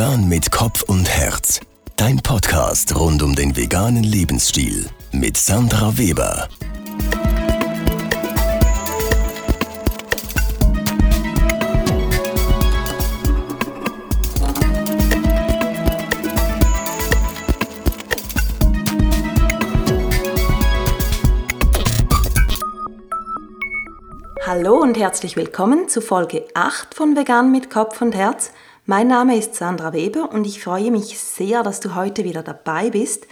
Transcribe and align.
Vegan 0.00 0.30
mit 0.30 0.50
Kopf 0.50 0.80
und 0.84 1.06
Herz. 1.10 1.60
Dein 1.96 2.16
Podcast 2.22 2.98
rund 2.98 3.22
um 3.22 3.34
den 3.34 3.54
veganen 3.54 4.02
Lebensstil 4.02 4.88
mit 5.12 5.36
Sandra 5.36 5.98
Weber. 5.98 6.48
Hallo 24.46 24.76
und 24.78 24.96
herzlich 24.96 25.36
willkommen 25.36 25.90
zu 25.90 26.00
Folge 26.00 26.46
8 26.54 26.94
von 26.94 27.16
Vegan 27.16 27.52
mit 27.52 27.68
Kopf 27.68 28.00
und 28.00 28.14
Herz. 28.14 28.50
Mein 28.90 29.06
Name 29.06 29.36
ist 29.36 29.54
Sandra 29.54 29.92
Weber 29.92 30.32
und 30.32 30.44
ich 30.48 30.64
freue 30.64 30.90
mich 30.90 31.16
sehr, 31.16 31.62
dass 31.62 31.78
du 31.78 31.94
heute 31.94 32.24
wieder 32.24 32.42
dabei 32.42 32.90
bist, 32.90 33.28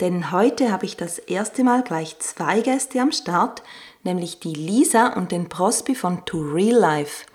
denn 0.00 0.32
heute 0.32 0.72
habe 0.72 0.86
ich 0.86 0.96
das 0.96 1.18
erste 1.18 1.64
Mal 1.64 1.82
gleich 1.82 2.18
zwei 2.20 2.62
Gäste 2.62 2.98
am 2.98 3.12
Start, 3.12 3.62
nämlich 4.04 4.40
die 4.40 4.54
Lisa 4.54 5.08
und 5.08 5.30
den 5.30 5.50
Prosby 5.50 5.94
von 5.94 6.24
To 6.24 6.40
Real 6.40 6.78
Life. 6.78 7.26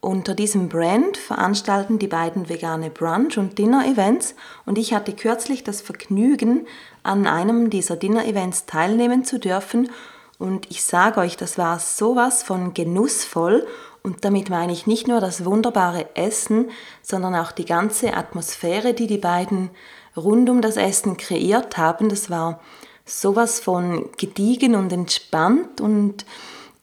Unter 0.00 0.34
diesem 0.34 0.68
Brand 0.68 1.16
veranstalten 1.16 1.98
die 1.98 2.06
beiden 2.06 2.48
vegane 2.48 2.90
Brunch- 2.90 3.38
und 3.38 3.58
Dinner-Events 3.58 4.36
und 4.64 4.78
ich 4.78 4.94
hatte 4.94 5.12
kürzlich 5.12 5.64
das 5.64 5.80
Vergnügen, 5.80 6.64
an 7.02 7.26
einem 7.26 7.70
dieser 7.70 7.96
Dinner-Events 7.96 8.66
teilnehmen 8.66 9.24
zu 9.24 9.40
dürfen 9.40 9.90
und 10.38 10.70
ich 10.70 10.84
sage 10.84 11.20
euch, 11.20 11.36
das 11.36 11.56
war 11.56 11.78
sowas 11.78 12.42
von 12.42 12.74
genussvoll 12.74 13.66
und 14.06 14.24
damit 14.24 14.50
meine 14.50 14.72
ich 14.72 14.86
nicht 14.86 15.08
nur 15.08 15.18
das 15.18 15.44
wunderbare 15.44 16.06
Essen, 16.14 16.70
sondern 17.02 17.34
auch 17.34 17.50
die 17.50 17.64
ganze 17.64 18.14
Atmosphäre, 18.14 18.94
die 18.94 19.08
die 19.08 19.18
beiden 19.18 19.70
rund 20.16 20.48
um 20.48 20.62
das 20.62 20.76
Essen 20.76 21.16
kreiert 21.16 21.76
haben. 21.76 22.08
Das 22.08 22.30
war 22.30 22.60
sowas 23.04 23.58
von 23.58 24.08
gediegen 24.16 24.76
und 24.76 24.92
entspannt 24.92 25.80
und 25.80 26.24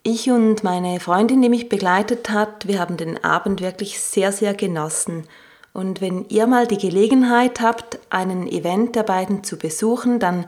ich 0.04 0.30
und 0.30 0.66
meine 0.66 1.00
Freundin, 1.00 1.42
die 1.42 1.48
mich 1.48 1.70
begleitet 1.70 2.30
hat, 2.30 2.68
wir 2.68 2.80
haben 2.80 2.98
den 2.98 3.24
Abend 3.24 3.62
wirklich 3.62 4.02
sehr, 4.02 4.34
sehr 4.34 4.54
genossen. 4.54 5.24
Und 5.72 6.02
wenn 6.02 6.26
ihr 6.28 6.46
mal 6.46 6.68
die 6.68 6.78
Gelegenheit 6.78 7.62
habt, 7.62 8.00
einen 8.10 8.48
Event 8.48 8.98
der 8.98 9.04
beiden 9.04 9.46
zu 9.46 9.58
besuchen, 9.58 10.20
dann 10.20 10.46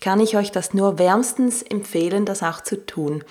kann 0.00 0.18
ich 0.18 0.36
euch 0.36 0.50
das 0.50 0.74
nur 0.74 0.98
wärmstens 0.98 1.62
empfehlen, 1.62 2.24
das 2.24 2.42
auch 2.42 2.60
zu 2.60 2.84
tun. 2.84 3.22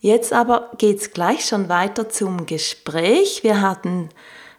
Jetzt 0.00 0.32
aber 0.32 0.70
geht 0.78 0.98
es 0.98 1.12
gleich 1.12 1.46
schon 1.46 1.68
weiter 1.68 2.08
zum 2.08 2.46
Gespräch. 2.46 3.42
Wir 3.42 3.60
hatten, 3.60 4.10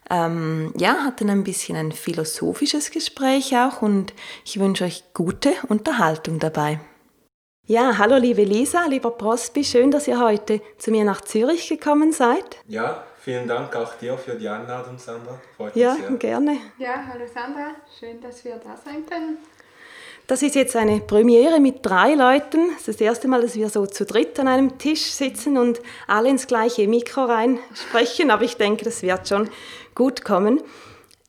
ähm, 0.09 0.73
ja, 0.77 1.03
hatten 1.03 1.29
ein 1.29 1.43
bisschen 1.43 1.77
ein 1.77 1.91
philosophisches 1.91 2.91
Gespräch 2.91 3.55
auch 3.55 3.81
und 3.81 4.13
ich 4.45 4.59
wünsche 4.59 4.85
euch 4.85 5.03
gute 5.13 5.51
Unterhaltung 5.69 6.39
dabei. 6.39 6.79
Ja, 7.69 7.97
hallo 7.97 8.15
liebe 8.15 8.43
Lisa, 8.43 8.85
lieber 8.85 9.11
Prosby, 9.11 9.61
schön, 9.65 9.91
dass 9.91 10.07
ihr 10.07 10.21
heute 10.21 10.61
zu 10.77 10.89
mir 10.89 11.03
nach 11.03 11.19
Zürich 11.19 11.67
gekommen 11.67 12.13
seid. 12.13 12.59
Ja, 12.65 13.03
vielen 13.19 13.45
Dank 13.45 13.75
auch 13.75 13.93
dir 13.95 14.17
für 14.17 14.35
die 14.35 14.47
Einladung, 14.47 14.97
Sandra. 14.97 15.37
Freut 15.57 15.75
ja, 15.75 15.93
mich 15.95 16.05
sehr. 16.05 16.15
gerne. 16.15 16.57
Ja, 16.77 17.03
hallo 17.05 17.25
Sandra, 17.27 17.75
schön, 17.99 18.21
dass 18.21 18.45
wir 18.45 18.55
da 18.55 18.77
sein 18.77 19.05
können. 19.05 19.39
Das 20.27 20.41
ist 20.41 20.55
jetzt 20.55 20.75
eine 20.75 20.99
Premiere 20.99 21.61
mit 21.61 21.85
drei 21.85 22.13
Leuten. 22.13 22.71
Es 22.75 22.89
ist 22.89 22.99
das 22.99 23.05
erste 23.05 23.29
Mal, 23.29 23.41
dass 23.41 23.55
wir 23.55 23.69
so 23.69 23.85
zu 23.85 24.05
dritt 24.05 24.37
an 24.41 24.49
einem 24.49 24.77
Tisch 24.77 25.13
sitzen 25.13 25.57
und 25.57 25.79
alle 26.05 26.27
ins 26.27 26.47
gleiche 26.47 26.85
Mikro 26.85 27.23
rein 27.23 27.59
sprechen, 27.73 28.29
aber 28.29 28.43
ich 28.43 28.57
denke, 28.57 28.83
das 28.83 29.01
wird 29.03 29.29
schon 29.29 29.49
gut 29.95 30.25
kommen. 30.25 30.61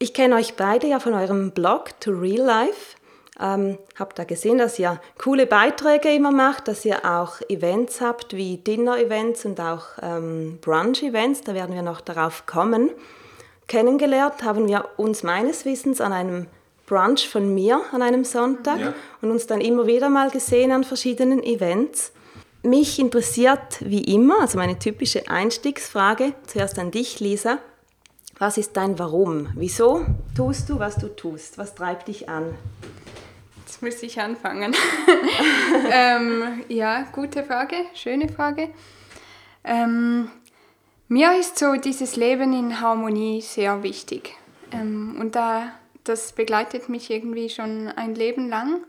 Ich 0.00 0.14
kenne 0.14 0.34
euch 0.34 0.56
beide 0.56 0.88
ja 0.88 0.98
von 0.98 1.14
eurem 1.14 1.52
Blog 1.52 2.00
To 2.00 2.10
Real 2.10 2.44
Life. 2.44 2.96
Ähm, 3.40 3.78
habe 3.96 4.14
da 4.16 4.24
gesehen, 4.24 4.58
dass 4.58 4.80
ihr 4.80 5.00
coole 5.16 5.46
Beiträge 5.46 6.12
immer 6.12 6.32
macht, 6.32 6.66
dass 6.66 6.84
ihr 6.84 7.04
auch 7.04 7.40
Events 7.48 8.00
habt 8.00 8.34
wie 8.34 8.56
Dinner-Events 8.56 9.44
und 9.44 9.60
auch 9.60 9.84
ähm, 10.02 10.58
Brunch-Events. 10.60 11.42
Da 11.42 11.54
werden 11.54 11.72
wir 11.72 11.82
noch 11.82 12.00
darauf 12.00 12.46
kommen. 12.46 12.90
Kennengelernt 13.68 14.42
haben 14.42 14.66
wir 14.66 14.86
uns 14.96 15.22
meines 15.22 15.64
Wissens 15.64 16.00
an 16.00 16.12
einem 16.12 16.46
Brunch 16.88 17.28
von 17.28 17.54
mir 17.54 17.80
an 17.92 18.02
einem 18.02 18.24
Sonntag 18.24 18.80
ja. 18.80 18.94
und 19.20 19.30
uns 19.30 19.46
dann 19.46 19.60
immer 19.60 19.86
wieder 19.86 20.08
mal 20.08 20.30
gesehen 20.30 20.72
an 20.72 20.84
verschiedenen 20.84 21.42
Events. 21.42 22.12
Mich 22.62 22.98
interessiert 22.98 23.78
wie 23.80 24.02
immer, 24.02 24.40
also 24.40 24.58
meine 24.58 24.78
typische 24.78 25.28
Einstiegsfrage, 25.28 26.34
zuerst 26.46 26.78
an 26.78 26.90
dich, 26.90 27.20
Lisa. 27.20 27.58
Was 28.38 28.56
ist 28.56 28.76
dein 28.76 28.98
Warum? 28.98 29.48
Wieso 29.54 30.06
tust 30.36 30.68
du, 30.68 30.78
was 30.78 30.96
du 30.96 31.08
tust? 31.08 31.58
Was 31.58 31.74
treibt 31.74 32.08
dich 32.08 32.28
an? 32.28 32.54
Jetzt 33.66 33.82
muss 33.82 34.02
ich 34.02 34.20
anfangen. 34.20 34.74
ähm, 35.92 36.64
ja, 36.68 37.02
gute 37.12 37.44
Frage, 37.44 37.76
schöne 37.94 38.28
Frage. 38.28 38.70
Ähm, 39.62 40.30
mir 41.08 41.38
ist 41.38 41.58
so 41.58 41.74
dieses 41.74 42.16
Leben 42.16 42.52
in 42.52 42.80
Harmonie 42.80 43.40
sehr 43.40 43.82
wichtig. 43.82 44.34
Ähm, 44.72 45.16
und 45.20 45.34
da 45.34 45.72
das 46.08 46.32
begleitet 46.32 46.88
mich 46.88 47.10
irgendwie 47.10 47.48
schon 47.48 47.88
ein 47.88 48.14
Leben 48.14 48.48
lang. 48.48 48.84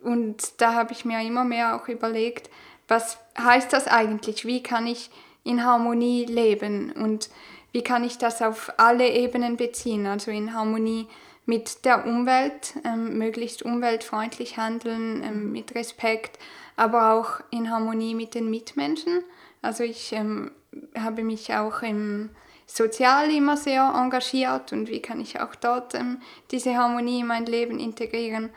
Und 0.00 0.60
da 0.60 0.74
habe 0.74 0.92
ich 0.92 1.04
mir 1.04 1.20
immer 1.22 1.44
mehr 1.44 1.76
auch 1.76 1.88
überlegt, 1.88 2.50
was 2.86 3.18
heißt 3.38 3.72
das 3.72 3.86
eigentlich? 3.86 4.44
Wie 4.44 4.62
kann 4.62 4.86
ich 4.86 5.10
in 5.44 5.64
Harmonie 5.64 6.24
leben? 6.24 6.92
Und 6.92 7.30
wie 7.72 7.82
kann 7.82 8.04
ich 8.04 8.18
das 8.18 8.40
auf 8.40 8.72
alle 8.78 9.08
Ebenen 9.08 9.56
beziehen? 9.56 10.06
Also 10.06 10.30
in 10.30 10.54
Harmonie 10.54 11.06
mit 11.46 11.84
der 11.84 12.06
Umwelt, 12.06 12.74
ähm, 12.84 13.18
möglichst 13.18 13.62
umweltfreundlich 13.62 14.56
handeln, 14.58 15.22
ähm, 15.22 15.52
mit 15.52 15.74
Respekt, 15.74 16.38
aber 16.76 17.12
auch 17.12 17.40
in 17.50 17.70
Harmonie 17.70 18.14
mit 18.14 18.34
den 18.34 18.50
Mitmenschen. 18.50 19.24
Also 19.62 19.82
ich 19.82 20.12
ähm, 20.12 20.50
habe 20.96 21.24
mich 21.24 21.54
auch 21.54 21.82
im 21.82 22.30
sozial 22.68 23.30
immer 23.30 23.56
sehr 23.56 23.82
engagiert 23.94 24.72
und 24.72 24.88
wie 24.88 25.00
kann 25.00 25.20
ich 25.20 25.40
auch 25.40 25.54
dort 25.54 25.94
ähm, 25.94 26.20
diese 26.50 26.76
Harmonie 26.76 27.20
in 27.20 27.26
mein 27.26 27.46
Leben 27.46 27.80
integrieren 27.80 28.50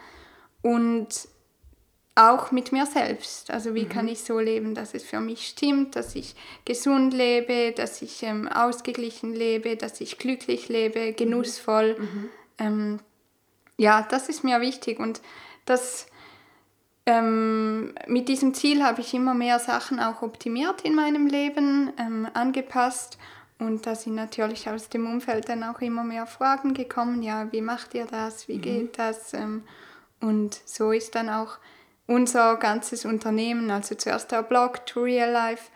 und 0.62 1.08
auch 2.14 2.52
mit 2.52 2.74
mir 2.74 2.86
selbst. 2.86 3.50
Also 3.52 3.74
wie 3.74 3.86
mhm. 3.86 3.90
kann 3.90 4.08
ich 4.10 4.22
so 4.22 4.40
leben, 4.40 4.76
dass 4.76 4.94
es 4.94 5.04
für 5.04 5.22
mich 5.22 5.48
stimmt, 5.48 5.96
dass 5.96 6.14
ich 6.16 6.36
gesund 6.66 7.14
lebe, 7.14 7.72
dass 7.72 8.02
ich 8.02 8.22
ähm, 8.24 8.50
ausgeglichen 8.50 9.34
lebe, 9.34 9.78
dass 9.78 10.02
ich 10.02 10.18
glücklich 10.18 10.68
lebe, 10.68 11.14
genussvoll. 11.14 11.96
Mhm. 11.98 12.06
mhm. 12.06 12.30
Ähm, 12.58 13.00
ja, 13.78 14.06
das 14.08 14.30
ist 14.30 14.44
mir 14.44 14.62
wichtig 14.62 15.00
und 15.00 15.22
das 15.66 16.06
ähm, 17.08 17.96
mit 18.06 18.30
diesem 18.30 18.54
Ziel 18.54 18.84
habe 18.84 19.02
ich 19.02 19.16
immer 19.16 19.34
mehr 19.34 19.58
Sachen 19.58 20.00
auch 20.00 20.22
optimiert 20.22 20.82
in 20.82 20.94
meinem 20.94 21.26
Leben, 21.26 21.92
ähm, 21.98 22.28
angepasst 22.36 23.18
und 23.62 23.86
da 23.86 23.94
sind 23.94 24.16
natürlich 24.16 24.68
aus 24.68 24.90
dem 24.90 25.06
Umfeld 25.06 25.48
dann 25.48 25.64
auch 25.64 25.82
immer 25.82 26.04
mehr 26.04 26.26
Fragen 26.26 26.74
gekommen, 26.74 27.22
ja, 27.22 27.52
wie 27.52 27.62
macht 27.62 27.94
ihr 27.94 28.08
das, 28.08 28.48
wie 28.48 28.58
mhm. 28.58 28.62
geht 28.62 28.98
das? 28.98 29.36
Ähm, 29.36 29.64
und 30.20 30.60
so 30.66 30.92
ist 30.92 31.14
dann 31.14 31.30
auch 31.30 31.60
unser 32.08 32.56
ganzes 32.58 33.06
Unternehmen, 33.06 33.70
also 33.70 33.94
zuerst 33.94 34.32
der 34.32 34.42
Blog 34.42 34.86
toreallife.ch 34.88 35.70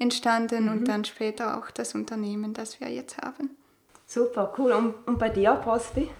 entstanden 0.00 0.64
mhm. 0.64 0.72
und 0.72 0.88
dann 0.88 1.04
später 1.04 1.56
auch 1.56 1.70
das 1.70 1.94
Unternehmen, 1.94 2.54
das 2.54 2.80
wir 2.80 2.88
jetzt 2.88 3.18
haben. 3.18 3.56
Super, 4.04 4.52
cool. 4.58 4.72
Und, 4.72 4.94
und 5.06 5.18
bei 5.20 5.28
dir, 5.28 5.52
Prosby? 5.52 6.10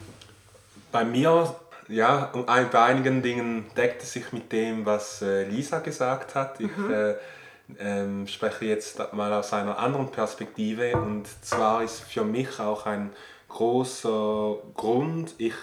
Bei 0.93 1.05
mir, 1.05 1.57
ja, 1.89 2.31
bei 2.47 2.83
einigen 2.85 3.23
Dingen 3.23 3.67
deckt 3.77 4.05
es 4.05 4.13
sich 4.13 4.33
mit 4.33 4.53
dem, 4.53 4.87
was 4.87 5.21
äh, 5.21 5.43
Lisa 5.49 5.81
gesagt 5.81 6.37
hat. 6.37 6.61
Ich 6.61 6.77
mhm. 6.77 6.93
äh, 6.93 7.15
ähm, 7.79 8.27
spreche 8.27 8.67
jetzt 8.67 9.13
mal 9.13 9.33
aus 9.33 9.53
einer 9.53 9.79
anderen 9.79 10.11
Perspektive. 10.11 10.97
Und 10.97 11.27
zwar 11.43 11.83
ist 11.83 12.01
für 12.01 12.25
mich 12.25 12.59
auch 12.61 12.87
ein 12.87 13.13
großer 13.49 14.59
Grund, 14.75 15.35
ich, 15.39 15.55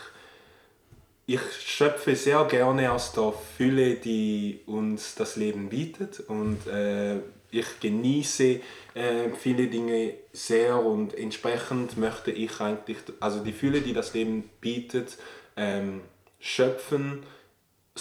ich 1.25 1.42
schöpfe 1.59 2.15
sehr 2.15 2.44
gerne 2.45 2.92
aus 2.92 3.12
der 3.13 3.33
Fülle, 3.57 3.95
die 3.95 4.62
uns 4.65 5.15
das 5.15 5.36
Leben 5.36 5.69
bietet. 5.69 6.21
Und 6.21 6.68
äh, 6.68 7.18
ich 7.51 7.80
genieße 7.80 8.59
äh, 8.94 9.30
viele 9.38 9.68
Dinge 9.68 10.13
sehr. 10.31 10.83
Und 10.83 11.13
entsprechend 11.18 11.98
möchte 11.98 12.31
ich 12.31 12.59
eigentlich, 12.59 12.98
also 13.19 13.44
die 13.44 13.53
Fülle, 13.53 13.81
die 13.81 13.94
das 13.94 14.13
Leben 14.13 14.50
bietet, 14.62 15.18
ähm, 15.57 16.01
schöpfen 16.39 17.24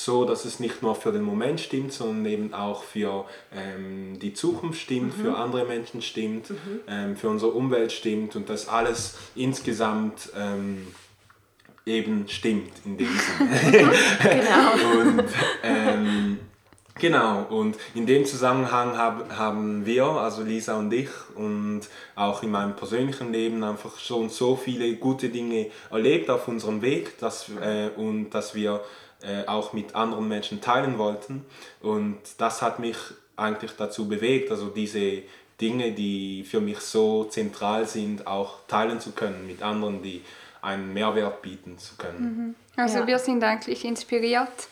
so, 0.05 0.25
dass 0.25 0.45
es 0.45 0.61
nicht 0.61 0.83
nur 0.83 0.95
für 0.95 1.13
den 1.13 1.23
Moment 1.23 1.61
stimmt, 1.61 1.93
sondern 1.93 2.27
eben 2.27 2.55
auch 2.55 2.85
für 2.85 3.25
ähm, 3.55 4.19
die 4.19 4.35
Zukunft 4.35 4.81
stimmt, 4.81 5.17
mhm. 5.17 5.23
für 5.23 5.37
andere 5.37 5.65
Menschen 5.65 6.03
stimmt, 6.03 6.51
mhm. 6.51 6.57
ähm, 6.89 7.17
für 7.17 7.29
unsere 7.29 7.53
Umwelt 7.53 7.93
stimmt 7.93 8.37
und 8.37 8.49
dass 8.49 8.69
alles 8.69 9.19
insgesamt 9.35 10.31
ähm, 10.37 10.89
eben 11.87 12.29
stimmt 12.29 12.73
in 12.85 12.99
dem 12.99 13.09
Sinne. 13.09 13.93
genau. 14.23 15.01
und 15.01 15.25
ähm, 15.63 16.39
Genau, 17.01 17.47
und 17.49 17.79
in 17.95 18.05
dem 18.05 18.27
Zusammenhang 18.27 18.99
hab, 18.99 19.35
haben 19.35 19.87
wir, 19.87 20.05
also 20.05 20.43
Lisa 20.43 20.79
und 20.79 20.93
ich, 20.93 21.09
und 21.35 21.81
auch 22.15 22.43
in 22.43 22.51
meinem 22.51 22.77
persönlichen 22.77 23.33
Leben 23.33 23.65
einfach 23.65 23.99
schon 23.99 24.29
so 24.29 24.55
viele 24.55 24.95
gute 24.97 25.31
Dinge 25.31 25.71
erlebt 25.91 26.29
auf 26.29 26.47
unserem 26.47 26.83
Weg, 26.83 27.19
dass, 27.19 27.49
äh, 27.49 27.89
und 27.97 28.31
dass 28.31 28.55
wir 28.55 28.83
äh, 29.23 29.47
auch 29.47 29.73
mit 29.73 29.95
anderen 29.95 30.29
Menschen 30.29 30.61
teilen 30.61 30.99
wollten. 30.99 31.45
Und 31.81 32.19
das 32.39 32.63
hat 32.63 32.79
mich 32.79 32.97
eigentlich 33.37 33.73
dazu 33.77 34.09
bewegt, 34.09 34.51
also 34.51 34.69
diese 34.69 35.23
Dinge, 35.61 35.93
die 35.93 36.45
für 36.45 36.61
mich 36.61 36.79
so 36.81 37.25
zentral 37.25 37.87
sind, 37.87 38.27
auch 38.27 38.59
teilen 38.67 39.01
zu 39.01 39.13
können 39.13 39.47
mit 39.47 39.63
anderen, 39.63 40.03
die 40.03 40.23
einen 40.63 40.93
Mehrwert 40.93 41.43
bieten 41.43 41.79
zu 41.79 41.97
können. 41.97 42.55
Mhm. 42.77 42.81
Also 42.83 42.99
Ja. 43.01 43.07
wir 43.07 43.19
sind 43.19 43.43
eigentlich 43.45 43.85
inspiriert 43.85 44.69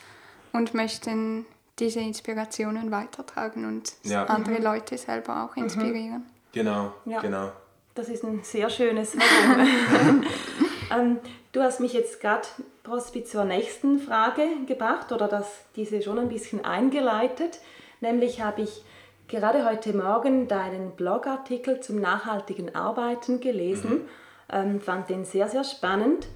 und 0.52 0.74
möchten 0.74 1.46
diese 1.78 2.00
Inspirationen 2.00 2.90
weitertragen 2.90 3.64
und 3.66 3.92
Ja. 4.02 4.24
andere 4.24 4.58
Leute 4.60 4.98
selber 4.98 5.44
auch 5.44 5.56
inspirieren. 5.56 6.24
Genau, 6.52 6.92
Ja. 7.04 7.20
genau. 7.20 7.52
Das 7.94 8.08
ist 8.08 8.24
ein 8.24 8.40
sehr 8.42 8.68
schönes. 8.70 9.16
ähm, 10.90 11.18
du 11.52 11.62
hast 11.62 11.80
mich 11.80 11.92
jetzt 11.92 12.20
gerade 12.20 12.46
Prospi 12.82 13.24
zur 13.24 13.44
nächsten 13.44 13.98
Frage 13.98 14.42
gebracht 14.66 15.12
oder 15.12 15.28
das, 15.28 15.46
diese 15.76 16.02
schon 16.02 16.18
ein 16.18 16.28
bisschen 16.28 16.64
eingeleitet. 16.64 17.58
Nämlich 18.00 18.40
habe 18.40 18.62
ich 18.62 18.82
gerade 19.28 19.68
heute 19.68 19.92
Morgen 19.92 20.48
deinen 20.48 20.92
Blogartikel 20.92 21.80
zum 21.80 22.00
nachhaltigen 22.00 22.74
Arbeiten 22.74 23.40
gelesen. 23.40 24.02
Ähm, 24.50 24.80
fand 24.80 25.10
den 25.10 25.24
sehr, 25.24 25.48
sehr 25.48 25.64
spannend. 25.64 26.26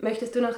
Möchtest 0.00 0.34
du 0.34 0.40
noch 0.40 0.54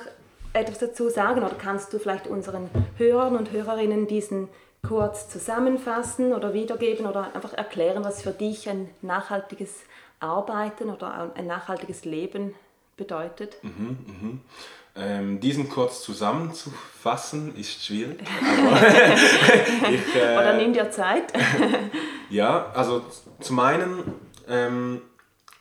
etwas 0.52 0.78
dazu 0.78 1.08
sagen 1.08 1.42
oder 1.42 1.54
kannst 1.56 1.92
du 1.92 1.98
vielleicht 1.98 2.26
unseren 2.26 2.68
Hörern 2.96 3.36
und 3.36 3.52
Hörerinnen 3.52 4.06
diesen 4.06 4.48
kurz 4.86 5.28
zusammenfassen 5.28 6.32
oder 6.32 6.54
wiedergeben 6.54 7.06
oder 7.06 7.34
einfach 7.34 7.52
erklären, 7.52 8.04
was 8.04 8.22
für 8.22 8.30
dich 8.30 8.68
ein 8.68 8.88
nachhaltiges 9.02 9.80
Arbeiten 10.20 10.90
oder 10.90 11.32
ein 11.34 11.46
nachhaltiges 11.46 12.04
Leben 12.04 12.54
bedeutet? 13.00 13.56
Ähm, 14.94 15.40
diesen 15.40 15.68
kurz 15.70 16.02
zusammenzufassen 16.02 17.56
ist 17.56 17.84
schwierig, 17.84 18.18
aber 18.66 18.76
ich, 19.90 20.14
äh, 20.14 20.36
Oder 20.36 20.56
nimm 20.56 20.72
dir 20.72 20.90
Zeit. 20.90 21.24
Ja, 22.32 22.70
also 22.76 23.02
zum 23.40 23.58
einen, 23.58 24.04
ähm, 24.48 25.00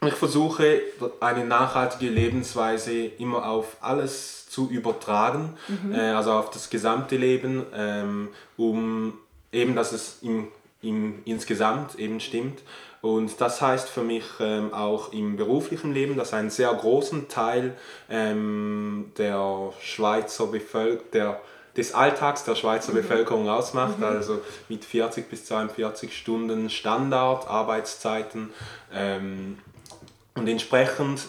ich 0.05 0.13
versuche 0.13 0.81
eine 1.19 1.43
nachhaltige 1.43 2.11
Lebensweise 2.11 3.05
immer 3.17 3.49
auf 3.49 3.77
alles 3.81 4.47
zu 4.49 4.69
übertragen, 4.69 5.57
äh, 5.91 5.99
also 5.99 6.33
auf 6.33 6.51
das 6.51 6.69
gesamte 6.69 7.17
Leben, 7.17 7.65
ähm, 7.73 8.27
um 8.55 9.13
eben, 9.51 9.75
dass 9.75 9.93
es 9.93 10.19
im, 10.21 10.49
im, 10.83 11.23
insgesamt 11.25 11.95
eben 11.95 12.19
stimmt. 12.19 12.61
Und 13.01 13.39
das 13.39 13.61
heißt 13.61 13.87
für 13.89 14.01
mich 14.03 14.25
ähm, 14.41 14.73
auch 14.73 15.13
im 15.13 15.37
beruflichen 15.37 15.93
Leben, 15.93 16.17
dass 16.17 16.33
einen 16.33 16.49
sehr 16.49 16.73
großen 16.73 17.29
Teil 17.29 17.75
ähm, 18.09 19.11
der 19.17 19.71
Schweizer 19.81 20.47
Bevölkerung, 20.47 21.09
der 21.13 21.41
des 21.77 21.93
Alltags 21.93 22.43
der 22.43 22.55
Schweizer 22.55 22.91
Bevölkerung 22.91 23.47
ausmacht, 23.47 24.01
also 24.03 24.41
mit 24.67 24.83
40 24.83 25.29
bis 25.29 25.45
42 25.45 26.17
Stunden 26.17 26.69
Standard, 26.69 27.47
Arbeitszeiten. 27.47 28.49
Ähm, 28.93 29.59
und 30.35 30.47
entsprechend 30.47 31.21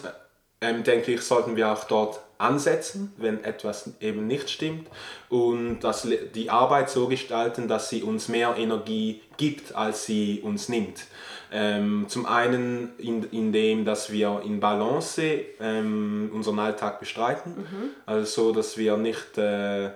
ähm, 0.61 0.83
denke 0.83 1.13
ich, 1.13 1.21
sollten 1.21 1.55
wir 1.55 1.71
auch 1.71 1.83
dort 1.85 2.19
ansetzen, 2.37 3.13
wenn 3.17 3.43
etwas 3.43 3.91
eben 3.99 4.25
nicht 4.25 4.49
stimmt 4.49 4.87
und 5.29 5.79
das, 5.81 6.03
Le- 6.05 6.25
die 6.33 6.49
Arbeit 6.49 6.89
so 6.89 7.07
gestalten, 7.07 7.67
dass 7.67 7.89
sie 7.89 8.01
uns 8.03 8.27
mehr 8.29 8.55
Energie 8.57 9.21
gibt, 9.37 9.75
als 9.75 10.05
sie 10.05 10.41
uns 10.43 10.67
nimmt. 10.69 11.05
Ähm, 11.53 12.05
zum 12.07 12.25
einen 12.25 12.93
in, 12.97 13.23
indem, 13.31 13.83
dass 13.83 14.11
wir 14.11 14.41
in 14.45 14.59
Balance 14.61 15.21
ähm, 15.59 16.31
unseren 16.33 16.59
Alltag 16.59 16.99
bestreiten, 17.01 17.65
also 18.05 18.25
so, 18.25 18.51
dass 18.53 18.77
wir 18.77 18.95
nicht 18.95 19.37
äh, 19.37 19.89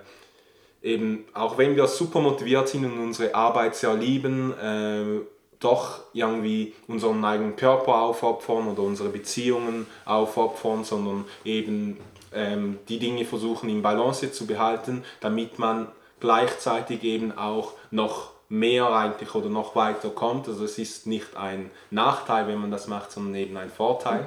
eben, 0.82 1.24
auch 1.34 1.56
wenn 1.58 1.74
wir 1.74 1.86
super 1.86 2.20
motiviert 2.20 2.68
sind 2.68 2.84
und 2.84 2.98
unsere 2.98 3.34
Arbeit 3.34 3.74
sehr 3.74 3.94
lieben, 3.94 4.52
äh, 4.58 5.20
doch 5.58 6.00
irgendwie 6.12 6.74
unseren 6.86 7.24
eigenen 7.24 7.56
Körper 7.56 8.02
aufopfern 8.02 8.68
oder 8.68 8.82
unsere 8.82 9.08
Beziehungen 9.08 9.86
aufopfern, 10.04 10.84
sondern 10.84 11.24
eben 11.44 11.96
ähm, 12.34 12.78
die 12.88 12.98
Dinge 12.98 13.24
versuchen 13.24 13.68
in 13.68 13.82
Balance 13.82 14.30
zu 14.32 14.46
behalten, 14.46 15.02
damit 15.20 15.58
man 15.58 15.88
gleichzeitig 16.20 17.02
eben 17.02 17.36
auch 17.36 17.72
noch 17.90 18.35
mehr 18.48 18.90
eigentlich 18.90 19.34
oder 19.34 19.48
noch 19.48 19.74
weiter 19.74 20.10
kommt. 20.10 20.48
Also 20.48 20.64
es 20.64 20.78
ist 20.78 21.06
nicht 21.06 21.36
ein 21.36 21.70
Nachteil, 21.90 22.46
wenn 22.48 22.58
man 22.58 22.70
das 22.70 22.86
macht, 22.86 23.12
sondern 23.12 23.34
eben 23.34 23.56
ein 23.56 23.70
Vorteil. 23.70 24.24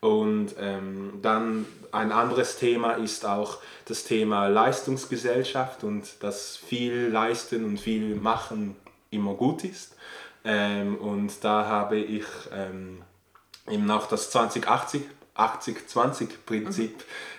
Und 0.00 0.54
ähm, 0.60 1.18
dann 1.22 1.66
ein 1.90 2.12
anderes 2.12 2.56
Thema 2.56 2.92
ist 2.92 3.26
auch 3.26 3.58
das 3.86 4.04
Thema 4.04 4.46
Leistungsgesellschaft 4.46 5.82
und 5.82 6.22
dass 6.22 6.56
viel 6.56 7.08
leisten 7.08 7.64
und 7.64 7.80
viel 7.80 8.14
machen 8.14 8.76
immer 9.10 9.34
gut 9.34 9.64
ist. 9.64 9.96
Ähm, 10.44 10.96
und 10.96 11.32
da 11.42 11.66
habe 11.66 11.96
ich 11.96 12.24
ähm, 12.54 13.02
eben 13.68 13.90
auch 13.90 14.06
das 14.06 14.30
2080 14.30 15.02
80-20-Prinzip 15.38 16.94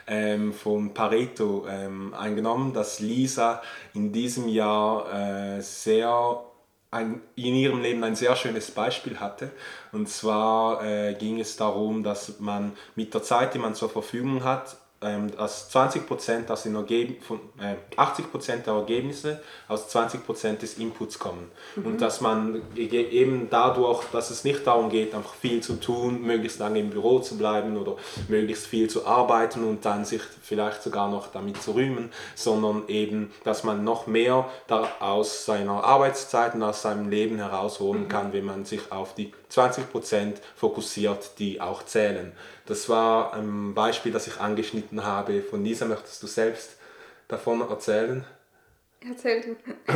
ähm, 0.09 0.51
von 0.53 0.93
Pareto 0.93 1.65
ähm, 1.69 2.13
eingenommen, 2.13 2.73
dass 2.73 2.99
Lisa 2.99 3.61
in 3.93 4.11
diesem 4.11 4.47
Jahr 4.47 5.57
äh, 5.57 5.61
sehr 5.61 6.43
ein, 6.91 7.21
in 7.35 7.53
ihrem 7.55 7.81
Leben 7.81 8.03
ein 8.03 8.15
sehr 8.15 8.35
schönes 8.35 8.71
Beispiel 8.71 9.19
hatte. 9.19 9.51
Und 9.91 10.09
zwar 10.09 10.83
äh, 10.83 11.13
ging 11.13 11.39
es 11.39 11.55
darum, 11.55 12.03
dass 12.03 12.39
man 12.39 12.73
mit 12.95 13.13
der 13.13 13.23
Zeit, 13.23 13.53
die 13.53 13.59
man 13.59 13.75
zur 13.75 13.89
Verfügung 13.89 14.43
hat, 14.43 14.77
ähm, 15.01 15.31
dass 15.35 15.73
20% 15.73 16.49
aus 16.51 16.63
den 16.63 16.75
Ergeb 16.75 17.23
von, 17.23 17.39
äh, 17.59 17.75
80% 17.95 18.65
der 18.65 18.73
Ergebnisse 18.73 19.41
aus 19.69 19.87
20% 19.87 20.61
des 20.61 20.77
Inputs 20.77 21.19
kommen. 21.19 21.49
Und 21.77 22.01
dass 22.01 22.19
man 22.19 22.61
eben 22.75 23.47
dadurch, 23.49 24.03
dass 24.11 24.29
es 24.29 24.43
nicht 24.43 24.67
darum 24.67 24.89
geht, 24.89 25.15
einfach 25.15 25.33
viel 25.35 25.61
zu 25.61 25.79
tun, 25.79 26.21
möglichst 26.21 26.59
lange 26.59 26.79
im 26.79 26.89
Büro 26.89 27.19
zu 27.19 27.37
bleiben 27.37 27.77
oder 27.77 27.95
möglichst 28.27 28.67
viel 28.67 28.89
zu 28.89 29.05
arbeiten 29.05 29.63
und 29.63 29.85
dann 29.85 30.03
sich 30.03 30.21
vielleicht 30.41 30.83
sogar 30.83 31.09
noch 31.09 31.27
damit 31.27 31.61
zu 31.61 31.71
rühmen, 31.71 32.11
sondern 32.35 32.83
eben, 32.87 33.31
dass 33.45 33.63
man 33.63 33.83
noch 33.83 34.07
mehr 34.07 34.49
da 34.67 34.89
aus 34.99 35.45
seiner 35.45 35.83
Arbeitszeit 35.83 36.55
und 36.55 36.63
aus 36.63 36.81
seinem 36.81 37.09
Leben 37.09 37.37
herausholen 37.37 38.09
kann, 38.09 38.33
wenn 38.33 38.45
man 38.45 38.65
sich 38.65 38.91
auf 38.91 39.15
die 39.15 39.31
20% 39.51 40.35
fokussiert, 40.55 41.39
die 41.39 41.59
auch 41.61 41.83
zählen. 41.83 42.33
Das 42.69 42.87
war 42.87 43.33
ein 43.33 43.73
Beispiel, 43.73 44.11
das 44.11 44.27
ich 44.27 44.39
angeschnitten 44.39 45.03
habe. 45.03 45.41
Von 45.41 45.63
Lisa 45.63 45.85
möchtest 45.85 46.21
du 46.21 46.27
selbst 46.27 46.77
davon 47.27 47.67
erzählen? 47.67 48.23
Erzähl 49.01 49.41
du. 49.41 49.55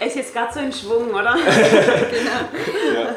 Er 0.00 0.06
ist 0.06 0.16
jetzt 0.16 0.32
gerade 0.32 0.54
so 0.54 0.60
in 0.60 0.72
Schwung, 0.72 1.10
oder? 1.10 1.36
Ja. 2.94 3.14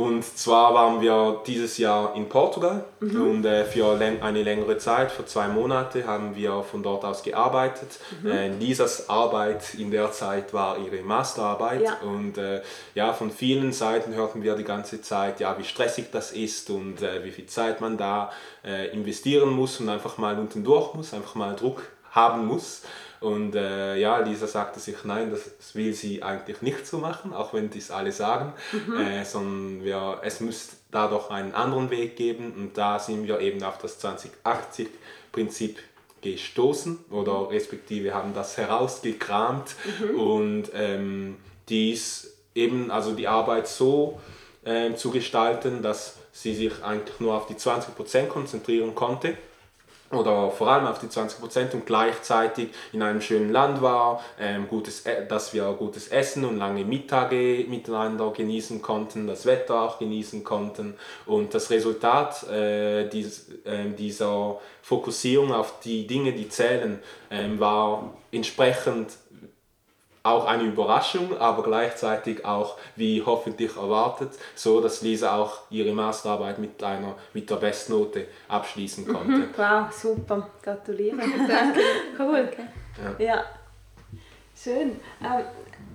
Und 0.00 0.24
zwar 0.24 0.72
waren 0.72 1.00
wir 1.02 1.42
dieses 1.46 1.76
Jahr 1.76 2.14
in 2.14 2.28
Portugal 2.28 2.84
und 3.00 3.44
äh, 3.44 3.64
für 3.66 3.98
eine 3.98 4.42
längere 4.42 4.78
Zeit, 4.78 5.12
für 5.12 5.26
zwei 5.26 5.48
Monate, 5.48 6.06
haben 6.06 6.34
wir 6.34 6.62
von 6.62 6.82
dort 6.82 7.04
aus 7.04 7.22
gearbeitet. 7.22 7.98
Äh, 8.24 8.48
Lisas 8.58 9.10
Arbeit 9.10 9.74
in 9.74 9.90
der 9.90 10.10
Zeit 10.12 10.54
war 10.54 10.78
ihre 10.78 11.02
Masterarbeit 11.02 11.82
Ja. 11.82 11.98
und 12.02 12.38
äh, 12.38 12.62
ja, 12.94 13.12
von 13.12 13.30
vielen 13.30 13.72
Seiten 13.72 14.14
hörten 14.14 14.42
wir 14.42 14.54
die 14.56 14.64
ganze 14.64 15.02
Zeit, 15.02 15.38
ja, 15.40 15.56
wie 15.58 15.64
stressig 15.64 16.06
das 16.10 16.32
ist 16.32 16.70
und 16.70 17.02
äh, 17.02 17.22
wie 17.24 17.30
viel 17.30 17.46
Zeit 17.46 17.80
man 17.82 17.98
da 17.98 18.30
äh, 18.64 18.88
investieren 18.94 19.50
muss 19.50 19.80
und 19.80 19.88
einfach 19.90 20.16
mal 20.16 20.38
unten 20.38 20.64
durch 20.64 20.94
muss, 20.94 21.12
einfach 21.12 21.34
mal 21.34 21.54
Druck 21.56 21.82
haben 22.12 22.46
muss. 22.46 22.82
Und 23.20 23.54
äh, 23.54 23.96
ja, 23.96 24.18
Lisa 24.20 24.46
sagte 24.46 24.80
sich, 24.80 25.04
nein, 25.04 25.30
das, 25.30 25.56
das 25.58 25.74
will 25.74 25.92
sie 25.92 26.22
eigentlich 26.22 26.62
nicht 26.62 26.86
so 26.86 26.98
machen, 26.98 27.34
auch 27.34 27.52
wenn 27.52 27.68
dies 27.68 27.90
alle 27.90 28.12
sagen, 28.12 28.54
äh, 28.98 29.24
sondern 29.24 29.84
wir, 29.84 30.20
es 30.22 30.40
muss 30.40 30.70
da 30.90 31.06
doch 31.06 31.30
einen 31.30 31.54
anderen 31.54 31.90
Weg 31.90 32.16
geben. 32.16 32.52
Und 32.56 32.78
da 32.78 32.98
sind 32.98 33.26
wir 33.26 33.40
eben 33.40 33.62
auf 33.62 33.76
das 33.78 34.02
2080-Prinzip 34.02 35.76
gestoßen 36.22 36.98
oder 37.10 37.50
respektive 37.50 38.14
haben 38.14 38.32
das 38.32 38.56
herausgekramt. 38.56 39.76
Und 40.16 40.70
ähm, 40.74 41.36
dies 41.68 42.36
eben, 42.54 42.90
also 42.90 43.12
die 43.12 43.28
Arbeit 43.28 43.68
so 43.68 44.18
ähm, 44.64 44.96
zu 44.96 45.10
gestalten, 45.10 45.82
dass 45.82 46.16
sie 46.32 46.54
sich 46.54 46.82
eigentlich 46.82 47.20
nur 47.20 47.34
auf 47.34 47.46
die 47.46 47.54
20% 47.54 48.28
konzentrieren 48.28 48.94
konnte 48.94 49.36
oder 50.12 50.50
vor 50.50 50.68
allem 50.68 50.86
auf 50.86 50.98
die 50.98 51.06
20% 51.06 51.74
und 51.74 51.86
gleichzeitig 51.86 52.70
in 52.92 53.02
einem 53.02 53.20
schönen 53.20 53.50
Land 53.50 53.80
war, 53.80 54.22
ähm, 54.40 54.66
gutes, 54.68 55.06
E- 55.06 55.26
dass 55.28 55.54
wir 55.54 55.72
gutes 55.74 56.08
Essen 56.08 56.44
und 56.44 56.58
lange 56.58 56.84
Mittage 56.84 57.64
miteinander 57.68 58.30
genießen 58.30 58.82
konnten, 58.82 59.26
das 59.26 59.46
Wetter 59.46 59.80
auch 59.82 59.98
genießen 59.98 60.42
konnten. 60.42 60.94
Und 61.26 61.54
das 61.54 61.70
Resultat 61.70 62.42
äh, 62.48 63.08
dies, 63.08 63.52
ähm, 63.64 63.94
dieser 63.94 64.58
Fokussierung 64.82 65.52
auf 65.52 65.78
die 65.80 66.06
Dinge, 66.06 66.32
die 66.32 66.48
zählen, 66.48 66.98
ähm, 67.30 67.60
war 67.60 68.12
entsprechend 68.32 69.12
auch 70.22 70.44
eine 70.46 70.64
Überraschung, 70.64 71.38
aber 71.38 71.62
gleichzeitig 71.62 72.44
auch 72.44 72.76
wie 72.96 73.22
hoffentlich 73.24 73.76
erwartet, 73.76 74.32
so 74.54 74.80
dass 74.80 75.02
Lisa 75.02 75.36
auch 75.36 75.62
ihre 75.70 75.92
Masterarbeit 75.92 76.58
mit 76.58 76.82
einer 76.82 77.14
mit 77.32 77.48
der 77.48 77.56
Bestnote 77.56 78.26
abschließen 78.48 79.06
konnte. 79.06 79.32
Mhm, 79.32 79.48
wow, 79.56 79.90
super, 79.90 80.50
gratuliere. 80.62 81.16
Danke. 81.48 81.80
Cool. 82.18 82.48
Okay. 82.52 82.66
Ja. 83.18 83.24
ja. 83.24 83.44
schön. 84.54 85.00
Ähm, 85.22 85.44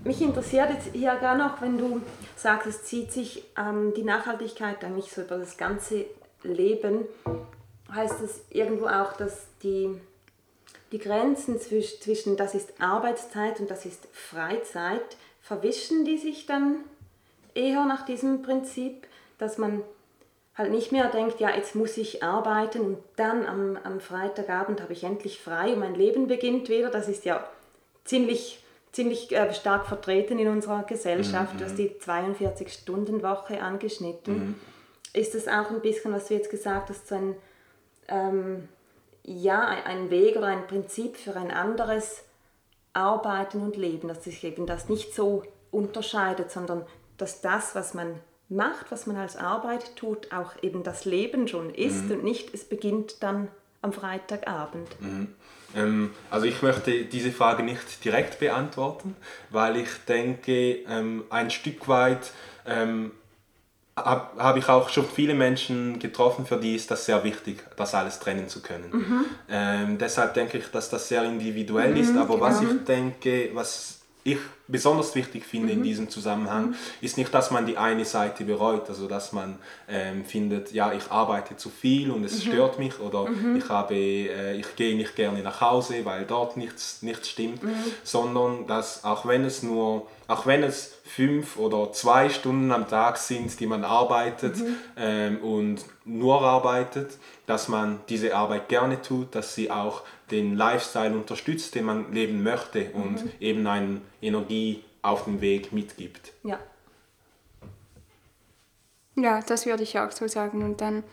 mich 0.04 0.22
interessiert 0.22 0.70
jetzt 0.72 0.90
hier 0.94 1.16
gar 1.16 1.36
noch, 1.36 1.62
wenn 1.62 1.78
du 1.78 2.02
sagst, 2.36 2.68
es 2.68 2.84
zieht 2.84 3.12
sich 3.12 3.44
ähm, 3.58 3.94
die 3.96 4.04
Nachhaltigkeit 4.04 4.84
eigentlich 4.84 5.12
so 5.12 5.22
über 5.22 5.38
das 5.38 5.58
ganze 5.58 6.06
Leben, 6.44 7.06
heißt 7.92 8.22
das 8.22 8.42
irgendwo 8.50 8.88
auch, 8.88 9.14
dass 9.14 9.48
die 9.64 10.00
die 10.96 11.00
Grenzen 11.00 11.60
zwischen, 11.60 12.02
zwischen 12.02 12.38
das 12.38 12.56
ist 12.56 12.74
Arbeitszeit 12.80 13.60
und 13.60 13.70
das 13.70 13.86
ist 13.86 14.08
Freizeit, 14.14 15.18
verwischen 15.42 16.06
die 16.06 16.18
sich 16.18 16.46
dann 16.46 16.78
eher 17.54 17.84
nach 17.84 18.06
diesem 18.06 18.44
Prinzip, 18.44 19.06
dass 19.38 19.58
man 19.58 19.82
halt 20.56 20.72
nicht 20.72 20.94
mehr 20.94 21.10
denkt, 21.10 21.42
ja, 21.42 21.54
jetzt 21.54 21.76
muss 21.76 21.98
ich 21.98 22.24
arbeiten 22.24 22.80
und 22.80 22.98
dann 23.18 23.46
am, 23.46 23.78
am 23.84 24.00
Freitagabend 24.00 24.82
habe 24.82 24.94
ich 24.94 25.04
endlich 25.04 25.42
frei 25.42 25.74
und 25.74 25.80
mein 25.80 25.96
Leben 25.96 26.28
beginnt 26.28 26.70
wieder. 26.70 26.90
Das 26.90 27.10
ist 27.10 27.26
ja 27.26 27.46
ziemlich, 28.06 28.64
ziemlich 28.94 29.34
äh, 29.34 29.54
stark 29.54 29.88
vertreten 29.88 30.40
in 30.40 30.48
unserer 30.48 30.84
Gesellschaft, 30.84 31.56
mhm. 31.56 31.60
dass 31.60 31.76
die 31.76 31.90
42-Stunden-Woche 31.90 33.62
angeschnitten. 33.62 34.34
Mhm. 34.34 34.56
Ist 35.12 35.36
das 35.36 35.50
auch 35.50 35.72
ein 35.72 35.82
bisschen, 35.82 36.14
was 36.14 36.30
du 36.30 36.36
jetzt 36.36 36.50
gesagt 36.50 36.90
hast, 36.90 37.10
so 37.10 37.16
ein 37.16 37.36
ähm, 38.08 38.70
ja, 39.26 39.68
ein 39.86 40.10
Weg 40.10 40.36
oder 40.36 40.48
ein 40.48 40.68
Prinzip 40.68 41.18
für 41.18 41.36
ein 41.36 41.52
anderes 41.52 42.24
Arbeiten 42.94 43.62
und 43.62 43.76
Leben, 43.76 44.08
dass 44.08 44.24
sich 44.24 44.44
eben 44.44 44.66
das 44.66 44.88
nicht 44.88 45.14
so 45.14 45.44
unterscheidet, 45.72 46.52
sondern 46.52 46.86
dass 47.18 47.42
das, 47.42 47.76
was 47.76 47.94
man 47.94 48.20
macht, 48.50 48.92
was 48.92 49.08
man 49.08 49.18
als 49.18 49.36
Arbeit 49.36 49.96
tut, 49.96 50.32
auch 50.32 50.52
eben 50.62 50.84
das 50.84 51.06
Leben 51.06 51.48
schon 51.48 51.74
ist 51.74 52.06
mhm. 52.06 52.12
und 52.12 52.24
nicht, 52.24 52.54
es 52.54 52.64
beginnt 52.64 53.24
dann 53.24 53.48
am 53.82 53.92
Freitagabend. 53.92 54.90
Mhm. 55.02 55.34
Ähm, 55.76 56.12
also 56.30 56.46
ich 56.46 56.62
möchte 56.62 57.06
diese 57.06 57.32
Frage 57.32 57.64
nicht 57.64 58.06
direkt 58.06 58.40
beantworten, 58.40 59.16
weil 59.50 59.78
ich 59.78 59.90
denke, 60.08 60.84
ähm, 60.88 61.24
ein 61.30 61.50
Stück 61.50 61.88
weit 61.88 62.32
ähm, 62.66 63.12
habe 63.98 64.44
hab 64.44 64.58
ich 64.58 64.68
auch 64.68 64.90
schon 64.90 65.06
viele 65.06 65.34
Menschen 65.34 66.00
getroffen, 66.00 66.46
für 66.46 66.58
die 66.58 66.76
ist 66.76 66.92
das 66.92 67.06
sehr 67.06 67.24
wichtig, 67.24 67.64
das 67.78 67.96
alles 67.96 68.20
trennen 68.20 68.50
zu 68.50 68.62
können. 68.62 68.90
Mhm. 68.92 69.26
Ähm, 69.50 69.98
deshalb 69.98 70.34
denke 70.34 70.58
ich, 70.58 70.70
dass 70.72 70.90
das 70.90 71.08
sehr 71.08 71.24
individuell 71.24 71.92
mhm, 71.92 71.98
ist, 71.98 72.18
aber 72.18 72.36
genau. 72.36 72.46
was 72.46 72.62
ich 72.62 72.84
denke, 72.86 73.52
was 73.54 74.02
ich 74.26 74.40
besonders 74.68 75.14
wichtig 75.14 75.46
finde 75.46 75.68
mhm. 75.68 75.80
in 75.80 75.84
diesem 75.84 76.10
Zusammenhang, 76.10 76.70
mhm. 76.70 76.76
ist 77.00 77.16
nicht, 77.18 77.32
dass 77.32 77.52
man 77.52 77.68
die 77.68 77.78
eine 77.78 78.06
Seite 78.06 78.44
bereut, 78.44 78.90
also 78.90 79.08
dass 79.08 79.32
man 79.32 79.60
ähm, 79.88 80.26
findet, 80.26 80.72
ja, 80.72 80.92
ich 80.94 81.12
arbeite 81.12 81.58
zu 81.58 81.70
viel 81.70 82.10
und 82.10 82.24
es 82.24 82.44
mhm. 82.44 82.50
stört 82.50 82.80
mich 82.80 83.00
oder 83.00 83.30
mhm. 83.30 83.56
ich, 83.56 83.70
habe, 83.70 83.94
äh, 83.94 84.58
ich 84.58 84.76
gehe 84.76 84.98
nicht 84.98 85.16
gerne 85.16 85.44
nach 85.44 85.62
Hause, 85.62 86.04
weil 86.06 86.26
dort 86.26 86.58
nichts, 86.58 87.04
nichts 87.04 87.30
stimmt, 87.30 87.62
mhm. 87.62 87.76
sondern 88.04 88.66
dass 88.66 89.04
auch 89.04 89.28
wenn 89.28 89.46
es 89.46 89.62
nur, 89.62 90.08
auch 90.28 90.48
wenn 90.48 90.64
es 90.64 90.96
fünf 91.06 91.58
oder 91.58 91.94
zwei 91.94 92.30
Stunden 92.30 92.72
am 92.72 92.90
Tag 92.90 93.18
sind, 93.18 93.60
die 93.60 93.68
man 93.68 93.84
arbeitet 93.84 94.58
mhm. 94.58 94.76
ähm, 94.98 95.38
und 95.44 95.86
nur 96.04 96.42
arbeitet, 96.42 97.12
dass 97.46 97.68
man 97.68 98.00
diese 98.10 98.36
Arbeit 98.36 98.70
gerne 98.70 99.04
tut, 99.04 99.36
dass 99.36 99.54
sie 99.54 99.70
auch 99.70 100.02
den 100.32 100.56
Lifestyle 100.56 101.14
unterstützt, 101.14 101.76
den 101.76 101.86
man 101.86 102.12
leben 102.12 102.44
möchte 102.44 102.92
und 102.92 103.24
mhm. 103.24 103.32
eben 103.40 103.68
eine 103.68 104.02
Energie 104.22 104.84
auf 105.02 105.26
dem 105.26 105.42
Weg 105.42 105.72
mitgibt. 105.72 106.34
Ja. 106.44 106.60
Ja, 109.16 109.42
das 109.42 109.66
würde 109.66 109.84
ich 109.84 109.98
auch 109.98 110.12
so 110.12 110.28
sagen. 110.28 110.64
Und 110.64 110.82
dann, 110.82 111.04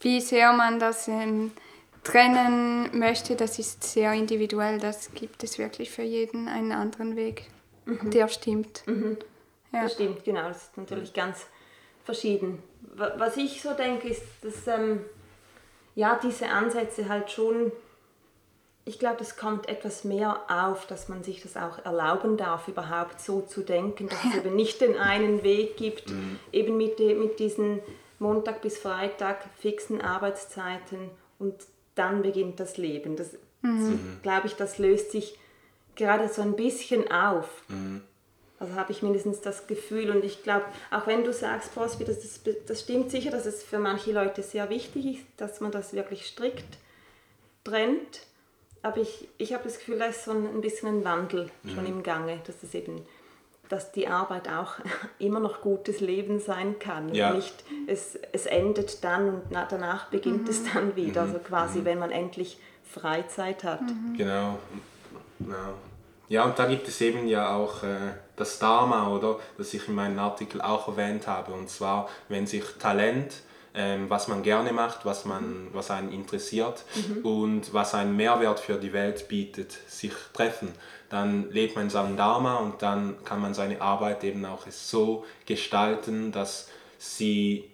wie 0.00 0.20
sehr 0.20 0.52
man 0.52 0.78
das 0.78 1.08
ähm, 1.08 1.52
trennen 2.02 2.98
möchte, 2.98 3.36
das 3.36 3.58
ist 3.58 3.82
sehr 3.84 4.12
individuell. 4.12 4.78
Das 4.78 5.12
gibt 5.12 5.44
es 5.44 5.58
wirklich 5.58 5.90
für 5.90 6.02
jeden 6.02 6.48
einen 6.48 6.72
anderen 6.72 7.16
Weg, 7.16 7.50
mhm. 7.84 8.10
der 8.10 8.28
stimmt. 8.28 8.82
Mhm. 8.86 9.18
Ja. 9.72 9.82
Das 9.82 9.94
stimmt, 9.94 10.24
genau. 10.24 10.48
Das 10.48 10.62
ist 10.62 10.76
natürlich 10.76 11.12
ganz 11.12 11.46
verschieden. 12.04 12.62
Was 12.94 13.36
ich 13.36 13.62
so 13.62 13.74
denke, 13.74 14.08
ist, 14.08 14.22
dass 14.42 14.66
ähm, 14.66 15.00
ja, 15.94 16.18
diese 16.22 16.48
Ansätze 16.48 17.08
halt 17.08 17.30
schon 17.30 17.72
ich 18.84 18.98
glaube, 18.98 19.20
es 19.20 19.36
kommt 19.36 19.68
etwas 19.68 20.02
mehr 20.02 20.40
auf, 20.48 20.86
dass 20.86 21.08
man 21.08 21.22
sich 21.22 21.40
das 21.40 21.56
auch 21.56 21.84
erlauben 21.84 22.36
darf, 22.36 22.66
überhaupt 22.66 23.20
so 23.20 23.40
zu 23.40 23.62
denken, 23.62 24.08
dass 24.08 24.24
es 24.24 24.36
eben 24.36 24.56
nicht 24.56 24.80
den 24.80 24.96
einen 24.96 25.42
Weg 25.44 25.76
gibt, 25.76 26.10
mhm. 26.10 26.38
eben 26.50 26.76
mit, 26.76 26.98
mit 26.98 27.38
diesen 27.38 27.80
Montag 28.18 28.60
bis 28.60 28.78
Freitag 28.78 29.44
fixen 29.58 30.00
Arbeitszeiten 30.00 31.10
und 31.38 31.54
dann 31.94 32.22
beginnt 32.22 32.58
das 32.58 32.76
Leben. 32.76 33.16
Das, 33.16 33.36
mhm. 33.62 34.18
glaube 34.22 34.48
ich, 34.48 34.54
das 34.54 34.78
löst 34.78 35.12
sich 35.12 35.38
gerade 35.94 36.28
so 36.28 36.42
ein 36.42 36.56
bisschen 36.56 37.10
auf. 37.10 37.48
Mhm. 37.68 38.02
Also 38.58 38.74
habe 38.74 38.92
ich 38.92 39.02
mindestens 39.02 39.40
das 39.40 39.66
Gefühl 39.66 40.10
und 40.10 40.24
ich 40.24 40.42
glaube, 40.42 40.64
auch 40.90 41.06
wenn 41.06 41.24
du 41.24 41.32
sagst, 41.32 41.74
Prosby, 41.74 42.04
das, 42.04 42.20
das, 42.20 42.40
das 42.66 42.80
stimmt 42.80 43.10
sicher, 43.10 43.30
dass 43.30 43.46
es 43.46 43.62
für 43.62 43.78
manche 43.78 44.12
Leute 44.12 44.42
sehr 44.42 44.70
wichtig 44.70 45.06
ist, 45.06 45.24
dass 45.36 45.60
man 45.60 45.70
das 45.70 45.92
wirklich 45.92 46.26
strikt 46.26 46.78
trennt 47.64 48.22
aber 48.82 48.98
ich, 48.98 49.28
ich 49.38 49.52
habe 49.52 49.64
das 49.64 49.78
Gefühl, 49.78 49.98
da 49.98 50.06
ist 50.06 50.24
so 50.24 50.32
ein, 50.32 50.44
ein 50.44 50.60
bisschen 50.60 50.88
ein 50.88 51.04
Wandel 51.04 51.50
schon 51.64 51.84
mhm. 51.84 51.98
im 51.98 52.02
Gange, 52.02 52.40
dass 52.46 52.62
es 52.62 52.74
eben 52.74 53.02
dass 53.72 53.90
die 53.90 54.06
Arbeit 54.06 54.48
auch 54.50 54.74
immer 55.18 55.40
noch 55.40 55.62
gutes 55.62 56.00
Leben 56.00 56.38
sein 56.38 56.78
kann. 56.78 57.14
Ja. 57.14 57.32
Nicht, 57.32 57.64
es, 57.86 58.18
es 58.32 58.44
endet 58.44 59.02
dann 59.02 59.28
und 59.30 59.42
danach 59.50 60.10
beginnt 60.10 60.42
mhm. 60.42 60.50
es 60.50 60.72
dann 60.72 60.94
wieder. 60.94 61.22
Mhm. 61.22 61.28
Also 61.28 61.38
quasi, 61.38 61.78
mhm. 61.78 61.84
wenn 61.86 61.98
man 61.98 62.10
endlich 62.10 62.58
Freizeit 62.84 63.64
hat. 63.64 63.80
Mhm. 63.80 64.14
Genau. 64.18 64.58
Ja. 65.38 65.74
ja, 66.28 66.44
und 66.44 66.58
da 66.58 66.66
gibt 66.66 66.86
es 66.86 67.00
eben 67.00 67.26
ja 67.26 67.56
auch 67.56 67.82
äh, 67.82 68.12
das 68.36 68.58
Dharma, 68.58 69.08
oder? 69.08 69.38
Das 69.56 69.72
ich 69.72 69.88
in 69.88 69.94
meinem 69.94 70.18
Artikel 70.18 70.60
auch 70.60 70.88
erwähnt 70.88 71.26
habe. 71.26 71.52
Und 71.52 71.70
zwar, 71.70 72.10
wenn 72.28 72.46
sich 72.46 72.64
Talent 72.78 73.32
ähm, 73.74 74.10
was 74.10 74.28
man 74.28 74.42
gerne 74.42 74.72
macht, 74.72 75.04
was, 75.04 75.24
man, 75.24 75.68
was 75.72 75.90
einen 75.90 76.12
interessiert 76.12 76.84
mhm. 76.94 77.24
und 77.24 77.74
was 77.74 77.94
einen 77.94 78.16
Mehrwert 78.16 78.60
für 78.60 78.74
die 78.74 78.92
Welt 78.92 79.28
bietet, 79.28 79.72
sich 79.86 80.12
treffen. 80.32 80.68
Dann 81.08 81.50
lebt 81.50 81.76
man 81.76 81.90
seinen 81.90 82.16
Dharma 82.16 82.56
und 82.56 82.82
dann 82.82 83.16
kann 83.24 83.40
man 83.40 83.54
seine 83.54 83.80
Arbeit 83.80 84.24
eben 84.24 84.44
auch 84.44 84.66
so 84.68 85.24
gestalten, 85.46 86.32
dass, 86.32 86.68
sie, 86.98 87.70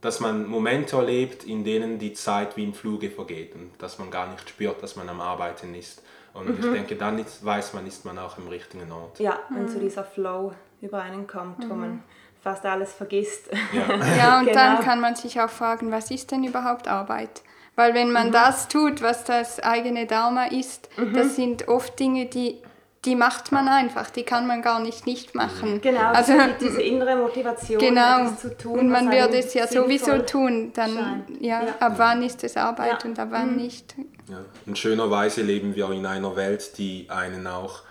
dass 0.00 0.20
man 0.20 0.46
Momente 0.46 0.96
erlebt, 0.96 1.44
in 1.44 1.64
denen 1.64 1.98
die 1.98 2.12
Zeit 2.12 2.56
wie 2.56 2.64
im 2.64 2.74
Fluge 2.74 3.10
vergeht 3.10 3.54
und 3.54 3.70
dass 3.78 3.98
man 3.98 4.10
gar 4.10 4.30
nicht 4.30 4.48
spürt, 4.48 4.82
dass 4.82 4.96
man 4.96 5.08
am 5.08 5.20
Arbeiten 5.20 5.74
ist. 5.74 6.02
Und 6.34 6.48
mhm. 6.48 6.64
ich 6.64 6.72
denke, 6.72 6.96
dann 6.96 7.18
ist, 7.18 7.44
weiß 7.44 7.72
man, 7.72 7.86
ist 7.86 8.04
man 8.04 8.18
auch 8.18 8.38
im 8.38 8.46
richtigen 8.48 8.92
Ort. 8.92 9.18
Ja, 9.18 9.40
wenn 9.48 9.64
mhm. 9.64 9.68
so 9.68 9.78
dieser 9.80 10.04
Flow 10.04 10.52
über 10.80 11.00
einen 11.02 11.26
kommt, 11.26 11.68
wo 11.68 11.74
mhm. 11.74 11.80
man 11.80 12.02
fast 12.46 12.64
alles 12.64 12.92
vergisst. 12.92 13.50
Ja, 13.72 13.80
ja 14.16 14.38
und 14.38 14.46
genau. 14.46 14.56
dann 14.56 14.80
kann 14.80 15.00
man 15.00 15.16
sich 15.16 15.40
auch 15.40 15.50
fragen, 15.50 15.90
was 15.90 16.12
ist 16.12 16.30
denn 16.30 16.44
überhaupt 16.44 16.86
Arbeit? 16.86 17.42
Weil 17.74 17.92
wenn 17.92 18.12
man 18.12 18.28
mhm. 18.28 18.32
das 18.32 18.68
tut, 18.68 19.02
was 19.02 19.24
das 19.24 19.58
eigene 19.58 20.06
Dharma 20.06 20.44
ist, 20.44 20.88
mhm. 20.96 21.12
das 21.12 21.34
sind 21.34 21.66
oft 21.66 21.98
Dinge, 21.98 22.26
die 22.26 22.62
die 23.04 23.14
macht 23.14 23.52
man 23.52 23.68
einfach, 23.68 24.10
die 24.10 24.24
kann 24.24 24.48
man 24.48 24.62
gar 24.62 24.80
nicht 24.80 25.06
nicht 25.06 25.36
machen. 25.36 25.80
Genau, 25.80 26.10
also 26.12 26.32
diese 26.60 26.82
innere 26.82 27.14
Motivation, 27.14 27.78
genau. 27.78 28.30
zu 28.34 28.56
tun. 28.56 28.80
Und 28.80 28.88
man 28.90 29.12
wird 29.12 29.32
es 29.32 29.54
ja 29.54 29.68
sowieso 29.68 30.18
tun, 30.18 30.72
dann 30.74 31.24
ja, 31.38 31.62
ja, 31.62 31.74
ab 31.78 31.94
wann 31.98 32.22
ist 32.22 32.42
es 32.42 32.56
Arbeit 32.56 33.04
ja. 33.04 33.08
und 33.08 33.18
ab 33.20 33.28
wann 33.30 33.52
mhm. 33.52 33.56
nicht. 33.62 33.94
Ja. 34.28 34.38
In 34.66 34.74
schöner 34.74 35.08
Weise 35.08 35.42
leben 35.42 35.76
wir 35.76 35.90
in 35.90 36.04
einer 36.04 36.34
Welt, 36.34 36.78
die 36.78 37.06
einen 37.08 37.46
auch 37.46 37.82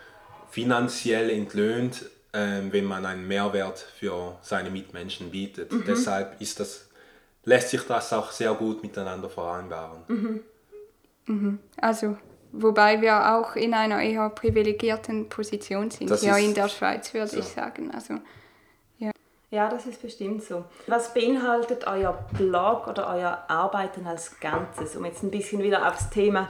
finanziell 0.49 1.29
entlöhnt, 1.29 2.05
wenn 2.35 2.85
man 2.85 3.05
einen 3.05 3.27
Mehrwert 3.27 3.79
für 3.79 4.37
seine 4.41 4.69
Mitmenschen 4.69 5.31
bietet. 5.31 5.71
Mhm. 5.71 5.85
Deshalb 5.87 6.41
ist 6.41 6.59
das, 6.59 6.89
lässt 7.45 7.69
sich 7.69 7.81
das 7.83 8.11
auch 8.11 8.31
sehr 8.31 8.53
gut 8.53 8.83
miteinander 8.83 9.29
vereinbaren. 9.29 10.03
Mhm. 10.07 10.43
Mhm. 11.27 11.59
Also, 11.77 12.17
wobei 12.51 13.01
wir 13.01 13.35
auch 13.35 13.55
in 13.55 13.73
einer 13.73 14.01
eher 14.01 14.29
privilegierten 14.29 15.29
Position 15.29 15.89
sind, 15.91 16.09
das 16.09 16.21
hier 16.21 16.37
in 16.37 16.53
der 16.53 16.67
Schweiz, 16.69 17.13
würde 17.13 17.27
so. 17.27 17.39
ich 17.39 17.45
sagen. 17.45 17.91
Also, 17.91 18.15
ja. 18.99 19.11
ja, 19.51 19.69
das 19.69 19.85
ist 19.85 20.01
bestimmt 20.01 20.43
so. 20.43 20.65
Was 20.87 21.13
beinhaltet 21.13 21.87
euer 21.87 22.25
Blog 22.37 22.87
oder 22.87 23.07
euer 23.09 23.45
Arbeiten 23.47 24.05
als 24.05 24.39
Ganzes, 24.39 24.95
um 24.95 25.05
jetzt 25.05 25.23
ein 25.23 25.31
bisschen 25.31 25.63
wieder 25.63 25.87
aufs 25.87 26.09
Thema 26.09 26.49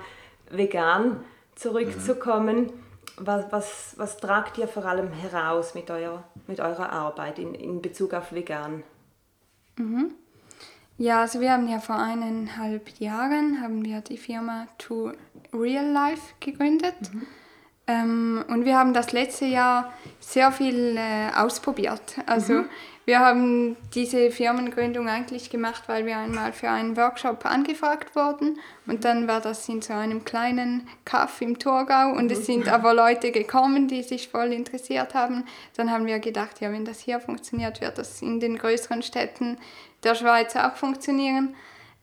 vegan 0.50 1.24
zurückzukommen? 1.56 2.74
Was, 3.18 3.46
was, 3.52 3.94
was 3.98 4.18
tragt 4.18 4.58
ihr 4.58 4.68
vor 4.68 4.86
allem 4.86 5.12
heraus 5.12 5.74
mit, 5.74 5.90
euer, 5.90 6.24
mit 6.48 6.60
eurer 6.60 6.92
Arbeit 6.92 7.40
in, 7.40 7.54
in 7.56 7.82
Bezug 7.82 8.14
auf 8.14 8.34
vegan? 8.34 8.84
Mhm. 9.78 10.12
Ja, 10.98 11.22
also 11.22 11.42
wir 11.42 11.52
haben 11.52 11.68
ja 11.68 11.80
vor 11.80 11.98
eineinhalb 11.98 13.00
Jahren 13.00 13.62
haben 13.62 13.84
wir 13.84 14.02
die 14.02 14.18
Firma 14.18 14.68
To 14.78 15.12
Real 15.54 15.90
Life 15.92 16.34
gegründet. 16.40 16.96
Mhm. 17.14 17.28
Ähm, 17.88 18.46
und 18.48 18.66
wir 18.66 18.78
haben 18.78 18.94
das 18.94 19.12
letzte 19.12 19.46
Jahr 19.46 19.94
sehr 20.20 20.52
viel 20.52 20.96
äh, 20.98 21.30
ausprobiert. 21.36 22.16
Also 22.26 22.54
mhm. 22.54 22.70
Wir 23.06 23.20
haben 23.20 23.78
diese 23.94 24.32
Firmengründung 24.32 25.08
eigentlich 25.08 25.52
gemacht, 25.52 25.84
weil 25.88 26.06
wir 26.08 26.18
einmal 26.18 26.54
für 26.54 26.70
einen 26.70 26.98
Workshop 26.98 27.46
angefragt 27.46 28.16
wurden 28.16 28.60
und 28.88 29.06
dann 29.06 29.28
war 29.28 29.42
das 29.42 29.70
in 29.70 29.82
so 29.82 29.94
einem 29.94 30.26
kleinen 30.26 30.88
Kaff 31.06 31.40
im 31.42 31.60
Thurgau 31.60 32.12
und 32.12 32.32
es 32.32 32.48
sind 32.48 32.68
aber 32.68 32.94
Leute 32.96 33.32
gekommen, 33.32 33.88
die 33.88 34.02
sich 34.02 34.30
voll 34.30 34.52
interessiert 34.52 35.14
haben. 35.14 35.46
Dann 35.78 35.92
haben 35.92 36.08
wir 36.08 36.18
gedacht, 36.20 36.62
ja, 36.62 36.72
wenn 36.72 36.84
das 36.84 37.00
hier 37.00 37.20
funktioniert, 37.20 37.80
wird 37.80 38.00
das 38.00 38.24
in 38.24 38.40
den 38.40 38.58
größeren 38.58 39.04
Städten 39.04 39.58
der 40.04 40.16
Schweiz 40.16 40.56
auch 40.56 40.76
funktionieren 40.76 41.56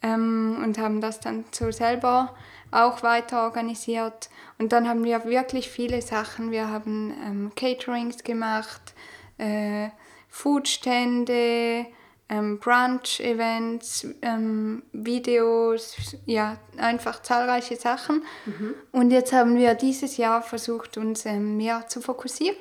ähm, 0.02 0.58
und 0.62 0.78
haben 0.78 1.00
das 1.00 1.18
dann 1.20 1.44
so 1.50 1.70
selber 1.72 2.34
auch 2.70 3.02
weiter 3.02 3.42
organisiert. 3.44 4.30
Und 4.58 4.72
dann 4.72 4.88
haben 4.88 5.04
wir 5.04 5.24
wirklich 5.24 5.68
viele 5.68 6.00
Sachen. 6.00 6.50
Wir 6.50 6.68
haben 6.68 7.12
ähm, 7.24 7.52
Caterings 7.54 8.24
gemacht, 8.24 8.94
äh, 9.38 9.88
Foodstände, 10.34 11.86
ähm, 12.28 12.58
Brunch-Events, 12.58 14.06
ähm, 14.22 14.82
Videos, 14.92 16.16
ja, 16.24 16.56
einfach 16.78 17.20
zahlreiche 17.22 17.76
Sachen. 17.76 18.24
Mhm. 18.46 18.74
Und 18.92 19.10
jetzt 19.10 19.32
haben 19.32 19.56
wir 19.56 19.74
dieses 19.74 20.16
Jahr 20.16 20.42
versucht, 20.42 20.96
uns 20.96 21.26
ähm, 21.26 21.58
mehr 21.58 21.86
zu 21.86 22.00
fokussieren 22.00 22.56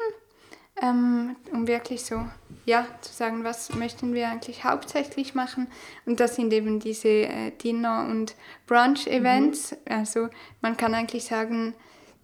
ähm, 0.82 1.36
um 1.51 1.68
wirklich 1.68 2.04
so 2.04 2.25
ja, 2.66 2.86
zu 3.01 3.13
sagen, 3.13 3.44
was 3.44 3.74
möchten 3.74 4.13
wir 4.13 4.30
eigentlich 4.30 4.63
hauptsächlich 4.63 5.36
machen. 5.36 5.68
Und 6.06 6.20
das 6.20 6.36
sind 6.36 6.51
eben 6.54 6.80
diese 6.80 7.08
äh, 7.08 7.51
Dinner- 7.51 8.08
und 8.10 8.36
Brunch-Events. 8.68 9.72
Mhm. 9.72 9.78
Also 9.86 10.30
man 10.62 10.78
kann 10.78 10.94
eigentlich 10.94 11.25
sagen, 11.25 11.74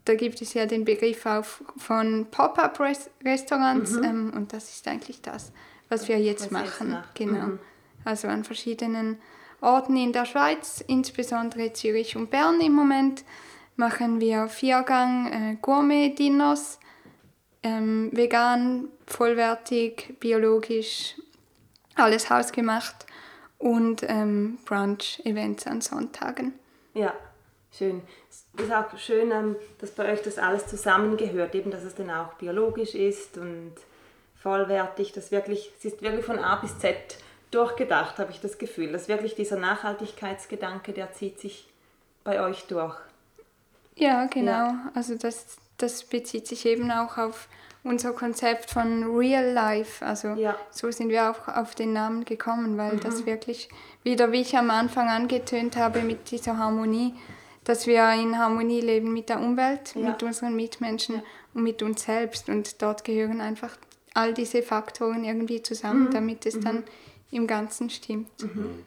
da 0.07 0.15
gibt 0.15 0.41
es 0.41 0.53
ja 0.53 0.65
den 0.65 0.85
Begriff 0.85 1.25
auch 1.25 1.45
von 1.77 2.27
Pop-up-Restaurants 2.31 3.91
mhm. 3.91 4.03
ähm, 4.03 4.33
und 4.35 4.53
das 4.53 4.69
ist 4.69 4.87
eigentlich 4.87 5.21
das, 5.21 5.51
was 5.89 6.07
wir 6.07 6.19
jetzt 6.19 6.45
was 6.45 6.51
machen. 6.51 6.91
Jetzt 6.91 7.15
genau. 7.15 7.47
Mhm. 7.47 7.59
Also 8.05 8.27
an 8.27 8.43
verschiedenen 8.43 9.17
Orten 9.59 9.97
in 9.97 10.13
der 10.13 10.25
Schweiz, 10.25 10.83
insbesondere 10.87 11.73
Zürich 11.73 12.15
und 12.15 12.29
Bern 12.29 12.61
im 12.61 12.73
Moment, 12.73 13.25
machen 13.75 14.19
wir 14.19 14.47
Viergang 14.47 15.31
äh, 15.31 15.57
Gourmet-Dinners 15.61 16.79
ähm, 17.63 18.09
vegan, 18.13 18.87
vollwertig, 19.05 20.15
biologisch, 20.19 21.15
alles 21.95 22.29
hausgemacht 22.29 23.05
und 23.57 24.03
ähm, 24.07 24.59
Brunch-Events 24.65 25.67
an 25.67 25.81
Sonntagen. 25.81 26.53
Ja, 26.93 27.13
schön. 27.71 28.01
Es 28.57 28.63
ist 28.63 28.73
auch 28.73 28.97
schön, 28.97 29.31
ähm, 29.31 29.55
dass 29.79 29.91
bei 29.91 30.11
euch 30.11 30.21
das 30.23 30.37
alles 30.37 30.67
zusammengehört, 30.67 31.53
eben 31.53 31.71
dass 31.71 31.83
es 31.83 31.95
dann 31.95 32.09
auch 32.09 32.33
biologisch 32.33 32.95
ist 32.95 33.37
und 33.37 33.73
vollwertig, 34.41 35.13
dass 35.13 35.31
wirklich, 35.31 35.71
es 35.77 35.85
ist 35.85 36.01
wirklich 36.01 36.25
von 36.25 36.39
A 36.39 36.55
bis 36.55 36.77
Z 36.79 36.95
durchgedacht, 37.51 38.17
habe 38.17 38.31
ich 38.31 38.41
das 38.41 38.57
Gefühl. 38.57 38.91
Dass 38.91 39.07
wirklich 39.07 39.35
dieser 39.35 39.57
Nachhaltigkeitsgedanke, 39.57 40.93
der 40.93 41.13
zieht 41.13 41.39
sich 41.39 41.67
bei 42.23 42.41
euch 42.41 42.65
durch. 42.67 42.95
Ja, 43.95 44.25
genau. 44.25 44.51
Ja. 44.51 44.91
Also 44.93 45.15
das, 45.15 45.57
das 45.77 46.03
bezieht 46.03 46.47
sich 46.47 46.65
eben 46.65 46.91
auch 46.91 47.17
auf 47.17 47.47
unser 47.83 48.11
Konzept 48.13 48.69
von 48.69 49.15
Real 49.15 49.51
Life. 49.53 50.05
Also 50.05 50.29
ja. 50.29 50.55
so 50.71 50.91
sind 50.91 51.09
wir 51.09 51.31
auch 51.31 51.47
auf 51.47 51.73
den 51.73 51.93
Namen 51.93 52.25
gekommen, 52.25 52.77
weil 52.77 52.95
mhm. 52.95 52.99
das 52.99 53.25
wirklich, 53.25 53.69
wieder 54.03 54.31
wie 54.31 54.41
ich 54.41 54.57
am 54.57 54.69
Anfang 54.69 55.07
angetönt 55.07 55.77
habe 55.77 56.01
mit 56.01 56.31
dieser 56.31 56.57
Harmonie, 56.57 57.15
dass 57.67 57.85
wir 57.85 58.09
in 58.13 58.37
Harmonie 58.37 58.81
leben 58.81 59.11
mit 59.11 59.29
der 59.29 59.39
Umwelt, 59.39 59.93
ja. 59.95 60.09
mit 60.09 60.23
unseren 60.23 60.55
Mitmenschen 60.55 61.15
ja. 61.15 61.23
und 61.53 61.63
mit 61.63 61.81
uns 61.83 62.03
selbst. 62.03 62.49
Und 62.49 62.81
dort 62.81 63.03
gehören 63.03 63.41
einfach 63.41 63.75
all 64.13 64.33
diese 64.33 64.61
Faktoren 64.61 65.23
irgendwie 65.23 65.61
zusammen, 65.61 66.05
mhm. 66.05 66.11
damit 66.11 66.45
es 66.45 66.55
mhm. 66.55 66.61
dann 66.61 66.83
im 67.31 67.45
Ganzen 67.45 67.89
stimmt. 67.89 68.41
Mhm. 68.41 68.85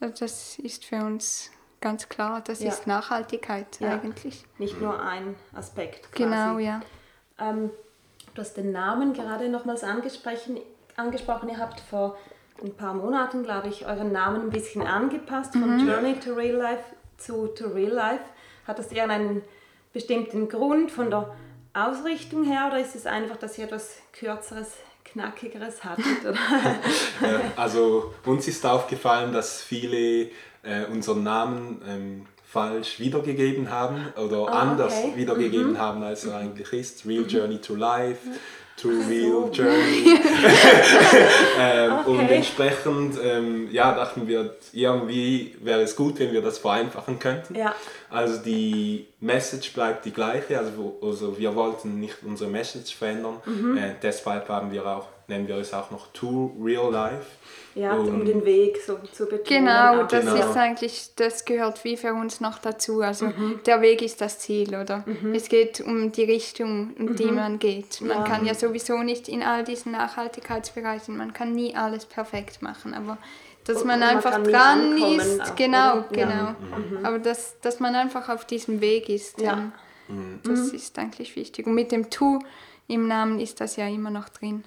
Also 0.00 0.14
das 0.20 0.58
ist 0.58 0.84
für 0.84 1.04
uns 1.04 1.50
ganz 1.80 2.08
klar, 2.08 2.42
das 2.42 2.60
ist 2.60 2.86
Nachhaltigkeit 2.86 3.80
eigentlich. 3.82 4.44
Nicht 4.58 4.80
nur 4.80 5.02
ein 5.02 5.34
Aspekt. 5.54 6.12
Quasi. 6.12 6.24
Genau, 6.24 6.58
ja. 6.58 6.80
Ähm, 7.38 7.70
Du 8.38 8.42
hast 8.42 8.56
den 8.56 8.70
Namen 8.70 9.14
gerade 9.14 9.48
nochmals 9.48 9.82
angesprochen. 9.82 10.60
angesprochen. 10.94 11.48
Ihr 11.48 11.58
habt 11.58 11.80
vor 11.80 12.16
ein 12.62 12.72
paar 12.72 12.94
Monaten, 12.94 13.42
glaube 13.42 13.66
ich, 13.66 13.84
euren 13.84 14.12
Namen 14.12 14.42
ein 14.42 14.50
bisschen 14.50 14.82
angepasst 14.82 15.54
von 15.54 15.76
mhm. 15.76 15.88
Journey 15.88 16.14
to 16.20 16.34
Real 16.34 16.54
Life 16.54 16.84
zu 17.18 17.48
To 17.48 17.68
Real 17.68 17.92
Life. 17.92 18.24
Hat 18.66 18.78
das 18.78 18.92
eher 18.92 19.08
einen 19.08 19.42
bestimmten 19.92 20.48
Grund 20.48 20.90
von 20.90 21.10
der 21.10 21.34
Ausrichtung 21.74 22.44
her 22.44 22.68
oder 22.68 22.80
ist 22.80 22.94
es 22.94 23.06
einfach, 23.06 23.36
dass 23.36 23.58
ihr 23.58 23.64
etwas 23.64 23.96
kürzeres, 24.12 24.68
knackigeres 25.04 25.84
hattet? 25.84 26.04
also 27.56 28.14
uns 28.24 28.48
ist 28.48 28.64
aufgefallen, 28.64 29.32
dass 29.32 29.62
viele 29.62 30.30
äh, 30.62 30.84
unseren 30.90 31.22
Namen 31.22 31.82
ähm, 31.86 32.26
falsch 32.44 32.98
wiedergegeben 32.98 33.70
haben 33.70 34.12
oder 34.16 34.42
oh, 34.42 34.46
anders 34.46 34.94
okay. 34.96 35.12
wiedergegeben 35.16 35.72
mhm. 35.72 35.78
haben, 35.78 36.02
als 36.02 36.24
er 36.24 36.36
eigentlich 36.36 36.72
ist. 36.72 37.06
Real 37.06 37.24
mhm. 37.24 37.28
Journey 37.28 37.60
to 37.60 37.74
Life, 37.74 38.20
To 38.78 38.88
Real 38.88 39.50
Journey. 39.52 40.06
ähm, 41.58 41.92
okay. 42.06 42.27
Und 42.38 42.44
entsprechend 42.44 43.18
ähm, 43.22 43.68
ja, 43.72 43.94
dachten 43.94 44.28
wir, 44.28 44.56
irgendwie 44.72 45.56
wäre 45.60 45.82
es 45.82 45.96
gut, 45.96 46.18
wenn 46.18 46.32
wir 46.32 46.42
das 46.42 46.58
vereinfachen 46.58 47.18
könnten. 47.18 47.54
Ja. 47.54 47.74
Also 48.10 48.38
die 48.42 49.06
Message 49.20 49.72
bleibt 49.72 50.04
die 50.04 50.12
gleiche, 50.12 50.58
also, 50.58 50.98
also 51.02 51.38
wir 51.38 51.54
wollten 51.54 52.00
nicht 52.00 52.16
unsere 52.24 52.50
Message 52.50 52.94
verändern, 52.96 53.36
mhm. 53.44 53.76
äh, 53.76 53.94
deshalb 54.02 54.48
haben 54.48 54.72
wir 54.72 54.86
auch, 54.86 55.06
nennen 55.26 55.48
wir 55.48 55.56
es 55.56 55.74
auch 55.74 55.90
noch 55.90 56.06
To 56.12 56.56
Real 56.62 56.90
Life. 56.92 57.26
Ja, 57.78 57.94
um, 57.94 58.08
um 58.08 58.24
den 58.24 58.44
Weg 58.44 58.78
so 58.84 58.98
zu 59.12 59.26
betonen. 59.26 59.44
Genau, 59.44 60.02
das 60.02 60.24
genau. 60.24 60.34
ist 60.34 60.56
eigentlich, 60.56 61.10
das 61.14 61.44
gehört 61.44 61.84
wie 61.84 61.96
für 61.96 62.12
uns 62.12 62.40
noch 62.40 62.58
dazu. 62.58 63.02
Also 63.02 63.26
mhm. 63.26 63.60
der 63.64 63.80
Weg 63.80 64.02
ist 64.02 64.20
das 64.20 64.40
Ziel, 64.40 64.74
oder? 64.74 65.04
Mhm. 65.06 65.32
Es 65.32 65.48
geht 65.48 65.80
um 65.80 66.10
die 66.10 66.24
Richtung, 66.24 66.94
in 66.96 67.14
die 67.14 67.26
mhm. 67.26 67.34
man 67.36 67.58
geht. 67.60 68.00
Man 68.00 68.18
ja. 68.18 68.24
kann 68.24 68.44
ja 68.44 68.54
sowieso 68.54 68.98
nicht 68.98 69.28
in 69.28 69.44
all 69.44 69.62
diesen 69.62 69.92
Nachhaltigkeitsbereichen, 69.92 71.16
man 71.16 71.32
kann 71.32 71.52
nie 71.52 71.76
alles 71.76 72.04
perfekt 72.04 72.62
machen, 72.62 72.94
aber 72.94 73.16
dass 73.64 73.84
man, 73.84 74.00
man 74.00 74.08
einfach 74.08 74.42
dran 74.42 74.96
ist, 74.96 75.40
auch, 75.42 75.54
genau, 75.54 75.98
oder? 75.98 76.08
genau. 76.10 76.30
Ja. 76.30 76.56
Mhm. 76.76 77.04
Aber 77.06 77.18
dass, 77.20 77.60
dass 77.60 77.78
man 77.78 77.94
einfach 77.94 78.28
auf 78.28 78.44
diesem 78.44 78.80
Weg 78.80 79.08
ist, 79.08 79.40
ja. 79.40 79.70
Ähm, 80.08 80.40
das 80.42 80.72
mhm. 80.72 80.76
ist 80.76 80.98
eigentlich 80.98 81.36
wichtig. 81.36 81.66
Und 81.66 81.74
mit 81.74 81.92
dem 81.92 82.10
Tu 82.10 82.38
im 82.88 83.06
Namen 83.06 83.40
ist 83.40 83.60
das 83.60 83.76
ja 83.76 83.86
immer 83.86 84.10
noch 84.10 84.30
drin. 84.30 84.64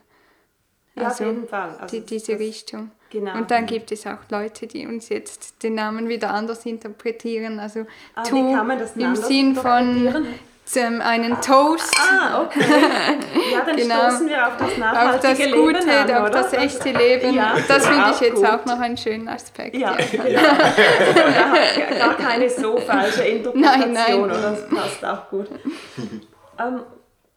Ja, 0.95 1.03
also, 1.03 1.23
auf 1.23 1.29
jeden 1.29 1.47
Fall. 1.47 1.75
Also 1.79 1.95
die, 1.95 2.05
diese 2.05 2.37
Richtung. 2.37 2.91
Genau. 3.09 3.35
Und 3.35 3.51
dann 3.51 3.65
gibt 3.65 3.91
es 3.91 4.07
auch 4.07 4.19
Leute, 4.29 4.67
die 4.67 4.87
uns 4.87 5.09
jetzt 5.09 5.63
den 5.63 5.75
Namen 5.75 6.07
wieder 6.07 6.33
anders 6.33 6.65
interpretieren. 6.65 7.59
Also 7.59 7.85
ah, 8.15 8.23
tu 8.23 8.37
im 8.95 9.15
Sinn 9.15 9.55
von 9.55 10.25
einen 10.79 11.41
Toast. 11.41 11.93
Ah, 11.97 12.43
okay. 12.43 12.63
Ja, 13.51 13.61
dann 13.65 13.75
genau. 13.75 14.09
stoßen 14.09 14.29
wir 14.29 14.47
auf 14.47 14.57
das 14.57 14.77
nachhaltige 14.77 15.13
Auf 15.13 15.21
das 15.21 15.51
Gute, 15.51 15.79
Leben 15.79 16.11
an, 16.11 16.23
auf 16.23 16.29
das 16.31 16.53
echte 16.53 16.91
Leben. 16.91 17.33
Ja, 17.33 17.55
das 17.67 17.87
finde 17.87 18.11
ich 18.11 18.19
jetzt 18.21 18.35
gut. 18.35 18.45
auch 18.45 18.65
noch 18.65 18.79
einen 18.79 18.97
schönen 18.97 19.27
Aspekt. 19.27 19.75
Ja, 19.75 19.97
ja. 19.99 20.23
ja. 20.29 21.97
gar 21.97 22.15
keine 22.15 22.49
so 22.49 22.77
falsche 22.77 23.23
Interpretation. 23.23 23.93
Nein, 23.93 23.93
nein. 23.93 24.29
Das 24.29 24.69
passt 24.69 25.05
auch 25.05 25.29
gut. 25.29 25.47
Ähm, 26.59 26.81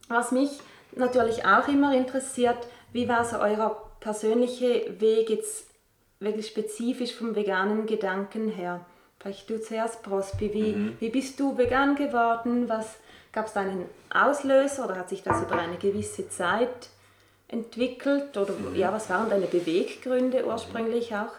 was 0.09 0.31
mich 0.31 0.51
natürlich 0.95 1.45
auch 1.45 1.67
immer 1.67 1.93
interessiert, 1.95 2.59
wie 2.95 3.09
war 3.09 3.25
so 3.25 3.39
euer 3.39 3.77
persönlicher 3.99 5.01
Weg 5.01 5.29
jetzt 5.29 5.67
wirklich 6.21 6.47
spezifisch 6.47 7.15
vom 7.15 7.35
veganen 7.35 7.87
Gedanken 7.87 8.49
her? 8.49 8.87
Vielleicht 9.19 9.51
du 9.51 9.61
zuerst, 9.61 10.03
Prospi, 10.03 10.53
wie, 10.55 10.73
mhm. 10.73 10.97
wie 11.01 11.09
bist 11.09 11.41
du 11.41 11.59
vegan 11.59 11.97
geworden? 11.97 12.69
Was 12.69 12.97
gab 13.33 13.47
es 13.47 13.53
da 13.55 13.61
einen 13.61 13.87
Auslöser 14.11 14.85
oder 14.85 14.97
hat 14.97 15.09
sich 15.09 15.23
das 15.23 15.43
über 15.43 15.57
eine 15.57 15.77
gewisse 15.77 16.29
Zeit 16.29 16.89
entwickelt? 17.49 18.37
Oder 18.37 18.53
mhm. 18.53 18.77
ja, 18.77 18.93
was 18.93 19.11
waren 19.11 19.29
deine 19.29 19.47
Beweggründe 19.47 20.47
ursprünglich 20.47 21.15
auch? 21.17 21.33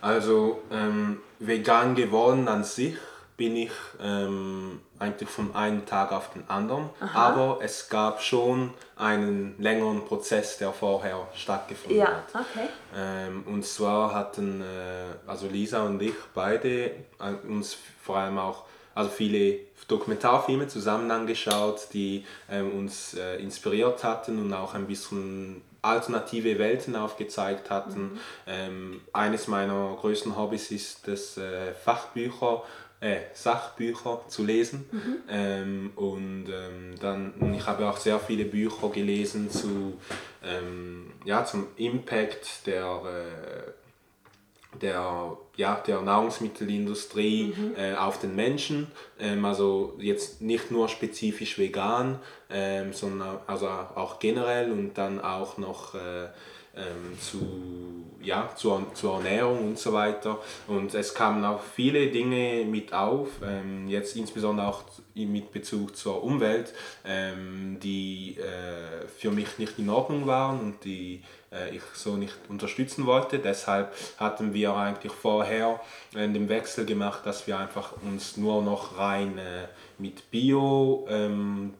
Also 0.00 0.62
ähm, 0.70 1.20
vegan 1.38 1.94
geworden 1.94 2.48
an 2.48 2.64
sich 2.64 2.96
bin 3.36 3.56
ich 3.56 3.72
ähm, 4.00 4.80
eigentlich 4.98 5.28
von 5.28 5.54
einem 5.54 5.86
Tag 5.86 6.12
auf 6.12 6.30
den 6.32 6.48
anderen. 6.48 6.90
Aha. 7.00 7.28
Aber 7.28 7.58
es 7.62 7.88
gab 7.88 8.22
schon 8.22 8.72
einen 8.96 9.54
längeren 9.58 10.04
Prozess, 10.04 10.58
der 10.58 10.72
vorher 10.72 11.26
stattgefunden 11.34 11.98
ja, 11.98 12.06
hat. 12.06 12.24
Okay. 12.34 12.68
Ähm, 12.96 13.44
und 13.46 13.64
zwar 13.64 14.14
hatten 14.14 14.60
äh, 14.62 15.28
also 15.28 15.48
Lisa 15.48 15.82
und 15.82 16.00
ich 16.00 16.14
beide 16.32 16.90
äh, 16.90 17.34
uns 17.48 17.76
vor 18.02 18.18
allem 18.18 18.38
auch 18.38 18.64
also 18.94 19.10
viele 19.10 19.58
Dokumentarfilme 19.88 20.68
zusammen 20.68 21.10
angeschaut, 21.10 21.88
die 21.92 22.24
ähm, 22.50 22.70
uns 22.78 23.14
äh, 23.14 23.36
inspiriert 23.36 24.04
hatten 24.04 24.38
und 24.38 24.52
auch 24.52 24.74
ein 24.74 24.86
bisschen 24.86 25.62
alternative 25.82 26.58
Welten 26.58 26.96
aufgezeigt 26.96 27.70
hatten. 27.70 28.02
Mhm. 28.02 28.18
Ähm, 28.46 29.00
eines 29.12 29.48
meiner 29.48 29.96
größten 30.00 30.36
Hobbys 30.36 30.70
ist 30.70 31.06
das 31.06 31.36
äh, 31.36 31.74
Fachbücher 31.74 32.62
äh, 33.00 33.20
Sachbücher 33.32 34.22
zu 34.28 34.44
lesen. 34.44 34.86
Mhm. 34.90 35.16
Ähm, 35.28 35.90
und 35.96 36.46
ähm, 36.48 36.94
dann, 37.00 37.54
ich 37.54 37.66
habe 37.66 37.88
auch 37.88 37.98
sehr 37.98 38.18
viele 38.18 38.44
Bücher 38.44 38.88
gelesen 38.88 39.50
zu, 39.50 39.98
ähm, 40.42 41.12
ja, 41.24 41.44
zum 41.44 41.66
Impact 41.76 42.66
der, 42.66 43.02
äh, 43.04 44.78
der, 44.80 45.36
ja, 45.56 45.82
der 45.86 46.00
Nahrungsmittelindustrie 46.00 47.54
mhm. 47.56 47.74
äh, 47.76 47.94
auf 47.94 48.18
den 48.18 48.34
Menschen. 48.34 48.88
Ähm, 49.18 49.44
also 49.44 49.96
jetzt 49.98 50.40
nicht 50.40 50.70
nur 50.70 50.88
spezifisch 50.88 51.58
vegan, 51.58 52.18
ähm, 52.50 52.92
sondern 52.92 53.38
also 53.46 53.68
auch 53.68 54.18
generell 54.18 54.72
und 54.72 54.94
dann 54.94 55.20
auch 55.20 55.58
noch 55.58 55.94
äh, 55.94 56.28
ähm, 56.76 57.18
zu, 57.20 58.04
ja, 58.22 58.50
zur, 58.56 58.86
zur 58.94 59.16
Ernährung 59.16 59.68
und 59.68 59.78
so 59.78 59.92
weiter. 59.92 60.38
Und 60.66 60.94
es 60.94 61.14
kamen 61.14 61.44
auch 61.44 61.62
viele 61.62 62.08
Dinge 62.08 62.64
mit 62.64 62.92
auf, 62.92 63.28
ähm, 63.44 63.88
jetzt 63.88 64.16
insbesondere 64.16 64.66
auch 64.66 64.84
mit 65.14 65.52
Bezug 65.52 65.96
zur 65.96 66.22
Umwelt, 66.24 66.72
ähm, 67.04 67.78
die 67.82 68.36
äh, 68.38 69.06
für 69.06 69.30
mich 69.30 69.58
nicht 69.58 69.78
in 69.78 69.88
Ordnung 69.88 70.26
waren 70.26 70.60
und 70.60 70.84
die 70.84 71.22
äh, 71.54 71.76
ich 71.76 71.82
so 71.94 72.16
nicht 72.16 72.34
unterstützen 72.48 73.06
wollte. 73.06 73.38
Deshalb 73.38 73.94
hatten 74.18 74.52
wir 74.52 74.74
eigentlich 74.74 75.12
vorher 75.12 75.80
äh, 76.14 76.28
den 76.28 76.48
Wechsel 76.48 76.84
gemacht, 76.84 77.20
dass 77.24 77.46
wir 77.46 77.58
einfach 77.58 77.92
uns 78.02 78.36
nur 78.36 78.62
noch 78.62 78.98
rein 78.98 79.38
äh, 79.38 79.68
mit 79.98 80.30
Bio 80.30 81.06
ähm, 81.08 81.74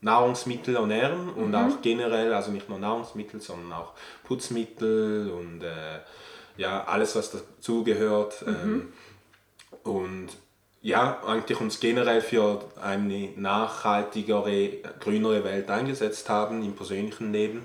Nahrungsmittel 0.00 0.76
ernähren 0.76 1.28
und 1.30 1.48
mhm. 1.48 1.54
auch 1.54 1.82
generell, 1.82 2.32
also 2.32 2.50
nicht 2.50 2.68
nur 2.68 2.78
Nahrungsmittel, 2.78 3.40
sondern 3.40 3.72
auch 3.72 3.92
Putzmittel 4.24 5.30
und 5.30 5.62
äh, 5.62 6.00
ja, 6.56 6.84
alles, 6.84 7.16
was 7.16 7.30
dazugehört. 7.30 8.46
Mhm. 8.46 8.54
Ähm, 8.54 8.92
und 9.82 10.28
ja, 10.80 11.20
eigentlich 11.26 11.60
uns 11.60 11.80
generell 11.80 12.20
für 12.20 12.64
eine 12.80 13.30
nachhaltigere, 13.36 14.70
grünere 15.00 15.42
Welt 15.44 15.70
eingesetzt 15.70 16.28
haben 16.28 16.62
im 16.62 16.74
persönlichen 16.74 17.32
Leben. 17.32 17.62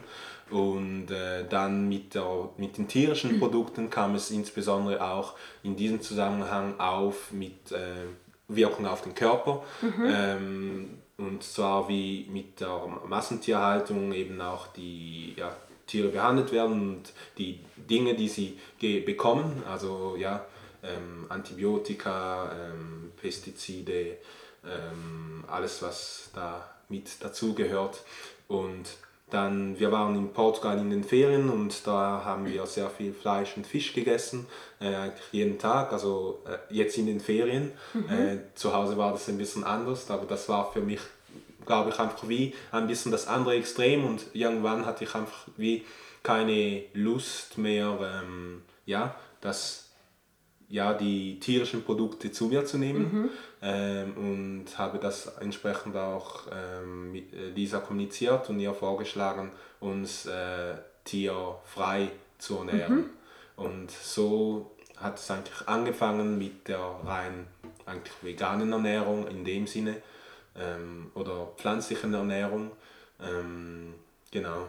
Und 0.50 1.10
äh, 1.10 1.48
dann 1.48 1.88
mit, 1.88 2.16
der, 2.16 2.50
mit 2.58 2.78
den 2.78 2.88
tierischen 2.88 3.36
mhm. 3.36 3.40
Produkten 3.40 3.90
kam 3.90 4.14
es 4.16 4.30
insbesondere 4.30 5.04
auch 5.04 5.34
in 5.64 5.76
diesem 5.76 6.02
Zusammenhang 6.02 6.80
auf 6.80 7.32
mit 7.32 7.72
äh, 7.72 8.06
Wirkung 8.48 8.86
auf 8.86 9.02
den 9.02 9.16
Körper. 9.16 9.64
Mhm. 9.82 10.06
Ähm, 10.06 10.90
und 11.28 11.44
zwar 11.44 11.88
wie 11.90 12.28
mit 12.30 12.60
der 12.60 12.88
Massentierhaltung 13.08 14.14
eben 14.14 14.40
auch 14.42 14.68
die 14.68 15.34
ja, 15.38 15.56
Tiere 15.88 16.10
behandelt 16.10 16.52
werden 16.52 16.96
und 16.96 17.14
die 17.38 17.60
Dinge, 17.76 18.16
die 18.16 18.28
sie 18.28 18.58
bekommen, 18.80 19.64
also 19.68 20.16
ja, 20.18 20.46
ähm, 20.84 21.26
Antibiotika, 21.30 22.52
ähm, 22.52 23.12
Pestizide, 23.20 24.18
ähm, 24.66 25.44
alles 25.48 25.82
was 25.82 26.30
da 26.34 26.70
mit 26.90 27.24
dazugehört. 27.24 28.04
Und 28.48 28.98
dann, 29.34 29.80
wir 29.80 29.92
waren 29.92 30.16
in 30.16 30.32
Portugal 30.32 30.78
in 30.78 30.92
den 30.92 31.04
Ferien 31.04 31.50
und 31.50 31.88
da 31.88 32.24
haben 32.24 32.46
wir 32.46 32.68
sehr 32.68 32.88
viel 32.90 33.14
Fleisch 33.14 33.58
und 33.58 33.66
Fisch 33.66 33.92
gegessen, 33.94 34.46
äh, 34.80 35.10
jeden 35.32 35.58
Tag, 35.58 35.92
also 35.92 36.44
äh, 36.46 36.58
jetzt 36.72 37.00
in 37.00 37.08
den 37.08 37.20
Ferien. 37.20 37.72
Mhm. 37.94 38.10
Äh, 38.10 38.38
zu 38.54 38.74
Hause 38.74 38.96
war 38.96 39.12
das 39.12 39.28
ein 39.30 39.40
bisschen 39.40 39.64
anders, 39.64 40.12
aber 40.12 40.28
das 40.28 40.48
war 40.50 40.72
für 40.72 40.82
mich, 40.82 41.00
glaube 41.66 41.90
ich, 41.90 42.00
einfach 42.00 42.30
wie 42.30 42.54
ein 42.72 42.86
bisschen 42.86 43.12
das 43.12 43.28
andere 43.28 43.56
Extrem 43.56 44.06
und 44.06 44.24
irgendwann 44.34 44.86
hatte 44.86 45.04
ich 45.04 45.16
einfach 45.16 45.48
wie 45.58 45.84
keine 46.22 46.84
Lust 46.94 47.58
mehr, 47.58 48.22
ähm, 48.24 48.62
ja, 48.86 49.16
das 49.42 49.84
ja, 50.70 50.94
die 50.94 51.40
tierischen 51.40 51.84
Produkte 51.84 52.32
zu 52.32 52.46
mir 52.46 52.66
zu 52.66 52.78
nehmen 52.78 53.02
mhm. 53.02 53.30
Ähm, 53.64 54.14
und 54.18 54.78
habe 54.78 55.00
das 55.00 55.38
entsprechend 55.38 55.96
auch 55.96 56.48
ähm, 56.52 57.14
mit 57.14 57.34
äh, 57.34 57.50
Lisa 57.50 57.80
kommuniziert 57.80 58.50
und 58.50 58.60
ihr 58.60 58.74
vorgeschlagen, 58.74 59.52
uns 59.80 60.26
äh, 60.26 60.76
tierfrei 61.06 62.10
zu 62.38 62.58
ernähren. 62.58 62.96
Mhm. 62.96 63.10
Und 63.56 63.92
so 63.92 64.76
hat 64.98 65.18
es 65.18 65.32
eigentlich 65.32 65.68
angefangen 65.68 66.38
mit 66.38 66.68
der 66.68 66.80
rein 67.06 67.48
eigentlich 67.86 68.14
veganen 68.22 68.72
Ernährung 68.72 69.28
in 69.28 69.46
dem 69.46 69.66
Sinne 69.66 70.02
ähm, 70.58 71.12
oder 71.16 71.48
pflanzlichen 71.58 72.14
Ernährung. 72.14 72.72
Ähm, 73.22 73.94
genau. 74.32 74.68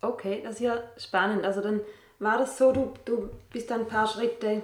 Okay, 0.00 0.42
das 0.44 0.54
ist 0.54 0.60
ja 0.60 0.82
spannend. 0.96 1.44
Also 1.44 1.60
dann 1.60 1.80
war 2.20 2.38
das 2.38 2.56
so, 2.56 2.70
du, 2.70 2.94
du 3.04 3.30
bist 3.50 3.70
ein 3.72 3.86
paar 3.86 4.06
Schritte 4.06 4.62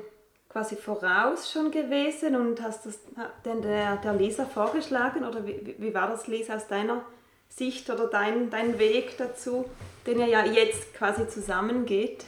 quasi 0.51 0.77
voraus 0.77 1.51
schon 1.51 1.71
gewesen 1.71 2.35
und 2.35 2.61
hast 2.61 2.85
das 2.87 2.99
denn 3.45 3.63
der, 3.63 3.97
der 3.97 4.13
Leser 4.15 4.47
vorgeschlagen 4.47 5.25
oder 5.25 5.47
wie, 5.47 5.77
wie 5.79 5.95
war 5.95 6.09
das 6.09 6.27
Leser 6.27 6.57
aus 6.57 6.67
deiner 6.67 7.03
Sicht 7.49 7.89
oder 7.89 8.07
dein, 8.07 8.51
dein 8.51 8.79
Weg 8.79 9.17
dazu, 9.17 9.65
den 10.07 10.19
ihr 10.19 10.27
ja 10.27 10.45
jetzt 10.45 10.95
quasi 10.95 11.29
zusammengeht? 11.29 12.25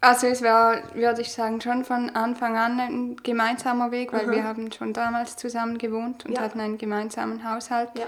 Also 0.00 0.26
es 0.26 0.42
war, 0.42 0.94
würde 0.94 1.22
ich 1.22 1.32
sagen, 1.32 1.62
schon 1.62 1.84
von 1.84 2.10
Anfang 2.10 2.58
an 2.58 2.78
ein 2.78 3.16
gemeinsamer 3.22 3.90
Weg, 3.90 4.12
weil 4.12 4.26
mhm. 4.26 4.32
wir 4.32 4.44
haben 4.44 4.72
schon 4.72 4.92
damals 4.92 5.36
zusammen 5.36 5.78
gewohnt 5.78 6.26
und 6.26 6.32
ja. 6.32 6.40
hatten 6.42 6.60
einen 6.60 6.76
gemeinsamen 6.76 7.50
Haushalt 7.50 7.88
ja. 7.98 8.04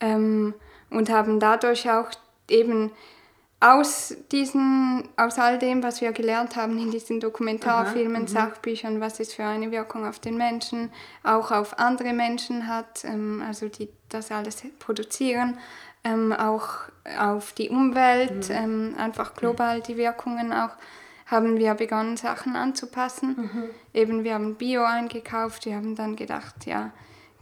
ähm, 0.00 0.54
und 0.88 1.10
haben 1.10 1.38
dadurch 1.38 1.90
auch 1.90 2.08
eben 2.48 2.90
aus, 3.60 4.14
diesen, 4.32 5.08
aus 5.16 5.38
all 5.38 5.58
dem, 5.58 5.82
was 5.82 6.00
wir 6.00 6.12
gelernt 6.12 6.56
haben 6.56 6.78
in 6.78 6.90
diesen 6.90 7.20
Dokumentarfilmen, 7.20 8.24
Aha, 8.24 8.28
Sachbüchern, 8.28 9.00
was 9.00 9.18
es 9.18 9.32
für 9.32 9.44
eine 9.44 9.70
Wirkung 9.70 10.06
auf 10.06 10.18
den 10.18 10.36
Menschen, 10.36 10.92
auch 11.22 11.50
auf 11.50 11.78
andere 11.78 12.12
Menschen 12.12 12.66
hat, 12.66 13.04
ähm, 13.04 13.42
also 13.46 13.68
die 13.68 13.88
das 14.08 14.30
alles 14.30 14.62
produzieren, 14.78 15.58
ähm, 16.04 16.32
auch 16.32 16.68
auf 17.18 17.52
die 17.52 17.70
Umwelt, 17.70 18.50
mhm. 18.50 18.54
ähm, 18.54 18.94
einfach 18.98 19.34
global 19.34 19.80
die 19.80 19.96
Wirkungen 19.96 20.52
auch, 20.52 20.70
haben 21.26 21.58
wir 21.58 21.74
begonnen, 21.74 22.16
Sachen 22.16 22.54
anzupassen. 22.54 23.36
Mhm. 23.36 23.64
Eben, 23.92 24.22
wir 24.22 24.34
haben 24.34 24.54
Bio 24.54 24.84
eingekauft, 24.84 25.66
wir 25.66 25.74
haben 25.74 25.96
dann 25.96 26.14
gedacht, 26.14 26.66
ja, 26.66 26.92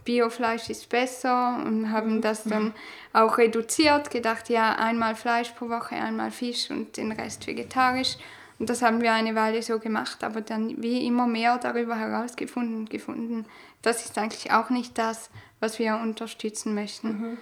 Biofleisch 0.05 0.69
ist 0.69 0.87
besser 0.89 1.61
und 1.65 1.91
haben 1.91 2.21
das 2.21 2.43
dann 2.43 2.73
auch 3.11 3.37
reduziert, 3.37 4.11
gedacht, 4.11 4.49
ja, 4.49 4.75
einmal 4.75 5.15
Fleisch 5.15 5.49
pro 5.49 5.67
Woche, 5.67 5.95
einmal 5.95 6.31
Fisch 6.31 6.69
und 6.69 6.95
den 6.95 7.11
Rest 7.11 7.47
vegetarisch. 7.47 8.17
Und 8.57 8.69
das 8.69 8.81
haben 8.81 9.01
wir 9.01 9.11
eine 9.11 9.35
Weile 9.35 9.61
so 9.61 9.79
gemacht, 9.79 10.23
aber 10.23 10.41
dann 10.41 10.81
wie 10.81 11.05
immer 11.05 11.27
mehr 11.27 11.57
darüber 11.57 11.97
herausgefunden, 11.97 12.85
gefunden, 12.85 13.45
das 13.81 14.05
ist 14.05 14.17
eigentlich 14.17 14.51
auch 14.51 14.69
nicht 14.69 14.97
das, 14.97 15.29
was 15.59 15.77
wir 15.79 15.97
unterstützen 15.97 16.73
möchten. 16.73 17.07
Mhm. 17.07 17.37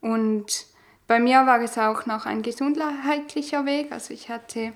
Und 0.00 0.66
bei 1.06 1.18
mir 1.18 1.46
war 1.46 1.60
es 1.60 1.76
auch 1.78 2.06
noch 2.06 2.26
ein 2.26 2.42
gesundheitlicher 2.42 3.66
Weg. 3.66 3.90
Also 3.90 4.14
ich 4.14 4.28
hatte 4.28 4.72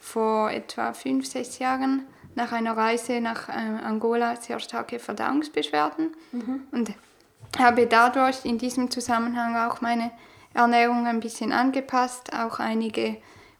vor 0.00 0.50
etwa 0.50 0.92
fünf, 0.92 1.26
sechs 1.26 1.58
Jahren 1.58 2.06
nach 2.36 2.52
einer 2.52 2.76
Reise 2.76 3.20
nach 3.20 3.48
äh, 3.48 3.52
Angola 3.52 4.36
sehr 4.36 4.60
starke 4.60 5.00
Verdauungsbeschwerden 5.00 6.14
mhm. 6.32 6.60
und 6.70 6.92
habe 7.58 7.86
dadurch 7.86 8.44
in 8.44 8.58
diesem 8.58 8.90
Zusammenhang 8.90 9.56
auch 9.56 9.80
meine 9.80 10.12
Ernährung 10.54 11.06
ein 11.06 11.20
bisschen 11.20 11.52
angepasst, 11.52 12.32
auch 12.34 12.60
einige 12.60 13.16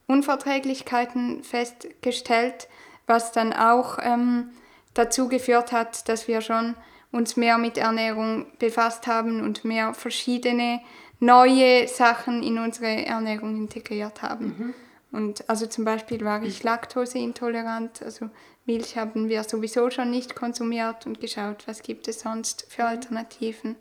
Unverträglichkeiten 0.07 1.43
festgestellt, 1.43 2.69
was 3.07 3.33
dann 3.33 3.53
auch 3.53 3.99
ähm, 4.03 4.51
dazu 4.95 5.29
geführt 5.29 5.73
hat, 5.73 6.09
dass 6.09 6.29
wir 6.29 6.41
schon 6.41 6.75
uns 7.13 7.37
mehr 7.37 7.59
mit 7.59 7.79
Ernährung 7.79 8.47
befasst 8.59 9.07
haben 9.07 9.41
und 9.43 9.65
mehr 9.65 9.95
verschiedene 9.95 10.81
neue 11.19 11.89
Sachen 11.89 12.43
in 12.43 12.59
unsere 12.59 13.07
Ernährung 13.07 13.57
integriert 13.57 14.23
haben. 14.23 14.47
Mhm. 14.47 14.75
Und 15.13 15.49
also 15.49 15.67
zum 15.67 15.85
Beispiel 15.85 16.23
war 16.25 16.43
ich 16.43 16.63
laktoseintolerant, 16.63 18.03
also 18.03 18.29
Milch 18.67 18.97
haben 18.97 19.29
wir 19.29 19.45
sowieso 19.45 19.91
schon 19.91 20.11
nicht 20.11 20.35
konsumiert 20.35 21.07
und 21.07 21.21
geschaut, 21.21 21.67
was 21.67 21.83
gibt 21.83 22.09
es 22.09 22.21
sonst 22.21 22.67
für 22.69 22.83
mhm. 22.83 22.89
Alternativen. 22.89 23.77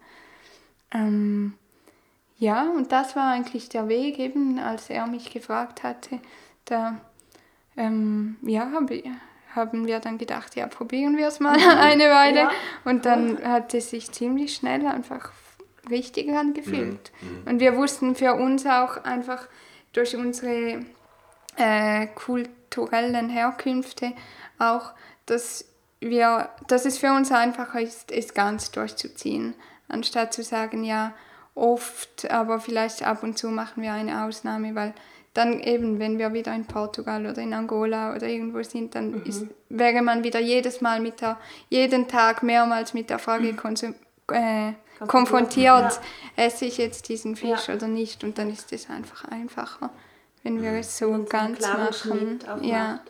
Ähm, 0.94 1.54
ja, 2.38 2.70
und 2.70 2.92
das 2.92 3.16
war 3.16 3.32
eigentlich 3.32 3.70
der 3.70 3.88
Weg, 3.88 4.20
eben 4.20 4.60
als 4.60 4.90
er 4.90 5.08
mich 5.08 5.32
gefragt 5.32 5.84
hatte. 5.84 6.20
Da 6.66 7.00
ähm, 7.78 8.38
ja, 8.42 8.72
hab, 8.74 8.92
haben 9.56 9.88
wir 9.88 10.00
dann 10.00 10.18
gedacht, 10.18 10.56
ja, 10.56 10.68
probieren 10.68 11.18
wir 11.18 11.28
es 11.28 11.40
mal 11.40 11.58
mhm. 11.58 11.68
eine 11.80 12.10
Weile. 12.10 12.40
Ja. 12.40 12.52
Und 12.84 13.06
dann 13.06 13.44
hat 13.44 13.74
es 13.74 13.90
sich 13.90 14.12
ziemlich 14.12 14.56
schnell 14.56 14.86
einfach 14.86 15.32
richtig 15.90 16.32
angefühlt. 16.32 17.12
Mhm. 17.22 17.30
mhm. 17.30 17.48
Und 17.48 17.60
wir 17.60 17.76
wussten 17.76 18.16
für 18.16 18.34
uns 18.34 18.66
auch 18.66 19.04
einfach 19.04 19.48
durch 19.94 20.16
unsere 20.16 20.86
äh, 21.58 22.08
kulturellen 22.08 23.30
Herkünfte 23.30 24.14
auch, 24.60 24.94
dass, 25.26 25.66
wir, 26.00 26.50
dass 26.68 26.86
es 26.86 26.98
für 26.98 27.12
uns 27.12 27.32
einfacher 27.32 27.82
ist, 27.82 28.12
es 28.12 28.34
ganz 28.34 28.72
durchzuziehen, 28.72 29.56
anstatt 29.88 30.34
zu 30.34 30.44
sagen, 30.44 30.84
ja, 30.84 31.14
oft, 31.56 32.30
aber 32.30 32.60
vielleicht 32.60 33.04
ab 33.06 33.24
und 33.24 33.38
zu 33.38 33.48
machen 33.50 33.82
wir 33.82 33.94
eine 33.94 34.26
Ausnahme, 34.26 34.76
weil 34.76 34.94
dann 35.34 35.60
eben, 35.60 36.00
wenn 36.00 36.18
wir 36.18 36.34
wieder 36.34 36.54
in 36.56 36.66
Portugal 36.66 37.26
oder 37.26 37.42
in 37.42 37.54
Angola 37.54 38.16
oder 38.16 38.28
irgendwo 38.28 38.64
sind, 38.64 38.96
dann 38.96 39.24
ist, 39.26 39.46
wäre 39.68 40.02
man 40.02 40.24
wieder 40.24 40.40
jedes 40.40 40.80
Mal 40.80 41.02
mit 41.02 41.20
der, 41.20 41.38
jeden 41.70 42.08
Tag 42.08 42.42
mehrmals 42.42 42.94
mit 42.94 43.10
der 43.10 43.20
Frage 43.20 43.54
konsum, 43.54 43.96
äh, 44.32 44.72
konfrontiert, 45.08 46.00
esse 46.38 46.66
ich 46.66 46.78
jetzt 46.78 47.10
diesen 47.10 47.36
Fisch 47.36 47.68
Ja. 47.68 47.76
oder 47.76 47.88
nicht? 47.88 48.24
Und 48.24 48.38
dann 48.38 48.50
ist 48.50 48.72
es 48.72 48.90
einfach 48.90 49.26
einfacher, 49.26 49.90
wenn 50.44 50.62
wir 50.62 50.72
es 50.72 50.98
so 50.98 51.12
Wenn 51.12 51.26
es 51.26 51.34
einen 51.34 51.58
ganz 51.58 52.06
machen. 52.06 52.40
Ja. 52.62 53.02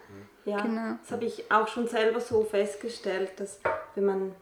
Ja, 0.46 0.62
Genau. 0.62 0.96
das 1.02 1.12
habe 1.12 1.26
ich 1.26 1.52
auch 1.52 1.68
schon 1.68 1.88
selber 1.88 2.20
so 2.20 2.44
festgestellt, 2.44 3.32
dass 3.38 3.60
wenn 3.96 4.06
man 4.06 4.36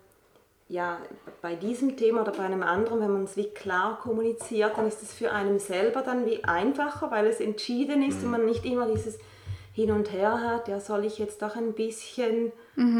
ja 0.69 0.97
bei 1.41 1.55
diesem 1.55 1.95
Thema 1.97 2.21
oder 2.21 2.31
bei 2.31 2.43
einem 2.43 2.63
anderen, 2.63 2.99
wenn 3.01 3.11
man 3.13 3.23
es 3.25 3.37
wie 3.37 3.49
klar 3.49 3.99
kommuniziert, 4.01 4.77
dann 4.77 4.87
ist 4.87 5.01
es 5.01 5.13
für 5.13 5.31
einen 5.31 5.59
selber 5.59 6.01
dann 6.01 6.25
wie 6.25 6.43
einfacher, 6.43 7.11
weil 7.11 7.27
es 7.27 7.39
entschieden 7.39 8.01
ist 8.03 8.23
und 8.23 8.31
man 8.31 8.45
nicht 8.45 8.65
immer 8.65 8.85
dieses 8.87 9.17
hin 9.73 9.91
und 9.91 10.11
her 10.11 10.39
hat, 10.41 10.67
ja, 10.67 10.79
soll 10.79 11.05
ich 11.05 11.17
jetzt 11.17 11.41
doch 11.41 11.55
ein 11.55 11.73
bisschen 11.73 12.51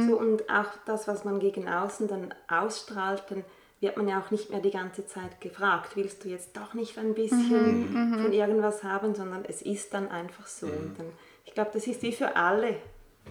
so 0.08 0.18
und 0.18 0.50
auch 0.50 0.70
das, 0.86 1.08
was 1.08 1.24
man 1.26 1.40
gegen 1.40 1.68
außen 1.68 2.08
dann 2.08 2.34
ausstrahlt, 2.50 3.24
dann 3.30 3.44
wird 3.80 3.98
man 3.98 4.08
ja 4.08 4.20
auch 4.20 4.32
nicht 4.32 4.50
mehr 4.50 4.60
die 4.62 4.72
ganze 4.72 5.06
Zeit 5.06 5.42
gefragt, 5.42 5.96
willst 5.96 6.24
du 6.24 6.30
jetzt 6.30 6.56
doch 6.56 6.74
nicht 6.74 6.98
ein 6.98 7.14
bisschen 7.14 7.96
von 8.24 8.34
irgendwas 8.34 8.84
haben, 8.84 9.14
sondern 9.14 9.44
es 9.46 9.62
ist 9.62 9.94
dann 9.94 10.10
einfach 10.10 10.48
so. 10.48 10.68
Und 10.68 10.96
dann, 10.98 11.08
ich 11.46 11.54
glaube, 11.54 11.72
das 11.74 11.86
ist 11.88 12.02
wie 12.02 12.12
für 12.14 12.36
alle 12.36 12.76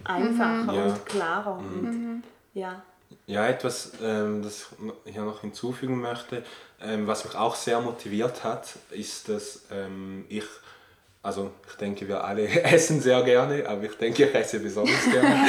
einfacher 0.03 0.73
Ja. 0.73 0.83
und 0.85 1.05
klarer. 1.05 1.57
Und, 1.57 2.23
ja. 2.53 2.81
Ja, 3.25 3.47
etwas, 3.47 3.91
ähm, 4.03 4.41
das 4.43 4.67
ich 5.05 5.15
noch 5.15 5.41
hinzufügen 5.41 6.01
möchte, 6.01 6.43
ähm, 6.81 7.07
was 7.07 7.23
mich 7.25 7.35
auch 7.35 7.55
sehr 7.55 7.79
motiviert 7.79 8.43
hat, 8.43 8.73
ist, 8.91 9.29
dass 9.29 9.61
ähm, 9.71 10.25
ich, 10.27 10.43
also 11.21 11.51
ich 11.69 11.75
denke, 11.75 12.07
wir 12.07 12.23
alle 12.23 12.47
essen 12.63 12.99
sehr 13.01 13.21
gerne, 13.23 13.65
aber 13.67 13.83
ich 13.83 13.95
denke, 13.97 14.25
ich 14.25 14.35
esse 14.35 14.59
besonders 14.59 15.09
gerne. 15.09 15.47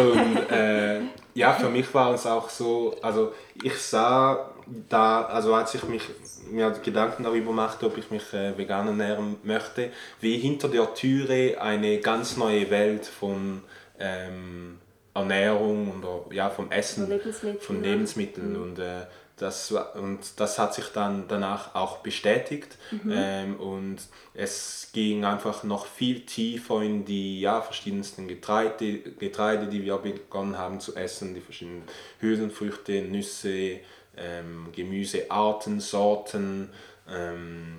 Und 0.00 0.50
äh, 0.50 1.00
ja, 1.34 1.52
für 1.52 1.68
mich 1.68 1.92
war 1.94 2.14
es 2.14 2.26
auch 2.26 2.48
so, 2.48 2.96
also 3.02 3.32
ich 3.62 3.78
sah 3.78 4.50
da, 4.88 5.24
also 5.26 5.54
als 5.54 5.74
ich 5.74 5.84
mich 5.84 6.02
mir 6.50 6.70
Gedanken 6.70 7.24
darüber 7.24 7.52
machte, 7.52 7.86
ob 7.86 7.96
ich 7.98 8.10
mich 8.10 8.32
äh, 8.32 8.56
vegan 8.56 8.86
ernähren 8.86 9.36
möchte, 9.42 9.90
wie 10.20 10.38
hinter 10.38 10.68
der 10.68 10.94
Türe 10.94 11.60
eine 11.60 11.98
ganz 12.00 12.36
neue 12.36 12.70
Welt 12.70 13.06
von 13.06 13.62
ähm, 13.98 14.78
Ernährung 15.14 16.02
oder 16.02 16.34
ja, 16.34 16.50
vom 16.50 16.70
Essen, 16.70 17.06
Von 17.06 17.10
Lebensmitteln, 17.12 17.84
ja. 17.84 17.90
Lebensmitteln 17.90 18.56
und 18.56 18.78
äh, 18.78 19.06
das, 19.36 19.72
und 19.72 20.20
das 20.38 20.58
hat 20.60 20.74
sich 20.74 20.86
dann 20.88 21.24
danach 21.26 21.74
auch 21.74 21.98
bestätigt. 21.98 22.78
Ähm, 23.10 23.56
und 23.56 23.98
es 24.32 24.90
ging 24.92 25.24
einfach 25.24 25.64
noch 25.64 25.86
viel 25.86 26.20
tiefer 26.20 26.82
in 26.82 27.04
die 27.04 27.40
ja, 27.40 27.60
verschiedensten 27.60 28.28
Getreide, 28.28 28.98
Getreide, 28.98 29.66
die 29.66 29.82
wir 29.82 29.96
begonnen 29.96 30.56
haben 30.56 30.78
zu 30.78 30.94
essen, 30.94 31.34
die 31.34 31.40
verschiedenen 31.40 31.82
Hülsenfrüchte, 32.20 33.02
Nüsse, 33.02 33.80
ähm, 34.16 34.68
Gemüsearten, 34.72 35.80
Sorten, 35.80 36.70
ähm, 37.08 37.78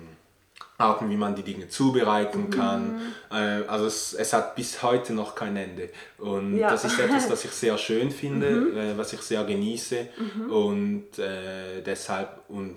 Arten, 0.78 1.08
wie 1.08 1.16
man 1.16 1.34
die 1.34 1.42
Dinge 1.42 1.68
zubereiten 1.68 2.50
kann. 2.50 3.00
Äh, 3.30 3.66
also 3.66 3.86
es, 3.86 4.12
es 4.12 4.32
hat 4.34 4.54
bis 4.56 4.82
heute 4.82 5.14
noch 5.14 5.34
kein 5.34 5.56
Ende. 5.56 5.88
Und 6.18 6.58
Ja. 6.58 6.70
das 6.70 6.84
ist 6.84 6.98
etwas, 6.98 7.28
das 7.28 7.44
ich 7.46 7.50
sehr 7.52 7.78
schön 7.86 8.10
finde, 8.10 8.48
äh, 8.48 8.98
was 8.98 9.12
ich 9.14 9.22
sehr 9.22 9.44
genieße. 9.44 10.08
Und 10.50 11.18
äh, 11.18 11.80
deshalb, 11.82 12.28
und 12.48 12.76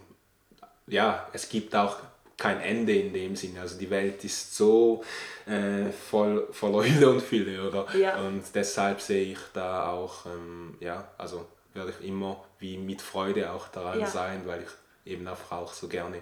ja, 0.88 1.28
es 1.34 1.50
gibt 1.50 1.76
auch 1.76 1.98
kein 2.38 2.62
Ende 2.62 2.94
in 2.94 3.12
dem 3.12 3.36
Sinne. 3.36 3.60
Also 3.60 3.78
die 3.78 3.90
Welt 3.90 4.24
ist 4.24 4.56
so 4.56 5.04
äh, 5.46 5.92
voll, 5.92 6.48
voller 6.52 6.86
Hülle 6.86 7.10
und 7.10 7.22
Fülle, 7.22 7.68
oder? 7.68 7.86
Ja. 7.98 8.18
Und 8.22 8.44
deshalb 8.56 9.02
sehe 9.02 9.34
ich 9.34 9.40
da 9.54 9.90
auch, 9.92 10.26
ähm, 10.26 10.76
ja, 10.80 11.06
also 11.18 11.46
werde 11.74 11.94
ich 12.00 12.08
immer 12.08 12.42
wie 12.60 12.78
mit 12.78 13.02
Freude 13.02 13.52
auch 13.52 13.68
daran 13.70 14.00
Ja. 14.02 14.08
sein, 14.08 14.44
weil 14.46 14.62
ich 14.64 15.12
eben 15.14 15.28
einfach 15.28 15.52
auch 15.58 15.74
so 15.74 15.88
gerne 15.88 16.18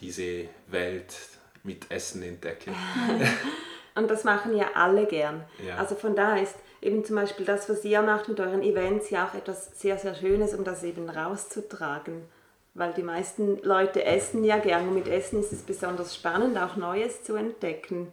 diese 0.00 0.48
Welt 0.68 1.14
mit 1.62 1.90
Essen 1.90 2.22
entdecke. 2.22 2.72
Und 3.96 4.10
das 4.10 4.24
machen 4.24 4.56
ja 4.56 4.66
alle 4.74 5.06
gern. 5.06 5.44
Ja. 5.64 5.76
Also 5.76 5.94
von 5.94 6.16
daher 6.16 6.42
ist 6.42 6.56
eben 6.82 7.04
zum 7.04 7.16
Beispiel 7.16 7.46
das, 7.46 7.68
was 7.68 7.84
ihr 7.84 8.02
macht 8.02 8.28
mit 8.28 8.40
euren 8.40 8.62
Events, 8.62 9.10
ja 9.10 9.26
auch 9.28 9.34
etwas 9.34 9.70
sehr, 9.80 9.98
sehr 9.98 10.14
Schönes, 10.14 10.52
um 10.52 10.64
das 10.64 10.82
eben 10.82 11.08
rauszutragen. 11.08 12.22
Weil 12.76 12.92
die 12.92 13.04
meisten 13.04 13.62
Leute 13.62 14.04
essen 14.04 14.42
ja 14.42 14.58
gern 14.58 14.88
und 14.88 14.94
mit 14.94 15.06
Essen 15.06 15.38
ist 15.38 15.52
es 15.52 15.62
besonders 15.62 16.16
spannend, 16.16 16.58
auch 16.58 16.74
Neues 16.74 17.22
zu 17.22 17.36
entdecken. 17.36 18.12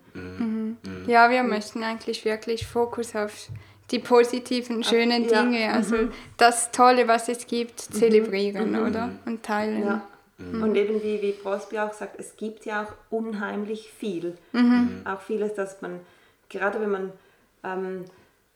Ja, 1.08 1.32
wir 1.32 1.42
möchten 1.42 1.84
eigentlich 1.84 2.26
wirklich 2.26 2.68
Fokus 2.68 3.16
auf 3.16 3.34
die 3.92 4.00
positiven, 4.00 4.84
schönen 4.84 5.28
ja. 5.28 5.44
Dinge, 5.44 5.74
also 5.74 5.96
das 6.38 6.72
Tolle, 6.72 7.08
was 7.08 7.30
es 7.30 7.46
gibt, 7.46 7.80
zelebrieren, 7.80 8.76
oder? 8.76 9.12
Und 9.26 9.44
teilen. 9.44 9.86
Ja. 9.86 10.08
Und 10.40 10.76
eben 10.76 11.04
wie, 11.04 11.22
wie 11.22 11.34
Prosby 11.34 11.78
auch 11.80 11.94
sagt, 11.94 12.20
es 12.20 12.36
gibt 12.36 12.66
ja 12.66 12.84
auch 12.84 12.94
unheimlich 13.12 13.92
viel. 13.92 14.38
Auch 15.06 15.22
vieles, 15.22 15.54
dass 15.54 15.82
man, 15.82 16.00
gerade 16.50 16.82
wenn 16.82 16.90
man, 16.90 17.12
ähm, 17.64 18.06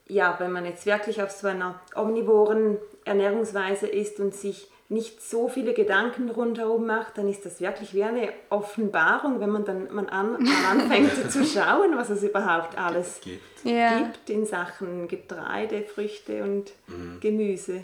ja, 0.08 0.36
wenn 0.39 0.52
man 0.52 0.65
jetzt 0.65 0.86
wirklich 0.86 1.21
auf 1.21 1.32
so 1.32 1.48
einer 1.48 1.80
omnivoren 1.95 2.78
Ernährungsweise 3.04 3.88
ist 3.88 4.19
und 4.19 4.34
sich 4.34 4.67
nicht 4.88 5.21
so 5.21 5.48
viele 5.48 5.74
Gedanken 5.74 6.30
rundherum 6.30 6.86
macht, 6.86 7.17
dann 7.17 7.28
ist 7.28 7.45
das 7.45 7.60
wirklich 7.60 7.93
wie 7.95 8.04
eine 8.04 8.30
Offenbarung, 8.50 9.39
wenn 9.39 9.50
man 9.50 9.65
dann 9.65 9.93
man 9.93 10.08
an, 10.10 10.36
anfängt 10.69 11.12
zu 11.32 11.43
schauen, 11.43 11.98
was 11.98 12.10
es 12.12 12.21
überhaupt 12.21 12.78
alles 12.78 13.19
Gibt. 13.21 13.63
Ja. 13.63 13.98
gibt 13.98 14.30
in 14.30 14.45
Sachen 14.45 15.08
Getreide, 15.08 15.82
Früchte 15.82 16.43
und 16.43 16.71
Gemüse. 17.19 17.82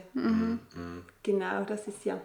Genau, 1.24 1.64
das 1.68 1.88
ist 1.88 2.06
ja 2.06 2.22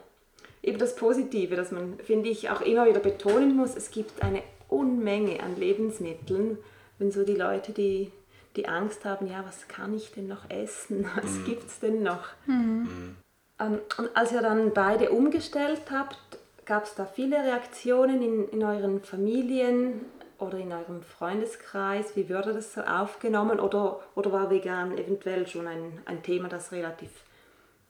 eben 0.67 0.79
das 0.79 0.97
Positive, 0.97 1.57
dass 1.57 1.71
man, 1.71 1.99
finde 2.01 2.29
ich, 2.29 2.51
auch 2.51 2.61
immer 2.61 2.87
wieder 2.87 3.01
betonen 3.01 3.57
muss, 3.57 3.77
es 3.77 3.91
gibt 3.91 4.23
eine 4.23 4.43
Unmenge 4.69 5.43
an 5.43 5.57
Lebensmitteln, 5.57 6.59
wenn 6.99 7.13
so 7.13 7.25
die 7.25 7.37
Leute, 7.37 7.73
die, 7.73 8.11
die 8.57 8.69
Angst 8.69 9.05
haben, 9.05 9.29
ja, 9.29 9.45
was 9.47 9.69
kann 9.69 9.95
ich 9.95 10.13
denn 10.13 10.27
noch 10.27 10.51
essen, 10.51 11.09
was 11.17 11.45
gibt 11.45 11.69
es 11.69 11.79
denn 11.79 12.03
noch? 12.03 12.27
Ähm, 12.49 13.17
und 13.59 13.81
als 14.15 14.33
ihr 14.33 14.43
dann 14.43 14.73
beide 14.75 15.11
umgestellt 15.11 15.83
habt, 15.91 16.19
gab 16.67 16.85
es 16.85 16.95
da 16.95 17.07
viele 17.07 17.37
Reaktionen 17.37 18.23
in, 18.23 18.49
in 18.51 18.63
euren 18.63 19.03
Familien 19.03 20.05
oder 20.39 20.59
in 20.59 20.73
eurem 20.73 21.03
Freundeskreis? 21.03 22.17
Wie 22.17 22.29
wurde 22.29 22.53
das 22.53 22.75
so 22.75 22.83
aufgenommen? 22.83 23.61
Oder, 23.61 24.01
oder 24.15 24.33
war 24.33 24.51
vegan 24.51 24.99
eventuell 24.99 25.47
schon 25.47 25.67
ein, 25.67 26.01
ein 26.05 26.23
Thema, 26.23 26.49
das 26.49 26.73
relativ 26.73 27.11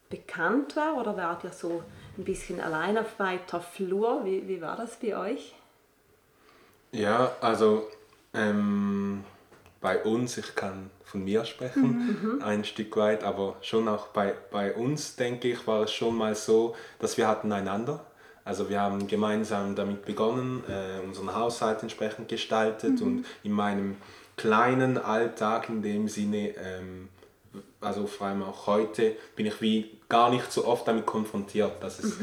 bekannt 0.09 0.75
war? 0.75 0.97
Oder 0.97 1.17
wart 1.17 1.43
ihr 1.43 1.51
so 1.51 1.83
ein 2.17 2.23
bisschen 2.23 2.61
allein 2.61 2.97
auf 2.97 3.19
weiter 3.19 3.59
Flur? 3.59 4.23
Wie, 4.23 4.47
wie 4.47 4.61
war 4.61 4.77
das 4.77 4.97
bei 4.97 5.17
euch? 5.17 5.53
Ja, 6.91 7.35
also 7.41 7.87
ähm, 8.33 9.25
bei 9.81 10.03
uns, 10.03 10.37
ich 10.37 10.55
kann 10.55 10.89
von 11.03 11.23
mir 11.23 11.45
sprechen, 11.45 12.39
ein 12.43 12.65
Stück 12.65 12.97
weit, 12.97 13.23
aber 13.23 13.57
schon 13.61 13.87
auch 13.87 14.07
bei, 14.07 14.33
bei 14.51 14.73
uns, 14.73 15.15
denke 15.15 15.49
ich, 15.49 15.67
war 15.67 15.83
es 15.83 15.93
schon 15.93 16.15
mal 16.15 16.35
so, 16.35 16.75
dass 16.99 17.17
wir 17.17 17.27
hatten 17.27 17.51
einander. 17.51 18.05
Also 18.43 18.69
wir 18.69 18.79
haben 18.79 19.07
gemeinsam 19.07 19.75
damit 19.75 20.05
begonnen, 20.05 20.63
äh, 20.69 21.05
unseren 21.05 21.35
Haushalt 21.35 21.81
entsprechend 21.81 22.29
gestaltet 22.29 23.01
und 23.01 23.25
in 23.43 23.51
meinem 23.51 23.97
kleinen 24.37 24.97
Alltag 24.97 25.67
in 25.67 25.81
dem 25.81 26.07
Sinne, 26.07 26.55
ähm, 26.55 27.09
also 27.81 28.07
vor 28.07 28.27
allem 28.27 28.43
auch 28.43 28.67
heute, 28.67 29.15
bin 29.35 29.45
ich 29.45 29.61
wie 29.61 29.99
gar 30.07 30.29
nicht 30.29 30.51
so 30.51 30.65
oft 30.65 30.87
damit 30.87 31.05
konfrontiert, 31.05 31.83
dass 31.83 31.99
es 31.99 32.17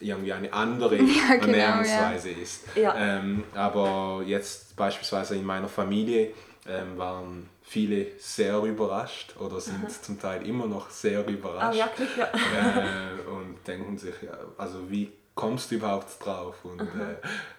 irgendwie 0.00 0.32
eine 0.32 0.52
andere 0.52 0.96
genau, 0.98 1.12
ja. 1.12 1.34
Ernährungsweise 1.34 2.30
ist. 2.30 2.64
Ja. 2.74 2.94
Ähm, 2.96 3.44
aber 3.54 4.22
jetzt 4.24 4.74
beispielsweise 4.76 5.36
in 5.36 5.44
meiner 5.44 5.68
Familie 5.68 6.32
ähm, 6.66 6.98
waren 6.98 7.48
viele 7.62 8.06
sehr 8.18 8.58
überrascht 8.62 9.34
oder 9.38 9.60
sind 9.60 9.90
zum 9.90 10.20
Teil 10.20 10.46
immer 10.46 10.66
noch 10.66 10.90
sehr 10.90 11.20
Ah, 11.26 11.30
überrascht 11.30 11.78
wirklich? 11.78 12.16
Ja. 12.16 12.26
äh, 12.26 13.20
und 13.30 13.56
denken 13.66 13.96
sich, 13.98 14.14
ja, 14.22 14.36
also 14.58 14.90
wie 14.90 15.12
kommst 15.34 15.70
du 15.70 15.76
überhaupt 15.76 16.24
drauf? 16.24 16.56
Und 16.64 16.80
äh, 16.80 17.16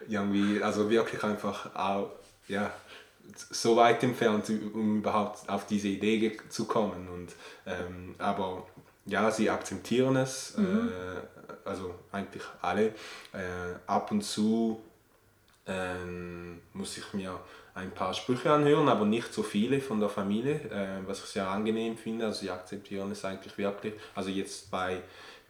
irgendwie, 0.07 0.61
also 0.61 0.89
wirklich 0.89 1.23
einfach 1.23 1.73
auch, 1.75 2.11
ja, 2.47 2.71
so 3.49 3.75
weit 3.77 4.03
entfernt, 4.03 4.49
um 4.73 4.97
überhaupt 4.97 5.47
auf 5.49 5.65
diese 5.65 5.87
Idee 5.87 6.37
zu 6.49 6.65
kommen. 6.65 7.07
Und, 7.07 7.29
ähm, 7.65 8.15
aber 8.17 8.65
ja, 9.05 9.31
sie 9.31 9.49
akzeptieren 9.49 10.15
es, 10.17 10.55
äh, 10.57 11.67
also 11.67 11.95
eigentlich 12.11 12.43
alle. 12.61 12.87
Äh, 13.33 13.75
ab 13.87 14.11
und 14.11 14.21
zu 14.21 14.81
ähm, 15.65 16.61
muss 16.73 16.97
ich 16.97 17.13
mir 17.13 17.39
ein 17.73 17.91
paar 17.91 18.13
Sprüche 18.13 18.51
anhören, 18.51 18.89
aber 18.89 19.05
nicht 19.05 19.34
so 19.34 19.43
viele 19.43 19.79
von 19.79 19.99
der 19.99 20.10
Familie, 20.10 20.55
äh, 20.55 21.07
was 21.07 21.19
ich 21.19 21.25
sehr 21.25 21.47
angenehm 21.47 21.97
finde. 21.97 22.25
Also 22.25 22.41
sie 22.41 22.51
akzeptieren 22.51 23.12
es 23.12 23.23
eigentlich 23.23 23.57
wirklich. 23.57 23.93
Also 24.15 24.29
jetzt 24.29 24.69
bei 24.71 25.01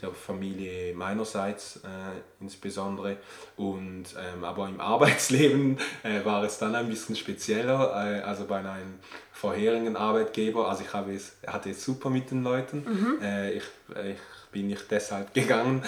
der 0.02 0.12
Familie 0.12 0.94
meinerseits 0.94 1.78
äh, 1.78 2.20
insbesondere. 2.40 3.18
Und, 3.58 4.06
ähm, 4.18 4.44
aber 4.44 4.68
im 4.68 4.80
Arbeitsleben 4.82 5.78
äh, 6.04 6.24
war 6.26 6.44
es 6.44 6.58
dann 6.58 6.76
ein 6.76 6.90
bisschen 6.90 7.16
spezieller, 7.16 7.92
äh, 7.94 8.22
also 8.22 8.46
bei 8.46 8.58
einem 8.58 9.00
vorherigen 9.32 9.96
Arbeitgeber. 9.96 10.70
Also 10.70 10.84
ich 10.84 10.94
habe 10.94 11.14
es, 11.14 11.38
hatte 11.46 11.72
es 11.72 11.84
super 11.84 12.10
mit 12.10 12.32
den 12.32 12.44
Leuten. 12.44 12.84
Mhm. 12.86 13.22
Äh, 13.22 13.52
ich, 13.54 13.64
ich 13.90 14.18
bin 14.52 14.68
nicht 14.68 14.90
deshalb 14.90 15.34
gegangen, 15.34 15.84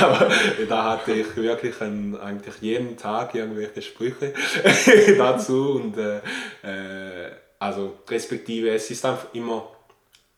aber 0.00 0.30
da 0.68 0.84
hatte 0.92 1.12
ich 1.12 1.36
wirklich 1.36 1.80
ein, 1.80 2.18
eigentlich 2.20 2.54
jeden 2.60 2.96
Tag 2.96 3.34
irgendwelche 3.34 3.82
Sprüche 3.82 4.32
dazu 5.18 5.80
und 5.82 5.96
äh, 5.96 6.18
äh, 6.62 7.30
also 7.58 7.94
respektive 8.08 8.70
es 8.70 8.90
ist 8.90 9.04
einfach 9.04 9.32
immer 9.32 9.68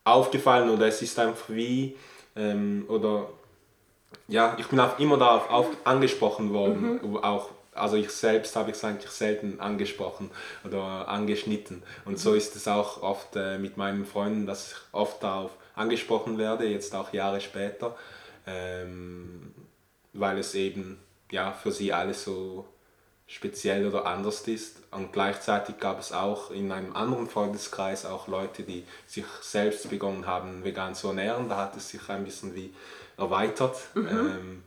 aufgefallen 0.04 0.70
oder 0.70 0.87
es 0.87 1.02
ist 1.02 1.18
einfach 1.18 1.48
wie 1.48 1.96
ähm, 2.37 2.85
oder 2.88 3.28
ja, 4.28 4.57
ich 4.59 4.66
bin 4.66 4.78
auch 4.81 4.98
immer 4.98 5.18
darauf 5.18 5.50
auf, 5.50 5.66
angesprochen 5.85 6.52
worden, 6.52 7.00
mhm. 7.02 7.16
auch 7.18 7.50
also 7.74 7.96
ich 7.96 8.11
selbst 8.11 8.57
habe 8.57 8.72
es 8.72 8.85
eigentlich 8.85 9.11
selten 9.11 9.61
angesprochen 9.61 10.31
oder 10.64 11.09
angeschnitten. 11.09 11.83
Und 12.04 12.14
mhm. 12.14 12.16
so 12.16 12.35
ist 12.35 12.57
es 12.57 12.66
auch 12.68 13.02
oft 13.02 13.37
äh, 13.37 13.59
mit 13.59 13.76
meinen 13.76 14.04
Freunden, 14.04 14.46
dass 14.46 14.72
ich 14.72 14.76
oft 14.92 15.22
darauf 15.22 15.52
angesprochen 15.79 16.38
werde, 16.38 16.67
jetzt 16.67 16.95
auch 16.95 17.12
Jahre 17.12 17.41
später, 17.41 17.97
ähm, 18.47 19.55
weil 20.12 20.38
es 20.38 20.55
eben 20.55 20.99
ja, 21.31 21.53
für 21.53 21.73
sie 21.73 21.93
alles 21.93 22.25
so 22.25 22.67
speziell 23.27 23.87
oder 23.87 24.07
anders 24.07 24.49
ist. 24.49 24.83
Und 24.91 25.12
gleichzeitig 25.12 25.79
gab 25.79 26.01
es 26.01 26.12
auch 26.12 26.51
in 26.51 26.73
einem 26.73 26.97
anderen 26.97 27.29
Freundeskreis 27.29 28.07
auch 28.07 28.27
Leute, 28.27 28.62
die 28.62 28.85
sich 29.07 29.27
selbst 29.43 29.88
begonnen 29.91 30.27
haben, 30.27 30.64
vegan 30.64 30.95
zu 30.95 31.09
ernähren. 31.09 31.49
Da 31.49 31.59
hat 31.59 31.77
es 31.77 31.91
sich 31.91 32.09
ein 32.09 32.25
bisschen 32.25 32.55
wie 32.55 32.75
erweitert. 33.19 33.77
Mhm. 33.95 34.09
Ähm, 34.09 34.62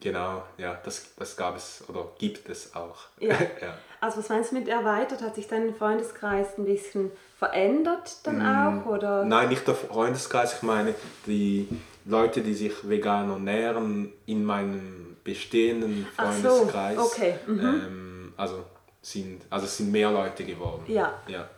genau, 0.00 0.42
ja, 0.56 0.80
das, 0.82 1.14
das 1.16 1.36
gab 1.36 1.56
es 1.56 1.84
oder 1.88 2.08
gibt 2.18 2.48
es 2.48 2.74
auch. 2.74 2.96
Ja. 3.18 3.34
ja. 3.60 3.78
Also 4.00 4.18
was 4.18 4.28
meinst 4.28 4.52
du 4.52 4.56
mit 4.56 4.68
erweitert? 4.68 5.20
Hat 5.22 5.34
sich 5.34 5.46
dein 5.46 5.74
Freundeskreis 5.74 6.58
ein 6.58 6.64
bisschen 6.64 7.10
verändert 7.38 8.18
dann 8.24 8.38
mm, 8.38 8.82
auch? 8.82 8.86
Oder? 8.86 9.24
Nein, 9.24 9.50
nicht 9.50 9.66
der 9.66 9.74
Freundeskreis. 9.74 10.54
Ich 10.54 10.62
meine, 10.62 10.94
die 11.26 11.68
Leute, 12.04 12.40
die 12.40 12.54
sich 12.54 12.88
vegan 12.88 13.30
ernähren, 13.30 14.12
in 14.26 14.44
meinem 14.44 15.16
bestehenden 15.22 16.06
Freundeskreis. 16.16 16.96
So, 16.96 17.02
okay. 17.02 17.34
Mhm. 17.46 17.60
Ähm, 17.60 18.34
also, 18.36 18.64
sind, 19.02 19.42
also 19.50 19.66
es 19.66 19.76
sind 19.76 19.92
mehr 19.92 20.10
Leute 20.10 20.44
geworden. 20.44 20.84
Ja. 20.86 21.14
Ja, 21.28 21.48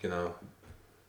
genau. 0.00 0.34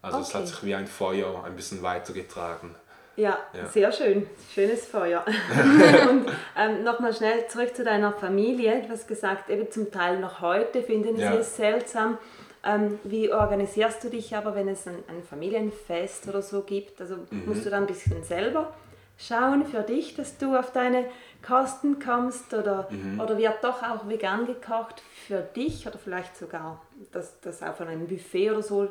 Also 0.02 0.18
okay. 0.18 0.28
es 0.28 0.36
hat 0.36 0.48
sich 0.48 0.64
wie 0.64 0.76
ein 0.76 0.88
Feuer 0.88 1.44
ein 1.46 1.56
bisschen 1.56 1.82
weitergetragen. 1.82 2.76
Ja, 3.16 3.38
ja, 3.54 3.68
sehr 3.68 3.92
schön. 3.92 4.28
Schönes 4.54 4.86
Feuer. 4.86 5.24
und 6.10 6.26
ähm, 6.58 6.84
nochmal 6.84 7.14
schnell 7.14 7.48
zurück 7.48 7.76
zu 7.76 7.84
deiner 7.84 8.12
Familie. 8.12 8.82
Du 8.82 8.90
hast 8.90 9.08
gesagt, 9.08 9.50
eben 9.50 9.70
zum 9.70 9.92
Teil 9.92 10.20
noch 10.20 10.42
heute 10.42 10.82
finden 10.82 11.16
sie 11.16 11.22
ja. 11.22 11.36
es 11.36 11.56
seltsam. 11.56 12.18
Ähm, 12.66 13.00
wie 13.04 13.32
organisierst 13.32 14.04
du 14.04 14.10
dich 14.10 14.36
aber, 14.36 14.56
wenn 14.56 14.68
es 14.68 14.88
ein, 14.88 14.96
ein 15.08 15.22
Familienfest 15.22 16.28
oder 16.28 16.42
so 16.42 16.62
gibt? 16.62 17.02
Also 17.02 17.18
mhm. 17.30 17.44
musst 17.46 17.66
du 17.66 17.70
da 17.70 17.78
ein 17.78 17.86
bisschen 17.86 18.24
selber 18.24 18.74
schauen 19.18 19.66
für 19.66 19.82
dich, 19.82 20.16
dass 20.16 20.38
du 20.38 20.56
auf 20.56 20.72
deine 20.72 21.06
Kosten 21.46 22.00
kommst 22.00 22.54
oder, 22.54 22.88
mhm. 22.90 23.20
oder 23.20 23.38
wird 23.38 23.64
doch 23.64 23.84
auch 23.84 24.08
vegan 24.08 24.46
gekocht 24.46 25.02
für 25.28 25.42
dich 25.42 25.86
oder 25.88 25.98
vielleicht 25.98 26.36
sogar, 26.38 26.82
dass 27.12 27.40
das 27.42 27.62
auf 27.62 27.80
einem 27.82 28.08
Buffet 28.08 28.52
oder 28.52 28.64
so 28.64 28.90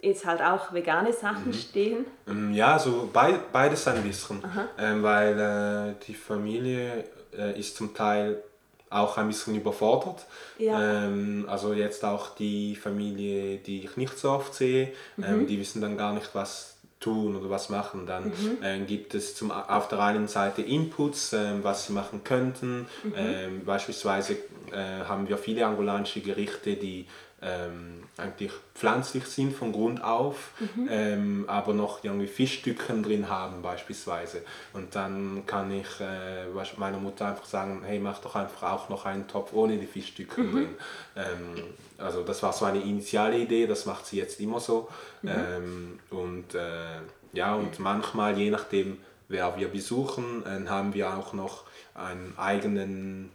jetzt 0.00 0.24
halt 0.24 0.42
auch 0.42 0.72
vegane 0.72 1.12
Sachen 1.12 1.48
mhm. 1.48 1.52
stehen? 1.52 2.06
Ähm, 2.26 2.52
ja, 2.52 2.78
so 2.78 3.10
beides 3.12 3.86
ein 3.88 4.02
bisschen, 4.02 4.42
ähm, 4.78 5.02
weil 5.02 5.38
äh, 5.38 6.04
die 6.06 6.14
Familie 6.14 7.04
äh, 7.36 7.58
ist 7.58 7.76
zum 7.76 7.94
Teil 7.94 8.42
auch 8.90 9.18
ein 9.18 9.28
bisschen 9.28 9.54
überfordert. 9.54 10.26
Ja. 10.58 11.04
Ähm, 11.04 11.46
also 11.48 11.72
jetzt 11.72 12.04
auch 12.04 12.34
die 12.34 12.74
Familie, 12.76 13.58
die 13.58 13.84
ich 13.84 13.96
nicht 13.96 14.18
so 14.18 14.30
oft 14.30 14.54
sehe, 14.54 14.92
ähm, 15.22 15.40
mhm. 15.40 15.46
die 15.46 15.60
wissen 15.60 15.82
dann 15.82 15.96
gar 15.96 16.14
nicht, 16.14 16.34
was 16.34 16.78
tun 17.00 17.36
oder 17.36 17.50
was 17.50 17.68
machen. 17.68 18.06
Dann 18.06 18.26
mhm. 18.26 18.62
äh, 18.62 18.78
gibt 18.80 19.14
es 19.14 19.34
zum, 19.34 19.50
auf 19.50 19.88
der 19.88 20.00
einen 20.00 20.28
Seite 20.28 20.62
Inputs, 20.62 21.32
äh, 21.32 21.62
was 21.62 21.86
sie 21.86 21.92
machen 21.92 22.24
könnten. 22.24 22.86
Mhm. 23.04 23.12
Ähm, 23.16 23.64
beispielsweise 23.64 24.36
äh, 24.72 25.04
haben 25.06 25.28
wir 25.28 25.38
viele 25.38 25.66
angolanische 25.66 26.20
Gerichte, 26.20 26.74
die 26.74 27.06
ähm, 27.40 28.02
eigentlich 28.16 28.50
pflanzlich 28.74 29.24
sind 29.26 29.54
von 29.54 29.72
Grund 29.72 30.02
auf, 30.02 30.50
mhm. 30.58 30.88
ähm, 30.90 31.44
aber 31.46 31.72
noch 31.72 32.02
irgendwie 32.02 32.26
Fischstücken 32.26 33.02
drin 33.02 33.28
haben 33.28 33.62
beispielsweise. 33.62 34.42
Und 34.72 34.94
dann 34.96 35.44
kann 35.46 35.70
ich 35.70 35.86
äh, 36.00 36.46
meiner 36.78 36.98
Mutter 36.98 37.26
einfach 37.26 37.44
sagen, 37.44 37.82
hey, 37.84 38.00
mach 38.00 38.18
doch 38.20 38.34
einfach 38.34 38.64
auch 38.72 38.88
noch 38.88 39.06
einen 39.06 39.28
Topf 39.28 39.52
ohne 39.52 39.78
die 39.78 39.86
Fischstücken 39.86 40.46
mhm. 40.46 40.52
drin. 40.52 40.68
Ähm, 41.16 41.64
also 41.98 42.22
das 42.24 42.42
war 42.42 42.52
so 42.52 42.64
eine 42.64 42.80
initiale 42.80 43.38
Idee, 43.38 43.66
das 43.66 43.86
macht 43.86 44.06
sie 44.06 44.18
jetzt 44.18 44.40
immer 44.40 44.58
so. 44.58 44.88
Mhm. 45.22 45.30
Ähm, 45.30 45.98
und 46.10 46.54
äh, 46.54 47.00
ja, 47.32 47.54
und 47.54 47.78
manchmal, 47.78 48.36
je 48.36 48.50
nachdem, 48.50 48.98
wer 49.28 49.56
wir 49.56 49.68
besuchen, 49.68 50.44
äh, 50.44 50.68
haben 50.68 50.92
wir 50.92 51.16
auch 51.16 51.32
noch 51.34 51.64
einen 51.94 52.34
eigenen 52.36 53.30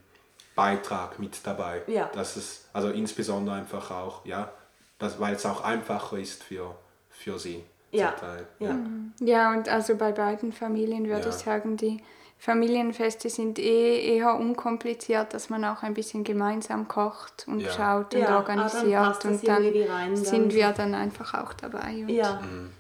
Beitrag 0.56 1.20
mit 1.20 1.46
dabei. 1.46 1.82
Ja. 1.88 2.10
Das 2.14 2.38
ist 2.38 2.70
also 2.74 2.90
insbesondere 2.90 3.56
einfach 3.56 3.92
auch, 3.92 4.26
ja, 4.26 4.52
das, 5.00 5.20
weil 5.20 5.36
es 5.36 5.46
auch 5.46 5.64
einfacher 5.64 6.18
ist 6.18 6.44
für, 6.44 6.76
für 7.10 7.40
sie. 7.40 7.64
Ja. 7.92 8.16
Ja. 8.60 8.68
ja. 8.68 8.80
ja, 9.20 9.52
und 9.54 9.70
also 9.70 9.96
bei 9.96 10.12
beiden 10.12 10.52
Familien 10.52 11.08
würde 11.08 11.24
ja. 11.24 11.30
ich 11.30 11.36
sagen, 11.36 11.78
die 11.78 12.02
Familienfeste 12.44 13.30
sind 13.30 13.58
eh 13.58 14.18
eher 14.18 14.36
unkompliziert, 14.36 15.34
dass 15.34 15.50
man 15.50 15.64
auch 15.64 15.82
ein 15.82 15.94
bisschen 15.94 16.24
gemeinsam 16.24 16.88
kocht 16.88 17.46
und 17.48 17.62
ja. 17.62 17.72
schaut 17.72 18.14
und 18.16 18.22
ja, 18.22 18.36
organisiert 18.36 19.00
ah, 19.00 19.18
dann 19.22 19.32
und 19.34 19.48
dann 19.48 19.66
rein, 19.90 20.18
sind 20.18 20.52
dann. 20.52 20.54
wir 20.54 20.72
dann 20.72 20.94
einfach 20.94 21.34
auch 21.36 21.54
dabei 21.54 22.02
und 22.02 22.10
ja. 22.10 22.42
Mhm. 22.42 22.72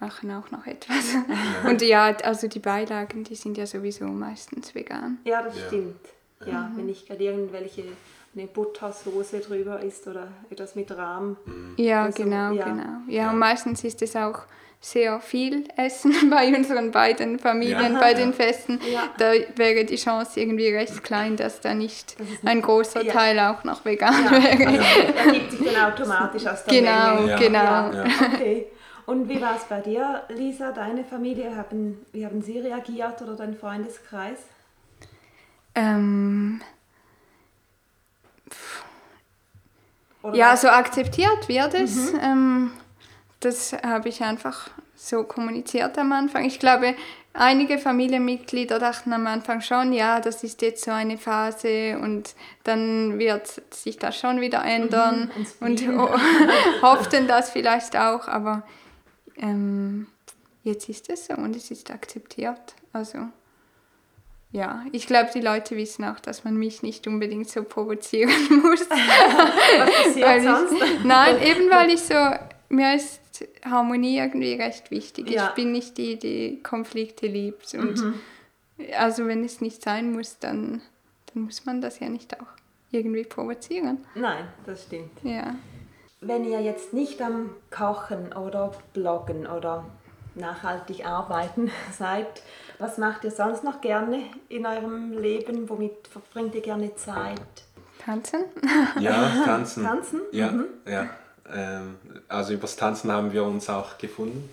machen 0.00 0.32
auch 0.32 0.50
noch 0.50 0.66
etwas. 0.66 1.14
und 1.68 1.82
ja, 1.82 2.06
also 2.24 2.48
die 2.48 2.58
Beilagen, 2.58 3.22
die 3.22 3.36
sind 3.36 3.56
ja 3.56 3.66
sowieso 3.66 4.06
meistens 4.06 4.74
vegan. 4.74 5.18
Ja, 5.24 5.42
das 5.42 5.54
stimmt. 5.66 6.00
Ja, 6.46 6.68
mhm. 6.68 6.76
wenn 6.76 6.86
nicht 6.86 7.06
gerade 7.06 7.24
irgendwelche 7.24 7.84
eine 8.34 8.46
Buttersoße 8.46 9.40
drüber 9.40 9.80
ist 9.80 10.06
oder 10.06 10.28
etwas 10.50 10.74
mit 10.74 10.90
Rahm. 10.96 11.36
Mhm. 11.44 11.74
Ja, 11.76 12.04
also, 12.04 12.22
genau, 12.22 12.52
ja. 12.52 12.64
genau. 12.64 13.00
Ja, 13.08 13.30
und 13.30 13.38
meistens 13.38 13.84
ist 13.84 14.00
es 14.02 14.16
auch 14.16 14.40
sehr 14.80 15.20
viel 15.20 15.64
Essen 15.76 16.12
bei 16.30 16.48
unseren 16.48 16.90
beiden 16.90 17.38
Familien, 17.38 17.94
ja. 17.94 18.00
bei 18.00 18.14
den 18.14 18.32
Festen. 18.32 18.80
Ja. 18.90 19.10
Da 19.16 19.32
wäre 19.56 19.84
die 19.84 19.96
Chance 19.96 20.40
irgendwie 20.40 20.68
recht 20.68 21.04
klein, 21.04 21.36
dass 21.36 21.60
da 21.60 21.72
nicht 21.72 22.16
ein 22.44 22.60
großer 22.60 23.04
ja. 23.04 23.12
Teil 23.12 23.38
auch 23.38 23.62
noch 23.64 23.84
vegan 23.84 24.30
wäre. 24.30 24.72
Ja. 24.82 25.24
Ergibt 25.24 25.52
sich 25.52 25.72
dann 25.72 25.92
automatisch 25.92 26.46
aus 26.46 26.64
der 26.64 26.80
Genau, 26.80 27.22
Menge. 27.22 27.36
genau. 27.36 27.88
Okay. 28.34 28.66
Und 29.06 29.28
wie 29.28 29.40
war 29.40 29.56
es 29.56 29.64
bei 29.64 29.80
dir, 29.80 30.22
Lisa, 30.28 30.72
deine 30.72 31.04
Familie? 31.04 31.54
Haben, 31.56 32.04
wie 32.12 32.24
haben 32.24 32.40
sie 32.42 32.58
reagiert 32.58 33.20
oder 33.22 33.34
dein 33.34 33.54
Freundeskreis? 33.54 34.38
Ähm, 35.74 36.60
ja, 40.32 40.56
so 40.56 40.68
akzeptiert 40.68 41.48
wird 41.48 41.74
es. 41.74 42.12
Mhm. 42.12 42.20
Ähm, 42.22 42.70
das 43.40 43.72
habe 43.72 44.08
ich 44.08 44.22
einfach 44.22 44.70
so 44.94 45.24
kommuniziert 45.24 45.98
am 45.98 46.12
Anfang. 46.12 46.44
Ich 46.44 46.60
glaube, 46.60 46.94
einige 47.32 47.78
Familienmitglieder 47.78 48.78
dachten 48.78 49.12
am 49.12 49.26
Anfang 49.26 49.60
schon, 49.60 49.92
ja, 49.92 50.20
das 50.20 50.44
ist 50.44 50.62
jetzt 50.62 50.84
so 50.84 50.92
eine 50.92 51.18
Phase 51.18 51.98
und 51.98 52.34
dann 52.62 53.18
wird 53.18 53.62
sich 53.74 53.98
das 53.98 54.16
schon 54.16 54.40
wieder 54.40 54.64
ändern 54.64 55.32
mhm, 55.34 55.66
und 55.66 55.82
hofften 56.82 57.26
das 57.26 57.50
vielleicht 57.50 57.96
auch, 57.96 58.28
aber 58.28 58.62
ähm, 59.36 60.06
jetzt 60.62 60.88
ist 60.88 61.10
es 61.10 61.26
so 61.26 61.34
und 61.34 61.56
es 61.56 61.70
ist 61.70 61.90
akzeptiert. 61.90 62.74
Also 62.92 63.18
ja, 64.52 64.84
ich 64.92 65.06
glaube, 65.06 65.30
die 65.34 65.40
Leute 65.40 65.76
wissen 65.76 66.04
auch, 66.04 66.20
dass 66.20 66.44
man 66.44 66.56
mich 66.56 66.82
nicht 66.82 67.06
unbedingt 67.06 67.48
so 67.48 67.64
provozieren 67.64 68.30
muss. 68.62 68.88
Was 68.90 70.04
passiert 70.04 70.42
sonst? 70.42 70.72
Ich, 70.74 71.04
nein, 71.04 71.40
eben 71.42 71.70
weil 71.70 71.90
ich 71.90 72.00
so, 72.00 72.14
mir 72.68 72.94
ist 72.94 73.20
Harmonie 73.64 74.18
irgendwie 74.18 74.54
recht 74.54 74.90
wichtig. 74.90 75.30
Ja. 75.30 75.48
Ich 75.48 75.54
bin 75.54 75.72
nicht 75.72 75.96
die, 75.96 76.18
die 76.18 76.62
Konflikte 76.62 77.26
liebt. 77.26 77.72
Und 77.72 77.96
mhm. 77.96 78.14
also 78.98 79.26
wenn 79.26 79.42
es 79.42 79.62
nicht 79.62 79.82
sein 79.82 80.12
muss, 80.12 80.38
dann, 80.38 80.82
dann 81.32 81.44
muss 81.44 81.64
man 81.64 81.80
das 81.80 81.98
ja 82.00 82.10
nicht 82.10 82.38
auch 82.38 82.46
irgendwie 82.90 83.24
provozieren. 83.24 84.04
Nein, 84.14 84.48
das 84.66 84.84
stimmt. 84.84 85.12
Ja. 85.22 85.54
Wenn 86.20 86.44
ihr 86.44 86.60
jetzt 86.60 86.92
nicht 86.92 87.22
am 87.22 87.50
Kochen 87.70 88.34
oder 88.34 88.72
Bloggen 88.92 89.46
oder 89.46 89.86
nachhaltig 90.34 91.06
arbeiten 91.06 91.70
seid, 91.98 92.42
was 92.78 92.98
macht 92.98 93.24
ihr 93.24 93.30
sonst 93.30 93.64
noch 93.64 93.80
gerne 93.80 94.24
in 94.48 94.66
eurem 94.66 95.12
Leben? 95.18 95.68
Womit 95.68 96.08
verbringt 96.08 96.54
ihr 96.54 96.62
gerne 96.62 96.94
Zeit? 96.96 97.40
Tanzen? 98.04 98.44
Ja, 98.98 99.30
tanzen. 99.44 99.84
tanzen? 99.84 100.20
Ja, 100.32 100.50
mhm. 100.50 100.66
ja. 100.86 101.06
Ähm, 101.52 101.98
also 102.28 102.54
übers 102.54 102.76
Tanzen 102.76 103.12
haben 103.12 103.32
wir 103.32 103.44
uns 103.44 103.68
auch 103.68 103.98
gefunden. 103.98 104.48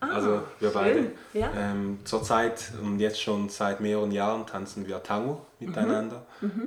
also 0.00 0.42
wir 0.58 0.70
schön. 0.70 0.74
beide. 0.74 1.12
Ja. 1.32 1.50
Ähm, 1.56 2.00
Zurzeit 2.04 2.72
und 2.82 2.98
jetzt 2.98 3.20
schon 3.20 3.48
seit 3.48 3.80
mehreren 3.80 4.10
Jahren 4.10 4.46
tanzen 4.46 4.86
wir 4.86 5.02
Tango 5.02 5.46
miteinander. 5.60 6.26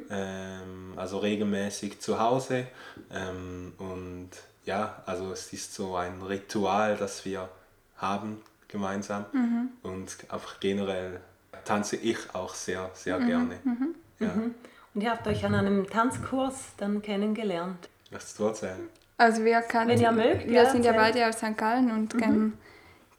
Ähm, 0.10 0.94
also 0.96 1.18
regelmäßig 1.18 2.00
zu 2.00 2.20
Hause. 2.20 2.68
Ähm, 3.12 3.74
und 3.78 4.30
ja, 4.66 5.04
also 5.06 5.32
es 5.32 5.52
ist 5.54 5.74
so 5.74 5.96
ein 5.96 6.22
Ritual, 6.22 6.96
das 6.98 7.26
wir 7.26 7.50
haben 7.98 8.42
gemeinsam. 8.68 9.26
Und 9.84 10.18
einfach 10.30 10.60
generell 10.60 11.20
tanze 11.64 11.96
ich 11.96 12.18
auch 12.34 12.54
sehr, 12.54 12.90
sehr 12.94 13.20
gerne. 13.20 13.56
Ja. 14.20 14.32
Und 14.94 15.02
ihr 15.02 15.12
habt 15.12 15.28
euch 15.28 15.44
an 15.46 15.56
einem 15.56 15.90
Tanzkurs 15.90 16.74
dann 16.78 17.02
kennengelernt. 17.02 17.90
Möchtest 18.12 18.40
du 18.40 18.46
erzählen? 18.46 18.90
Also 19.18 19.44
wir 19.44 19.62
kannten, 19.62 19.90
Wenn 19.90 20.02
ihr 20.02 20.12
mögt, 20.12 20.48
wir 20.48 20.64
ja, 20.64 20.70
sind 20.70 20.86
ja 20.86 20.94
beide 20.94 21.28
aus 21.28 21.38
St. 21.38 21.58
Gallen 21.58 21.92
und 21.92 22.14
ähm, 22.22 22.54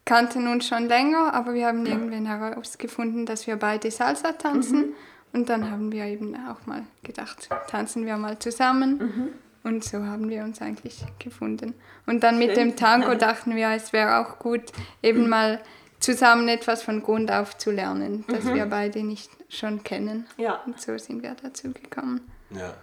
kannten 0.04 0.46
uns 0.48 0.66
schon 0.66 0.86
länger, 0.86 1.32
aber 1.34 1.54
wir 1.54 1.66
haben 1.66 1.84
irgendwann 1.84 2.26
herausgefunden, 2.26 3.26
dass 3.26 3.46
wir 3.46 3.56
beide 3.56 3.90
Salsa 3.90 4.32
tanzen. 4.32 4.94
Und 5.32 5.48
dann 5.50 5.70
haben 5.70 5.92
wir 5.92 6.04
eben 6.04 6.34
auch 6.48 6.64
mal 6.66 6.82
gedacht, 7.02 7.48
tanzen 7.68 8.06
wir 8.06 8.16
mal 8.16 8.38
zusammen. 8.38 9.34
Und 9.66 9.82
so 9.82 9.98
haben 10.04 10.28
wir 10.30 10.44
uns 10.44 10.62
eigentlich 10.62 11.04
gefunden. 11.18 11.74
Und 12.06 12.22
dann 12.22 12.38
mit 12.38 12.56
dem 12.56 12.76
Tango 12.76 13.14
dachten 13.18 13.56
wir, 13.56 13.70
es 13.70 13.92
wäre 13.92 14.20
auch 14.20 14.38
gut, 14.38 14.62
eben 15.02 15.28
mal 15.28 15.60
zusammen 15.98 16.46
etwas 16.46 16.84
von 16.84 17.02
Grund 17.02 17.32
auf 17.32 17.58
zu 17.58 17.72
lernen, 17.72 18.24
das 18.28 18.46
wir 18.46 18.66
beide 18.66 19.02
nicht 19.02 19.28
schon 19.48 19.82
kennen. 19.82 20.28
Ja. 20.36 20.60
Und 20.66 20.80
so 20.80 20.96
sind 20.98 21.20
wir 21.24 21.34
dazu 21.42 21.72
gekommen. 21.72 22.20
Ja, 22.50 22.74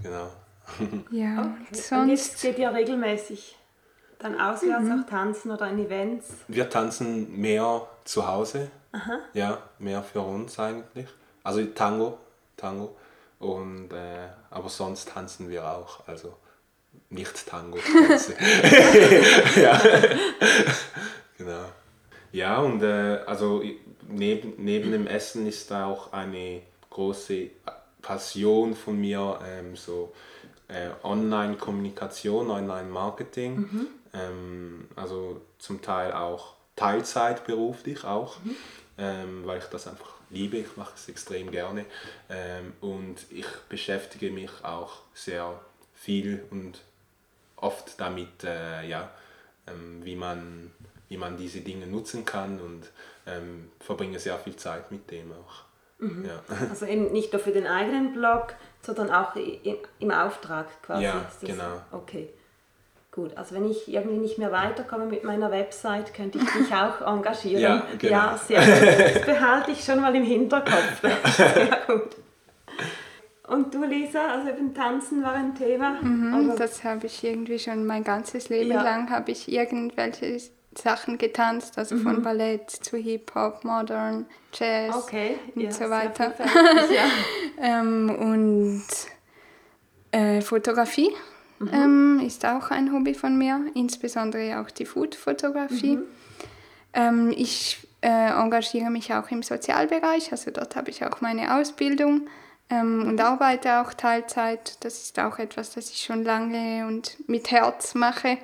genau. 0.00 0.30
Ja, 1.10 1.42
und 1.42 1.46
Und 1.46 1.66
jetzt 1.70 1.88
sonst. 1.88 2.40
geht 2.42 2.58
ihr 2.58 2.72
regelmäßig 2.72 3.56
dann 4.20 4.40
auswärts 4.40 4.88
auch 4.90 5.08
tanzen 5.08 5.50
oder 5.50 5.68
in 5.70 5.78
Events. 5.80 6.28
Wir 6.46 6.70
tanzen 6.70 7.40
mehr 7.40 7.82
zu 8.04 8.28
Hause. 8.28 8.70
Ja, 9.32 9.58
mehr 9.80 10.02
für 10.04 10.20
uns 10.20 10.58
eigentlich. 10.60 11.08
Also 11.42 11.64
Tango, 11.64 12.18
Tango. 12.56 12.94
Und, 13.38 13.92
äh, 13.92 14.28
aber 14.50 14.68
sonst 14.68 15.08
tanzen 15.08 15.48
wir 15.48 15.68
auch. 15.70 16.06
Also 16.06 16.34
nicht 17.10 17.46
Tango. 17.46 17.78
Ja. 19.56 19.80
genau. 21.38 21.64
Ja, 22.32 22.58
und 22.60 22.82
äh, 22.82 23.20
also 23.26 23.62
neben, 24.08 24.54
neben 24.58 24.92
dem 24.92 25.06
Essen 25.06 25.46
ist 25.46 25.70
da 25.70 25.86
auch 25.86 26.12
eine 26.12 26.62
große 26.90 27.50
Passion 28.02 28.74
von 28.74 29.00
mir, 29.00 29.38
ähm, 29.46 29.76
so 29.76 30.12
äh, 30.68 30.90
Online-Kommunikation, 31.02 32.50
Online-Marketing. 32.50 33.86
Ähm, 34.12 34.88
also 34.96 35.40
zum 35.58 35.82
Teil 35.82 36.12
auch 36.12 36.54
Teilzeit 36.76 37.44
beruflich 37.44 38.04
auch, 38.04 38.36
ähm, 38.98 39.42
weil 39.44 39.58
ich 39.58 39.64
das 39.64 39.88
einfach 39.88 40.17
liebe, 40.30 40.58
ich 40.58 40.76
mache 40.76 40.92
es 40.94 41.08
extrem 41.08 41.50
gerne. 41.50 41.84
Ähm, 42.28 42.72
und 42.80 43.16
ich 43.30 43.46
beschäftige 43.68 44.30
mich 44.30 44.50
auch 44.62 45.02
sehr 45.14 45.60
viel 45.94 46.44
und 46.50 46.80
oft 47.56 48.00
damit, 48.00 48.44
äh, 48.44 48.86
ja, 48.86 49.10
ähm, 49.66 50.04
wie, 50.04 50.16
man, 50.16 50.70
wie 51.08 51.16
man 51.16 51.36
diese 51.36 51.60
Dinge 51.60 51.86
nutzen 51.86 52.24
kann 52.24 52.60
und 52.60 52.90
ähm, 53.26 53.70
verbringe 53.80 54.18
sehr 54.18 54.38
viel 54.38 54.56
Zeit 54.56 54.90
mit 54.90 55.10
dem 55.10 55.32
auch. 55.32 55.64
Ja. 56.00 56.42
Also 56.70 56.86
eben 56.86 57.12
nicht 57.12 57.32
nur 57.32 57.42
für 57.42 57.50
den 57.50 57.66
eigenen 57.66 58.12
Blog, 58.12 58.54
sondern 58.82 59.10
auch 59.10 59.34
im 59.34 60.10
Auftrag 60.10 60.66
quasi. 60.82 61.04
Ja, 61.04 61.30
genau. 61.40 61.82
Okay. 61.90 62.30
Gut, 63.18 63.36
also 63.36 63.56
wenn 63.56 63.68
ich 63.68 63.92
irgendwie 63.92 64.16
nicht 64.18 64.38
mehr 64.38 64.52
weiterkomme 64.52 65.06
mit 65.06 65.24
meiner 65.24 65.50
Website, 65.50 66.14
könnte 66.14 66.38
ich 66.38 66.54
mich 66.54 66.72
auch 66.72 67.00
engagieren. 67.04 67.60
Ja, 67.60 67.82
genau. 67.98 68.12
ja 68.12 68.38
sehr 68.38 68.60
gut. 68.60 69.16
Das 69.16 69.26
behalte 69.26 69.70
ich 69.72 69.82
schon 69.82 70.00
mal 70.00 70.14
im 70.14 70.22
Hinterkopf. 70.22 71.00
Sehr 71.36 71.78
gut. 71.88 72.14
Und 73.48 73.74
du, 73.74 73.82
Lisa, 73.82 74.24
also 74.24 74.50
eben 74.50 74.72
Tanzen 74.72 75.24
war 75.24 75.32
ein 75.32 75.52
Thema? 75.56 76.00
Mhm, 76.00 76.52
das 76.56 76.84
habe 76.84 77.06
ich 77.06 77.24
irgendwie 77.24 77.58
schon 77.58 77.84
mein 77.86 78.04
ganzes 78.04 78.50
Leben 78.50 78.70
Ja. 78.70 78.84
lang 78.84 79.10
habe 79.10 79.32
ich 79.32 79.50
irgendwelche 79.50 80.40
Sachen 80.76 81.18
getanzt, 81.18 81.76
also 81.76 81.96
Mhm. 81.96 82.02
von 82.02 82.22
Ballett 82.22 82.70
zu 82.70 82.96
Hip-Hop, 82.98 83.64
Modern, 83.64 84.26
Jazz 84.52 84.94
okay, 84.94 85.40
und 85.56 85.62
ja, 85.62 85.72
so 85.72 85.90
weiter. 85.90 86.34
ja. 86.38 87.02
Ähm, 87.60 88.10
und 88.16 88.84
äh, 90.12 90.40
Fotografie 90.40 91.10
Mhm. 91.58 91.70
ähm, 91.72 92.22
ist 92.24 92.44
auch 92.44 92.70
ein 92.70 92.92
Hobby 92.92 93.14
von 93.14 93.36
mir, 93.36 93.60
insbesondere 93.74 94.60
auch 94.60 94.70
die 94.70 94.86
Food-Fotografie. 94.86 95.96
Mhm. 95.96 96.04
Ähm, 96.94 97.34
ich 97.36 97.78
äh, 98.00 98.30
engagiere 98.30 98.90
mich 98.90 99.12
auch 99.12 99.30
im 99.30 99.42
Sozialbereich, 99.42 100.30
also 100.32 100.50
dort 100.50 100.76
habe 100.76 100.90
ich 100.90 101.04
auch 101.04 101.20
meine 101.20 101.56
Ausbildung 101.56 102.28
ähm, 102.70 103.06
und 103.06 103.20
arbeite 103.20 103.80
auch 103.80 103.92
Teilzeit. 103.92 104.76
Das 104.84 105.02
ist 105.02 105.18
auch 105.18 105.38
etwas, 105.38 105.72
das 105.74 105.90
ich 105.90 106.02
schon 106.02 106.24
lange 106.24 106.86
und 106.86 107.16
mit 107.28 107.50
Herz 107.50 107.94
mache. 107.94 108.38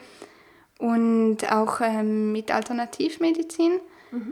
Und 0.78 1.50
auch 1.52 1.80
ähm, 1.80 2.32
mit 2.32 2.50
Alternativmedizin. 2.50 3.80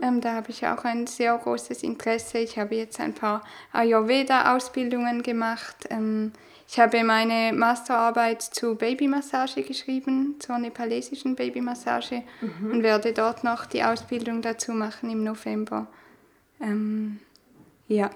Ähm, 0.01 0.21
da 0.21 0.33
habe 0.33 0.49
ich 0.51 0.65
auch 0.65 0.83
ein 0.85 1.07
sehr 1.07 1.37
großes 1.37 1.83
Interesse. 1.83 2.37
Ich 2.39 2.57
habe 2.57 2.75
jetzt 2.75 2.99
ein 2.99 3.13
paar 3.13 3.43
Ayurveda-Ausbildungen 3.73 5.23
gemacht. 5.23 5.75
Ähm, 5.89 6.31
ich 6.67 6.79
habe 6.79 7.03
meine 7.03 7.51
Masterarbeit 7.53 8.41
zu 8.41 8.75
Babymassage 8.75 9.61
geschrieben, 9.63 10.35
zur 10.39 10.57
nepalesischen 10.57 11.35
Babymassage 11.35 12.23
und 12.41 12.81
werde 12.81 13.13
dort 13.13 13.43
noch 13.43 13.65
die 13.65 13.83
Ausbildung 13.83 14.41
dazu 14.41 14.71
machen 14.71 15.09
im 15.09 15.23
November. 15.23 15.87
Ähm, 16.61 17.19
ja, 17.87 18.09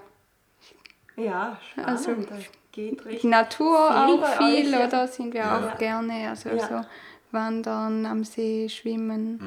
Ja, 1.17 1.59
spannend. 1.71 2.31
Also, 2.31 2.45
geht 2.71 2.99
die 3.03 3.03
richtig. 3.07 3.23
Natur 3.25 3.87
Viel 3.87 4.23
auch 4.23 4.25
viel, 4.37 4.65
euch, 4.67 4.71
ja. 4.71 4.87
oder? 4.87 5.07
Sind 5.07 5.33
wir 5.33 5.41
Ja. 5.41 5.57
auch 5.73 5.77
gerne. 5.77 6.29
Also 6.29 6.49
Ja. 6.49 6.67
so 6.67 6.87
wandern, 7.31 8.05
am 8.05 8.23
See, 8.23 8.69
schwimmen. 8.69 9.39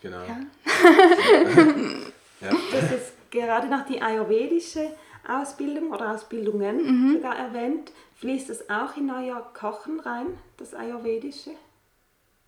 Genau. 0.00 0.18
Ja. 0.22 0.36
Ja. 2.40 2.50
Hast 2.72 2.90
jetzt 2.92 3.12
gerade 3.30 3.66
noch 3.66 3.84
die 3.86 4.00
ayurvedische 4.00 4.92
Ausbildung 5.26 5.90
oder 5.92 6.12
Ausbildungen 6.12 6.76
Mhm. 7.08 7.12
sogar 7.14 7.36
erwähnt. 7.36 7.92
Fließt 8.16 8.48
das 8.48 8.70
auch 8.70 8.96
in 8.96 9.10
euer 9.10 9.40
Kochen 9.54 10.00
rein, 10.00 10.26
das 10.56 10.74
ayurvedische? 10.74 11.50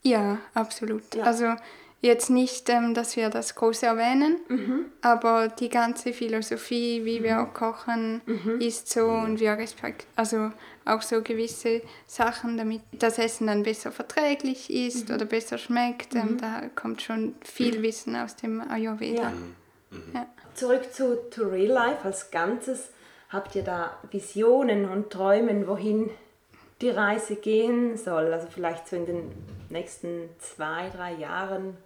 Ja, 0.03 0.39
absolut. 0.55 1.15
Ja. 1.15 1.25
Also 1.25 1.55
jetzt 2.03 2.31
nicht, 2.31 2.69
ähm, 2.71 2.95
dass 2.95 3.17
wir 3.17 3.29
das 3.31 3.55
groß 3.55 3.83
erwähnen, 3.83 4.41
Mhm. 4.49 4.87
aber 5.03 5.49
die 5.49 5.69
ganze 5.69 6.13
Philosophie, 6.13 7.05
wie 7.05 7.23
wir 7.23 7.37
kochen, 7.53 8.23
Mhm. 8.27 8.61
ist 8.61 8.89
so 8.91 9.05
und 9.07 9.39
wir 9.41 9.53
respektieren, 9.53 10.11
also 10.17 10.51
auch 10.87 11.03
so 11.03 11.21
gewisse 11.23 11.83
Sachen, 12.07 12.57
damit 12.57 12.81
das 12.93 13.19
Essen 13.19 13.47
dann 13.49 13.63
besser 13.63 13.93
verträglich 13.93 14.71
ist 14.73 15.09
Mhm. 15.09 15.15
oder 15.17 15.25
besser 15.27 15.59
schmeckt. 15.59 16.15
Ähm, 16.15 16.39
da 16.41 16.63
kommt 16.75 17.03
schon 17.03 17.35
viel 17.43 17.83
Wissen 17.83 18.17
aus 18.17 18.35
dem 18.37 18.61
Ayurveda. 18.63 19.23
Ja. 19.23 19.33
Ja. 20.15 20.27
Zurück 20.55 20.93
zu, 20.93 21.17
to 21.31 21.45
Real 21.49 21.73
Life 21.73 22.05
als 22.05 22.31
Ganzes. 22.31 22.89
Habt 23.29 23.55
ihr 23.55 23.63
da 23.63 23.97
Visionen 24.11 24.89
und 24.89 25.11
Träumen, 25.11 25.67
wohin 25.69 26.11
die 26.81 26.91
Reise 26.91 27.37
gehen 27.37 27.97
soll? 27.97 28.33
Also 28.33 28.49
vielleicht 28.53 28.89
so 28.89 28.97
in 28.97 29.07
den 29.07 29.31
nächsten 29.69 30.29
zwei, 30.41 30.89
drei 30.91 31.13
Jahren 31.15 31.77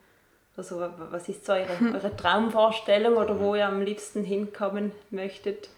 oder 0.55 0.65
so. 0.65 0.89
Was 1.11 1.29
ist 1.29 1.45
so 1.45 1.53
eure, 1.53 1.95
eure 1.95 2.17
Traumvorstellung 2.17 3.17
oder 3.17 3.39
wo 3.39 3.55
ihr 3.55 3.67
am 3.67 3.83
liebsten 3.83 4.25
hinkommen 4.25 4.93
möchtet? 5.11 5.69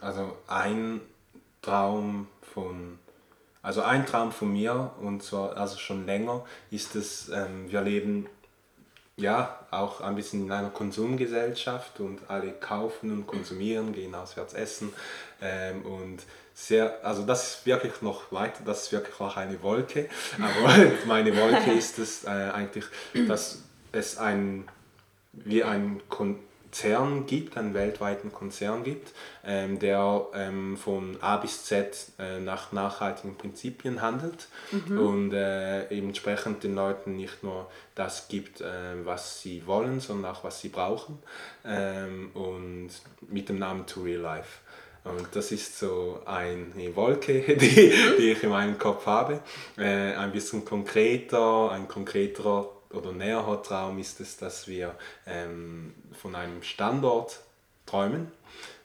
Also 0.00 0.36
ein 0.48 1.00
Traum 1.60 2.28
von, 2.40 2.98
also 3.62 3.82
ein 3.82 4.06
Traum 4.06 4.32
von 4.32 4.52
mir 4.52 4.92
und 5.00 5.22
zwar 5.22 5.56
also 5.56 5.78
schon 5.78 6.06
länger 6.06 6.44
ist 6.70 6.96
es, 6.96 7.28
ähm, 7.28 7.70
wir 7.70 7.82
leben 7.82 8.26
ja 9.16 9.58
auch 9.70 10.00
ein 10.00 10.14
bisschen 10.14 10.46
in 10.46 10.52
einer 10.52 10.70
Konsumgesellschaft 10.70 12.00
und 12.00 12.20
alle 12.28 12.52
kaufen 12.52 13.12
und 13.12 13.26
konsumieren, 13.26 13.92
gehen 13.92 14.14
auswärts 14.14 14.54
essen 14.54 14.92
ähm, 15.40 15.82
und 15.82 16.22
sehr, 16.54 17.04
also 17.04 17.24
das 17.24 17.54
ist 17.56 17.66
wirklich 17.66 18.02
noch 18.02 18.30
weiter, 18.32 18.62
das 18.64 18.84
ist 18.84 18.92
wirklich 18.92 19.18
noch 19.18 19.36
eine 19.36 19.62
Wolke, 19.62 20.08
aber 20.36 20.92
meine 21.06 21.36
Wolke 21.36 21.72
ist 21.72 21.98
es 21.98 22.24
äh, 22.24 22.28
eigentlich, 22.28 22.84
dass 23.26 23.62
es 23.92 24.18
ein 24.18 24.68
wie 25.32 25.64
ein 25.64 26.00
Konzern 26.08 27.26
gibt, 27.26 27.56
einen 27.56 27.74
weltweiten 27.74 28.32
Konzern 28.32 28.84
gibt, 28.84 29.12
ähm, 29.44 29.78
der 29.78 30.26
ähm, 30.34 30.76
von 30.76 31.16
A 31.22 31.38
bis 31.38 31.64
Z 31.64 32.12
äh, 32.18 32.38
nach 32.38 32.72
nachhaltigen 32.72 33.36
Prinzipien 33.36 34.02
handelt 34.02 34.48
und 34.88 35.32
äh, 35.32 35.84
entsprechend 35.86 36.64
den 36.64 36.74
Leuten 36.74 37.16
nicht 37.16 37.42
nur 37.42 37.70
das 37.94 38.28
gibt, 38.28 38.60
äh, 38.60 39.04
was 39.04 39.40
sie 39.40 39.66
wollen, 39.66 40.00
sondern 40.00 40.32
auch 40.32 40.44
was 40.44 40.60
sie 40.60 40.68
brauchen 40.68 41.18
ähm, 41.64 42.30
und 42.34 42.90
mit 43.28 43.48
dem 43.48 43.58
Namen 43.58 43.86
To 43.86 44.02
Real 44.02 44.20
Life. 44.20 44.60
Und 45.04 45.34
das 45.34 45.50
ist 45.50 45.78
so 45.78 46.20
eine 46.24 46.94
Wolke, 46.94 47.40
die, 47.56 47.92
die 48.18 48.30
ich 48.32 48.42
in 48.42 48.50
meinem 48.50 48.78
Kopf 48.78 49.06
habe. 49.06 49.40
Äh, 49.76 50.14
ein 50.14 50.32
bisschen 50.32 50.64
konkreter, 50.64 51.70
ein 51.72 51.88
konkreterer 51.88 52.70
oder 52.90 53.12
näherer 53.12 53.62
Traum 53.62 53.98
ist 53.98 54.20
es, 54.20 54.36
dass 54.36 54.68
wir 54.68 54.94
ähm, 55.26 55.94
von 56.12 56.34
einem 56.34 56.62
Standort 56.62 57.40
träumen, 57.86 58.30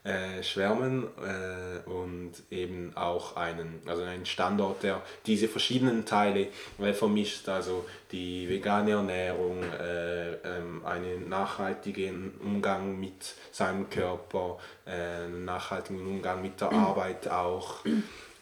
äh, 0.07 0.41
schwärmen 0.41 1.03
äh, 1.17 1.89
und 1.89 2.31
eben 2.49 2.95
auch 2.95 3.35
einen, 3.35 3.81
also 3.85 4.03
einen 4.03 4.25
Standort, 4.25 4.83
der 4.83 5.01
diese 5.25 5.49
verschiedenen 5.49 6.05
Teile 6.05 6.47
vermischt, 6.93 7.49
also 7.49 7.85
die 8.13 8.47
vegane 8.47 8.91
Ernährung, 8.91 9.61
äh, 9.63 10.35
ähm, 10.35 10.85
einen 10.85 11.27
nachhaltigen 11.27 12.33
Umgang 12.39 12.97
mit 12.97 13.35
seinem 13.51 13.89
Körper, 13.89 14.59
äh, 14.85 14.91
einen 15.25 15.43
nachhaltigen 15.43 16.07
Umgang 16.07 16.41
mit 16.41 16.61
der 16.61 16.71
Arbeit 16.71 17.27
auch 17.27 17.83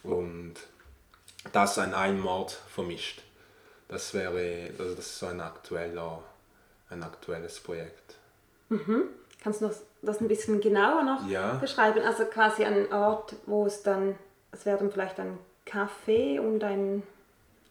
und 0.04 0.54
das 1.52 1.78
an 1.78 1.94
einem 1.94 2.24
Ort 2.26 2.52
vermischt. 2.68 3.22
Das 3.88 4.14
wäre, 4.14 4.70
also 4.78 4.94
das 4.94 5.06
ist 5.06 5.18
so 5.18 5.26
ein 5.26 5.40
aktueller, 5.40 6.22
ein 6.90 7.02
aktuelles 7.02 7.58
Projekt. 7.58 8.14
Kannst 9.42 9.62
du 9.62 9.70
das 10.02 10.20
ein 10.20 10.28
bisschen 10.28 10.60
genauer 10.60 11.02
noch 11.02 11.26
Ja. 11.28 11.54
beschreiben? 11.54 12.02
Also 12.06 12.24
quasi 12.24 12.64
ein 12.64 12.92
Ort, 12.92 13.34
wo 13.46 13.66
es 13.66 13.82
dann, 13.82 14.14
es 14.52 14.64
wäre 14.66 14.78
dann 14.78 14.90
vielleicht 14.90 15.18
ein 15.20 15.38
Café 15.66 16.38
und 16.40 16.62
ein, 16.62 17.02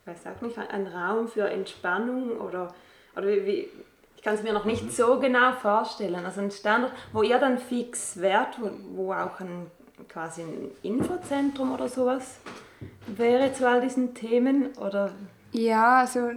ich 0.02 0.08
weiß 0.08 0.34
auch 0.36 0.42
nicht, 0.42 0.58
ein 0.58 0.88
Raum 0.88 1.28
für 1.28 1.48
Entspannung 1.50 2.32
oder, 2.40 2.74
oder 3.16 3.28
wie, 3.28 3.46
wie 3.46 3.70
ich 4.18 4.22
kann 4.24 4.36
es 4.36 4.44
mir 4.44 4.54
noch 4.54 4.66
nicht 4.66 4.92
so 4.92 5.20
genau 5.20 5.52
vorstellen. 5.54 6.26
Also 6.26 6.42
ein 6.42 6.50
Standort, 6.50 6.92
wo 7.14 7.22
ihr 7.22 7.38
dann 7.38 7.60
fix 7.60 8.20
wärt, 8.20 8.60
wo, 8.60 8.72
wo 8.96 9.14
auch 9.14 9.40
ein 9.40 9.68
quasi 10.10 10.42
ein 10.42 10.72
Infozentrum 10.82 11.74
oder 11.74 11.88
sowas 11.88 12.38
wäre 13.08 13.54
zu 13.54 13.68
all 13.70 13.82
diesen 13.82 14.14
Themen 14.16 14.76
oder 14.78 15.12
Ja, 15.52 16.00
also 16.00 16.32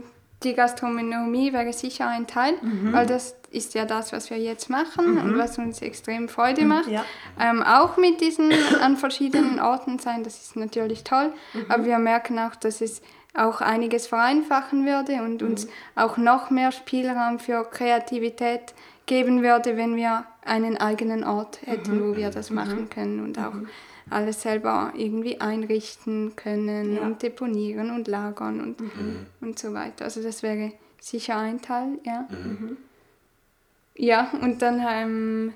die 0.45 0.55
Gastronomie 0.55 1.53
wäre 1.53 1.73
sicher 1.73 2.07
ein 2.09 2.27
Teil, 2.27 2.55
Mhm. 2.63 2.93
weil 2.93 3.07
das 3.07 3.38
ist 3.51 3.75
ja 3.75 3.85
das, 3.85 4.13
was 4.13 4.31
wir 4.31 4.39
jetzt 4.39 4.69
machen 4.71 5.19
und 5.19 5.39
was 5.39 5.59
uns 5.59 5.81
extrem 5.83 6.29
Freude 6.29 6.65
macht. 6.65 6.89
Ja. 6.89 7.05
Ähm, 7.41 7.63
auch 7.63 7.97
mit 7.97 8.21
diesen 8.21 8.53
an 8.83 8.97
verschiedenen 8.97 9.59
Orten 9.61 9.99
sein, 9.99 10.23
das 10.25 10.41
ist 10.43 10.57
natürlich 10.57 11.05
toll, 11.05 11.33
Mhm. 11.55 11.65
aber 11.69 11.85
wir 11.85 11.99
merken 11.99 12.39
auch, 12.39 12.55
dass 12.57 12.81
es 12.81 13.01
auch 13.35 13.61
einiges 13.61 14.07
vereinfachen 14.07 14.85
würde 14.87 15.23
und 15.23 15.43
uns 15.43 15.67
Mhm. 15.67 15.71
auch 15.97 16.17
noch 16.17 16.51
mehr 16.51 16.73
Spielraum 16.73 17.39
für 17.39 17.65
Kreativität 17.65 18.75
geben 19.07 19.43
würde, 19.43 19.77
wenn 19.77 19.97
wir 19.97 20.25
einen 20.45 20.77
eigenen 20.79 21.25
Ort 21.25 21.61
hätten, 21.65 22.03
wo 22.03 22.17
wir 22.17 22.31
das 22.31 22.51
machen 22.51 22.91
können 22.91 23.21
und 23.25 23.39
auch 23.39 23.53
alles 24.11 24.41
selber 24.43 24.93
irgendwie 24.97 25.41
einrichten 25.41 26.35
können 26.37 26.97
Ja. 26.97 27.03
und 27.03 27.23
deponieren 27.23 27.91
und 27.91 28.09
lagern 28.09 28.61
und, 28.61 28.77
und 29.43 29.59
so 29.59 29.73
weiter. 29.75 30.07
Also 30.07 30.23
das 30.23 30.43
wäre 30.43 30.73
sicher 31.01 31.37
ein 31.37 31.61
Teil, 31.63 31.99
ja. 32.05 32.27
Ja, 33.99 34.31
und 34.41 34.63
dann 34.63 34.81
ähm, 34.89 35.55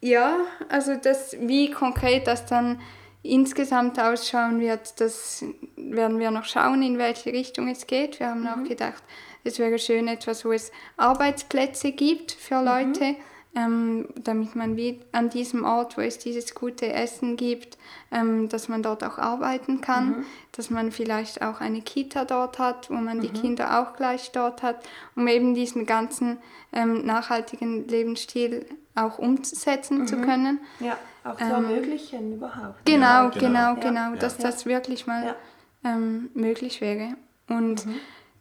ja, 0.00 0.40
also 0.68 0.96
das, 0.96 1.36
wie 1.40 1.70
konkret 1.70 2.26
das 2.26 2.46
dann 2.46 2.80
insgesamt 3.22 3.98
ausschauen 3.98 4.60
wird, 4.60 5.00
das 5.00 5.44
werden 5.76 6.18
wir 6.18 6.30
noch 6.30 6.44
schauen, 6.44 6.82
in 6.82 6.98
welche 6.98 7.32
Richtung 7.32 7.68
es 7.68 7.86
geht. 7.86 8.20
Wir 8.20 8.28
haben 8.28 8.46
auch 8.46 8.68
gedacht, 8.68 9.02
es 9.44 9.58
wäre 9.58 9.78
schön 9.78 10.08
etwas, 10.08 10.44
wo 10.44 10.52
es 10.52 10.72
Arbeitsplätze 10.96 11.92
gibt 11.92 12.32
für 12.32 12.62
Leute, 12.62 13.16
ähm, 13.54 14.08
damit 14.16 14.56
man 14.56 14.76
wie 14.76 15.00
an 15.12 15.30
diesem 15.30 15.64
Ort, 15.64 15.96
wo 15.96 16.00
es 16.00 16.18
dieses 16.18 16.54
gute 16.54 16.92
Essen 16.92 17.36
gibt, 17.36 17.78
ähm, 18.10 18.48
dass 18.48 18.68
man 18.68 18.82
dort 18.82 19.04
auch 19.04 19.18
arbeiten 19.18 19.80
kann, 19.80 20.24
dass 20.52 20.70
man 20.70 20.90
vielleicht 20.92 21.42
auch 21.42 21.60
eine 21.60 21.80
Kita 21.82 22.24
dort 22.24 22.58
hat, 22.58 22.90
wo 22.90 22.94
man 22.94 23.20
die 23.20 23.28
Kinder 23.28 23.80
auch 23.80 23.96
gleich 23.96 24.32
dort 24.32 24.62
hat, 24.62 24.76
um 25.16 25.28
eben 25.28 25.54
diesen 25.54 25.86
ganzen 25.86 26.38
ähm, 26.72 27.04
nachhaltigen 27.06 27.86
Lebensstil 27.86 28.66
auch 28.96 29.18
umsetzen 29.18 30.06
zu 30.06 30.16
können. 30.20 30.60
ja, 30.80 30.96
auch 31.24 31.36
zu 31.36 31.44
ermöglichen 31.44 32.34
überhaupt. 32.34 32.84
Genau, 32.84 33.04
Ja, 33.04 33.28
genau, 33.30 33.74
genau. 33.74 33.80
genau, 33.80 34.10
Ja. 34.10 34.16
dass 34.16 34.38
Ja. 34.38 34.44
das 34.44 34.66
wirklich 34.66 35.06
mal 35.06 35.24
Ja. 35.24 35.36
ähm, 35.84 36.30
möglich 36.34 36.80
wäre. 36.80 37.14
Und 37.48 37.86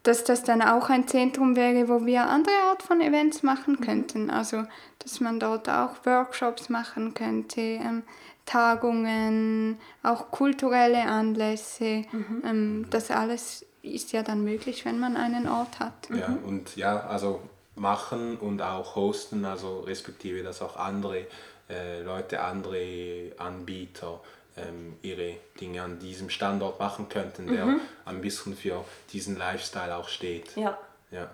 dass 0.03 0.23
das 0.25 0.43
dann 0.43 0.61
auch 0.61 0.89
ein 0.89 1.07
Zentrum 1.07 1.55
wäre, 1.55 1.87
wo 1.87 2.05
wir 2.05 2.27
andere 2.27 2.55
Art 2.69 2.83
von 2.83 3.01
Events 3.01 3.41
machen 3.41 3.79
könnten. 3.79 4.29
Also, 4.29 4.65
dass 4.99 5.19
man 5.21 5.39
dort 5.39 5.69
auch 5.69 6.05
Workshops 6.05 6.69
machen 6.69 7.13
könnte, 7.13 7.61
ähm, 7.61 8.03
Tagungen, 8.45 9.77
auch 10.03 10.29
kulturelle 10.29 11.03
Anlässe. 11.03 12.03
Ähm, 12.43 12.85
das 12.89 13.09
alles 13.09 13.65
ist 13.81 14.11
ja 14.11 14.23
dann 14.23 14.43
möglich, 14.43 14.85
wenn 14.85 14.99
man 14.99 15.15
einen 15.15 15.47
Ort 15.47 15.79
hat. 15.79 16.09
Ja, 16.09 16.37
und 16.45 16.75
ja, 16.75 17.01
also 17.01 17.39
machen 17.75 18.37
und 18.37 18.61
auch 18.61 18.95
hosten, 18.95 19.45
also 19.45 19.79
respektive, 19.81 20.43
dass 20.43 20.61
auch 20.61 20.75
andere 20.75 21.27
äh, 21.69 22.01
Leute, 22.01 22.41
andere 22.41 23.31
Anbieter 23.37 24.19
ähm, 24.57 24.97
ihre 25.01 25.35
Dinge 25.59 25.81
an 25.81 25.99
diesem 25.99 26.29
Standort 26.29 26.79
machen 26.79 27.09
könnten, 27.09 27.47
der 27.47 27.67
ein 28.05 28.21
bisschen 28.21 28.55
für 28.55 28.83
diesen 29.11 29.37
Lifestyle 29.37 29.95
auch 29.95 30.07
steht. 30.09 30.55
Ja. 30.55 30.77
Ja. 31.11 31.29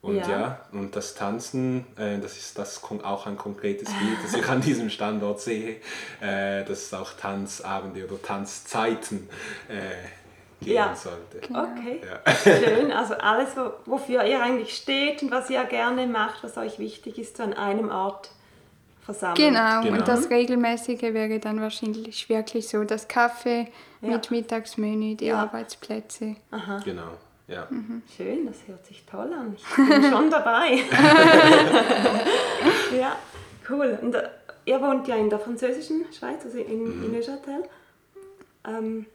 Und 0.00 0.14
Ja. 0.16 0.28
ja, 0.30 0.60
und 0.70 0.94
das 0.94 1.14
Tanzen, 1.16 1.84
äh, 1.96 2.18
das 2.20 2.36
ist 2.36 2.56
das 2.56 2.80
auch 3.02 3.26
ein 3.26 3.36
konkretes 3.36 3.88
Bild, 3.88 4.18
das 4.22 4.32
ich 4.34 4.46
an 4.48 4.60
diesem 4.60 4.90
Standort 4.90 5.40
sehe, 5.40 5.80
äh, 6.20 6.64
dass 6.64 6.82
es 6.84 6.94
auch 6.94 7.12
Tanzabende 7.14 8.06
oder 8.06 8.22
Tanzzeiten 8.22 9.28
äh, 9.68 10.64
geben 10.64 10.76
Ja. 10.76 10.94
sollte. 10.94 11.38
Okay, 11.50 12.00
Ja. 12.08 12.32
schön. 12.36 12.92
Also 12.92 13.14
alles, 13.14 13.56
wo, 13.56 13.72
wofür 13.90 14.22
ihr 14.24 14.40
eigentlich 14.40 14.76
steht 14.76 15.20
und 15.22 15.32
was 15.32 15.50
ihr 15.50 15.64
gerne 15.64 16.06
macht, 16.06 16.44
was 16.44 16.56
euch 16.56 16.78
wichtig 16.78 17.18
ist, 17.18 17.36
so 17.36 17.42
an 17.42 17.54
einem 17.54 17.90
Ort 17.90 18.30
versammelt. 19.08 19.38
Genau, 19.38 19.80
Genau. 19.82 19.96
und 19.98 20.08
das 20.08 20.28
Regelmäßige 20.28 21.00
wäre 21.02 21.38
dann 21.38 21.60
wahrscheinlich 21.60 22.28
wirklich 22.28 22.68
so 22.68 22.84
das 22.84 23.08
Kaffee 23.08 23.68
Ja. 24.02 24.10
mit 24.10 24.30
Mittagsmenü, 24.30 25.14
die 25.14 25.26
Ja. 25.26 25.42
Arbeitsplätze. 25.42 26.36
Genau, 26.84 27.12
ja. 27.46 27.66
Schön, 28.16 28.46
das 28.46 28.56
hört 28.66 28.84
sich 28.84 29.04
toll 29.06 29.32
an. 29.32 29.56
Ich 29.56 29.76
bin 29.76 30.10
schon 30.10 30.30
dabei. 30.38 30.78
ja, 32.98 33.16
cool. 33.70 33.98
Und 34.02 34.14
äh, 34.14 34.28
ihr 34.64 34.80
wohnt 34.80 35.06
ja 35.08 35.16
in 35.16 35.30
der 35.30 35.38
französischen 35.38 36.04
Schweiz, 36.16 36.44
also 36.44 36.58
in, 36.58 37.04
in 37.04 37.12
Neuchâtel. 37.12 37.64
Ähm, 38.66 39.06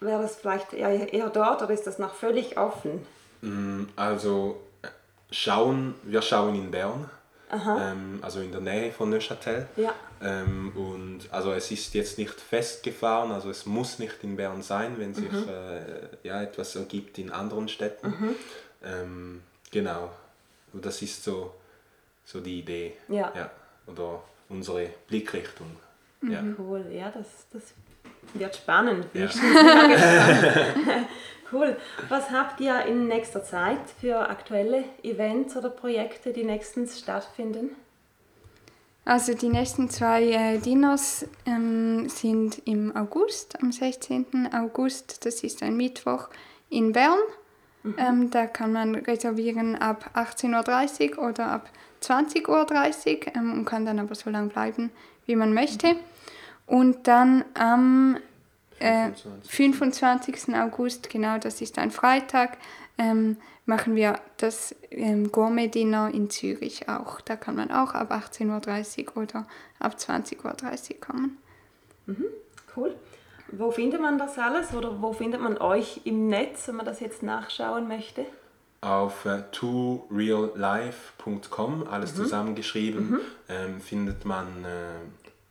Wäre 0.00 0.22
das 0.22 0.36
vielleicht 0.36 0.74
eher, 0.74 1.12
eher 1.12 1.30
dort 1.30 1.62
oder 1.62 1.72
ist 1.72 1.86
das 1.86 1.98
noch 1.98 2.14
völlig 2.14 2.58
offen? 2.58 3.06
Mm, 3.40 3.84
Also 3.96 4.60
äh, 4.82 4.88
schauen, 5.30 5.94
wir 6.02 6.20
schauen 6.20 6.54
in 6.54 6.70
Bern, 6.70 7.08
ähm, 7.52 8.18
also 8.22 8.40
in 8.40 8.52
der 8.52 8.60
Nähe 8.60 8.92
von 8.92 9.10
Neuchâtel. 9.10 9.66
Ja. 9.76 9.94
Ähm, 10.22 10.72
und 10.74 11.20
also 11.32 11.52
es 11.52 11.70
ist 11.70 11.94
jetzt 11.94 12.18
nicht 12.18 12.40
festgefahren, 12.40 13.32
also 13.32 13.50
es 13.50 13.66
muss 13.66 13.98
nicht 13.98 14.16
in 14.22 14.36
Bern 14.36 14.62
sein, 14.62 14.94
wenn 14.98 15.14
sich 15.14 15.30
Mhm. 15.30 15.48
äh, 15.48 16.26
ja, 16.26 16.42
etwas 16.42 16.76
ergibt 16.76 17.18
in 17.18 17.30
anderen 17.30 17.68
Städten. 17.68 18.14
Ähm, 18.84 19.42
genau, 19.70 20.10
das 20.72 21.02
ist 21.02 21.22
so, 21.24 21.54
so 22.24 22.40
die 22.40 22.60
Idee. 22.60 22.94
Ja. 23.08 23.50
Oder 23.86 24.22
unsere 24.48 24.88
Blickrichtung. 25.08 25.76
Ja. 26.22 26.42
Cool, 26.58 26.86
ja, 26.90 27.10
das, 27.10 27.26
das 27.52 27.74
wird 28.32 28.56
spannend. 28.56 29.06
Ja. 29.12 29.26
Cool. 31.52 31.76
Was 32.08 32.30
habt 32.30 32.60
ihr 32.60 32.84
in 32.86 33.06
nächster 33.06 33.44
Zeit 33.44 33.78
für 34.00 34.28
aktuelle 34.28 34.84
Events 35.02 35.56
oder 35.56 35.70
Projekte, 35.70 36.32
die 36.32 36.44
nächstens 36.44 36.98
stattfinden? 36.98 37.70
Also 39.04 39.34
die 39.34 39.50
nächsten 39.50 39.90
zwei 39.90 40.30
äh, 40.30 40.58
Dinners 40.58 41.26
ähm, 41.44 42.08
sind 42.08 42.62
im 42.64 42.96
August, 42.96 43.62
am 43.62 43.70
16. 43.70 44.48
August, 44.54 45.26
das 45.26 45.42
ist 45.44 45.62
ein 45.62 45.76
Mittwoch 45.76 46.28
in 46.70 46.92
Bern. 46.92 47.18
Ähm, 47.98 48.30
da 48.30 48.46
kann 48.46 48.72
man 48.72 48.94
reservieren 48.94 49.76
ab 49.76 50.10
18.30 50.14 51.18
Uhr 51.18 51.28
oder 51.28 51.48
ab 51.48 51.68
20.30 52.02 52.48
Uhr 52.48 53.36
ähm, 53.36 53.52
und 53.52 53.64
kann 53.66 53.84
dann 53.84 53.98
aber 53.98 54.14
so 54.14 54.30
lange 54.30 54.48
bleiben, 54.48 54.90
wie 55.26 55.36
man 55.36 55.52
möchte. 55.52 55.96
Und 56.66 57.06
dann 57.06 57.44
am 57.52 58.16
äh, 58.78 59.10
25. 59.48 60.54
August, 60.54 61.10
genau, 61.10 61.38
das 61.38 61.60
ist 61.60 61.78
ein 61.78 61.90
Freitag, 61.90 62.58
ähm, 62.98 63.36
machen 63.66 63.94
wir 63.94 64.20
das 64.36 64.74
ähm, 64.90 65.32
Gourmet-Dinner 65.32 66.10
in 66.12 66.28
Zürich 66.30 66.88
auch. 66.88 67.20
Da 67.20 67.36
kann 67.36 67.56
man 67.56 67.70
auch 67.70 67.94
ab 67.94 68.12
18.30 68.12 69.08
Uhr 69.08 69.16
oder 69.22 69.46
ab 69.78 69.96
20.30 69.98 70.44
Uhr 70.44 70.54
kommen. 71.00 71.38
Cool. 72.76 72.94
Wo 73.52 73.70
findet 73.70 74.00
man 74.00 74.18
das 74.18 74.36
alles 74.38 74.74
oder 74.74 75.00
wo 75.00 75.12
findet 75.12 75.40
man 75.40 75.56
euch 75.58 76.00
im 76.04 76.26
Netz, 76.28 76.66
wenn 76.68 76.76
man 76.76 76.86
das 76.86 77.00
jetzt 77.00 77.22
nachschauen 77.22 77.88
möchte? 77.88 78.26
Auf 78.80 79.24
äh, 79.24 79.42
toreallife.com, 79.52 81.88
alles 81.88 82.14
zusammengeschrieben, 82.14 83.20
ähm, 83.48 83.80
findet 83.80 84.26
man 84.26 84.64
äh, 84.64 84.98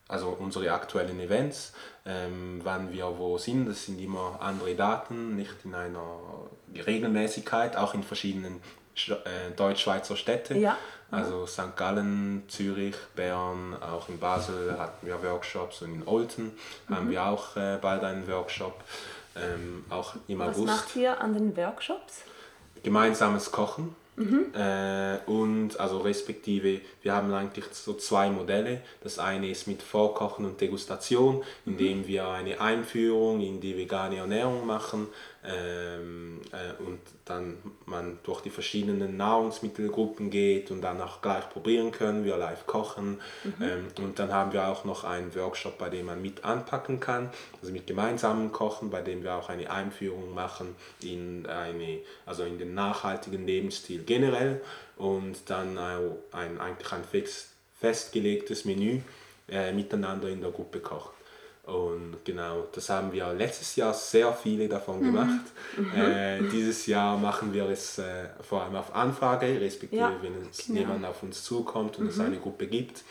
also 0.06 0.28
unsere 0.28 0.72
aktuellen 0.72 1.18
Events, 1.18 1.72
ähm, 2.06 2.60
wann 2.64 2.92
wir 2.92 3.18
wo 3.18 3.38
sind. 3.38 3.66
Das 3.68 3.86
sind 3.86 3.98
immer 4.00 4.38
andere 4.40 4.74
Daten, 4.74 5.36
nicht 5.36 5.54
in 5.64 5.74
einer 5.74 6.18
Regelmäßigkeit, 6.86 7.76
auch 7.76 7.94
in 7.94 8.02
verschiedenen 8.02 8.60
äh, 9.08 9.50
Deutschschweizer 9.56 10.16
Städte. 10.16 10.54
Ja. 10.56 10.76
Also 11.10 11.46
St. 11.46 11.76
Gallen, 11.76 12.42
Zürich, 12.48 12.96
Bern, 13.14 13.76
auch 13.80 14.08
in 14.08 14.18
Basel 14.18 14.76
hatten 14.78 15.06
wir 15.06 15.22
Workshops 15.22 15.82
und 15.82 15.94
in 15.94 16.06
Olten 16.08 16.52
Mhm. 16.88 16.94
haben 16.94 17.10
wir 17.10 17.24
auch 17.26 17.56
äh, 17.56 17.78
bald 17.80 18.02
einen 18.02 18.26
Workshop. 18.28 18.82
Ähm, 19.36 19.84
auch 19.90 20.14
im 20.28 20.38
Was 20.40 20.56
August 20.56 20.66
macht 20.66 20.96
ihr 20.96 21.20
an 21.20 21.34
den 21.34 21.56
Workshops? 21.56 22.22
gemeinsames 22.82 23.50
Kochen 23.50 23.94
äh, 24.16 25.30
und 25.30 25.78
also 25.80 25.98
respektive 25.98 26.80
wir 27.02 27.14
haben 27.14 27.32
eigentlich 27.32 27.64
so 27.72 27.94
zwei 27.94 28.30
Modelle. 28.30 28.80
Das 29.02 29.18
eine 29.18 29.50
ist 29.50 29.66
mit 29.66 29.82
Vorkochen 29.82 30.44
und 30.44 30.60
Degustation, 30.60 31.42
indem 31.66 32.06
wir 32.06 32.28
eine 32.28 32.60
Einführung 32.60 33.40
in 33.40 33.60
die 33.60 33.76
vegane 33.76 34.16
Ernährung 34.16 34.66
machen 34.66 35.08
ähm, 35.46 36.40
äh, 36.52 36.82
und 36.82 37.00
dann 37.26 37.58
man 37.84 38.18
durch 38.22 38.40
die 38.40 38.50
verschiedenen 38.50 39.16
Nahrungsmittelgruppen 39.16 40.30
geht 40.30 40.70
und 40.70 40.80
dann 40.80 41.00
auch 41.00 41.20
gleich 41.20 41.48
probieren 41.50 41.92
können, 41.92 42.24
wir 42.24 42.36
live 42.36 42.66
kochen. 42.66 43.20
Ähm, 43.60 43.86
und 43.98 44.18
dann 44.18 44.32
haben 44.32 44.52
wir 44.52 44.68
auch 44.68 44.84
noch 44.84 45.04
einen 45.04 45.34
Workshop, 45.34 45.78
bei 45.78 45.90
dem 45.90 46.06
man 46.06 46.22
mit 46.22 46.44
anpacken 46.44 46.98
kann, 46.98 47.30
also 47.60 47.72
mit 47.72 47.86
gemeinsamen 47.86 48.52
Kochen, 48.52 48.90
bei 48.90 49.02
dem 49.02 49.22
wir 49.22 49.34
auch 49.34 49.48
eine 49.48 49.70
Einführung 49.70 50.32
machen 50.34 50.74
in 51.02 51.46
eine, 51.46 51.98
also 52.24 52.44
in 52.44 52.58
den 52.58 52.74
nachhaltigen 52.74 53.46
Lebensstil 53.46 54.02
generell. 54.04 54.60
Und 54.96 55.50
dann 55.50 55.76
auch 55.76 56.18
ein, 56.32 56.60
eigentlich 56.60 56.92
ein 56.92 57.04
fix, 57.04 57.50
festgelegtes 57.80 58.64
Menü 58.64 59.00
äh, 59.48 59.72
miteinander 59.72 60.28
in 60.28 60.40
der 60.40 60.50
Gruppe 60.50 60.80
kochen. 60.80 61.13
Und 61.66 62.16
genau, 62.24 62.66
das 62.72 62.90
haben 62.90 63.10
wir 63.12 63.32
letztes 63.32 63.76
Jahr 63.76 63.94
sehr 63.94 64.32
viele 64.34 64.68
davon 64.68 65.02
gemacht. 65.02 65.46
Äh, 65.96 66.42
dieses 66.52 66.86
Jahr 66.86 67.16
machen 67.16 67.52
wir 67.52 67.68
es 67.68 67.98
äh, 67.98 68.28
vor 68.42 68.62
allem 68.62 68.76
auf 68.76 68.94
Anfrage, 68.94 69.60
respektive 69.60 70.02
Ja, 70.02 70.12
wenn 70.20 70.48
es 70.50 70.68
jemand 70.68 71.04
auf 71.04 71.22
uns 71.22 71.42
zukommt 71.42 71.98
und 71.98 72.08
es 72.08 72.20
eine 72.20 72.38
Gruppe 72.38 72.66
gibt, 72.66 73.02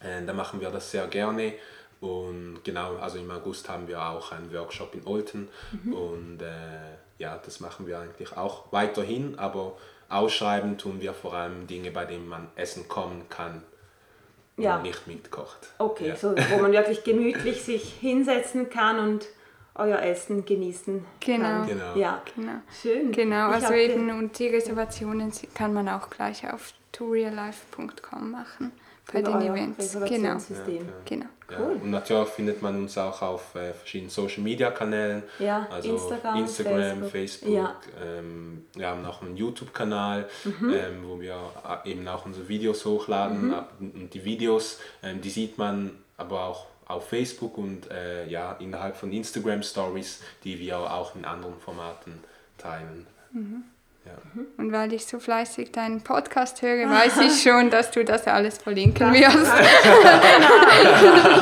äh, 0.00 0.24
dann 0.24 0.34
machen 0.34 0.60
wir 0.60 0.70
das 0.70 0.90
sehr 0.90 1.06
gerne. 1.08 1.52
Und 2.00 2.60
genau, 2.64 2.96
also 2.96 3.18
im 3.18 3.30
August 3.30 3.68
haben 3.68 3.86
wir 3.86 4.02
auch 4.02 4.32
einen 4.32 4.52
Workshop 4.52 4.94
in 4.94 5.06
Olten. 5.06 5.48
Und 5.92 6.40
äh, 6.40 6.96
ja, 7.18 7.40
das 7.44 7.60
machen 7.60 7.86
wir 7.86 7.98
eigentlich 7.98 8.36
auch 8.36 8.72
weiterhin, 8.72 9.38
aber 9.38 9.76
ausschreiben 10.08 10.78
tun 10.78 11.00
wir 11.00 11.14
vor 11.14 11.34
allem 11.34 11.66
Dinge, 11.66 11.90
bei 11.90 12.06
denen 12.06 12.28
man 12.28 12.48
essen 12.56 12.88
kommen 12.88 13.28
kann 13.28 13.62
Ja. 14.56 14.78
nicht 14.78 15.06
mitkocht. 15.06 15.72
Okay, 15.78 16.08
ja. 16.08 16.16
so, 16.16 16.34
wo 16.36 16.58
man 16.62 16.72
wirklich 16.72 17.02
gemütlich 17.04 17.62
sich 17.62 17.92
hinsetzen 18.00 18.70
kann 18.70 18.98
und 19.00 19.26
euer 19.74 19.98
Essen 20.00 20.44
genießen 20.44 21.04
Genau. 21.20 21.42
kann. 21.44 21.66
Genau. 21.66 21.96
Ja, 21.96 22.22
Genau. 22.36 22.52
schön. 22.80 23.10
Genau, 23.10 23.48
Ich 23.48 23.54
also 23.56 23.72
eben 23.74 24.10
und 24.16 24.38
die 24.38 24.46
Reservationen 24.48 25.32
kann 25.54 25.74
man 25.74 25.88
auch 25.88 26.08
gleich 26.10 26.48
auf 26.52 26.72
toreallife.com 26.92 28.30
machen 28.30 28.70
bei 29.12 29.22
den 29.22 29.34
euer 29.34 29.54
Events. 29.54 29.92
Genau. 29.92 30.38
Genau. 31.04 31.26
Ja, 31.50 31.58
Cool. 31.60 31.72
und 31.82 31.90
natürlich 31.90 32.28
findet 32.30 32.62
man 32.62 32.74
uns 32.76 32.96
auch 32.96 33.20
auf 33.20 33.54
äh, 33.54 33.74
verschiedenen 33.74 34.08
Social 34.10 34.42
Media 34.42 34.70
Kanälen. 34.70 35.22
Ja, 35.38 35.66
also 35.70 35.92
Instagram, 35.94 36.38
Instagram, 36.38 36.80
Facebook. 36.80 37.10
Facebook. 37.10 37.52
Ja. 37.54 37.76
Ähm, 38.02 38.64
wir 38.74 38.88
haben 38.88 39.04
auch 39.04 39.20
einen 39.20 39.36
YouTube-Kanal, 39.36 40.26
Mhm. 40.44 40.70
ähm, 40.74 41.04
wo 41.06 41.20
wir 41.20 41.38
eben 41.84 42.08
auch 42.08 42.24
unsere 42.24 42.48
Videos 42.48 42.84
hochladen. 42.86 43.52
Ab- 43.52 43.72
Und 43.78 44.14
die 44.14 44.24
Videos, 44.24 44.80
ähm, 45.02 45.20
die 45.20 45.28
sieht 45.30 45.58
man 45.58 45.90
aber 46.16 46.44
auch 46.44 46.66
auf 46.86 47.08
Facebook 47.10 47.58
und 47.58 47.90
äh, 47.90 48.26
ja, 48.26 48.52
innerhalb 48.58 48.96
von 48.96 49.12
Instagram 49.12 49.62
Stories, 49.62 50.22
die 50.44 50.58
wir 50.58 50.78
auch 50.78 51.14
in 51.14 51.26
anderen 51.26 51.58
Formaten 51.60 52.20
teilen. 52.56 53.06
Ja. 54.06 54.12
Und 54.58 54.70
weil 54.72 54.92
ich 54.92 55.06
so 55.06 55.18
fleißig 55.18 55.72
deinen 55.72 56.02
Podcast 56.02 56.60
höre, 56.60 56.88
weiß 56.90 57.18
ich 57.22 57.42
schon, 57.42 57.70
dass 57.70 57.90
du 57.90 58.04
das 58.04 58.26
alles 58.26 58.58
verlinken 58.58 59.12
wirst. 59.12 59.52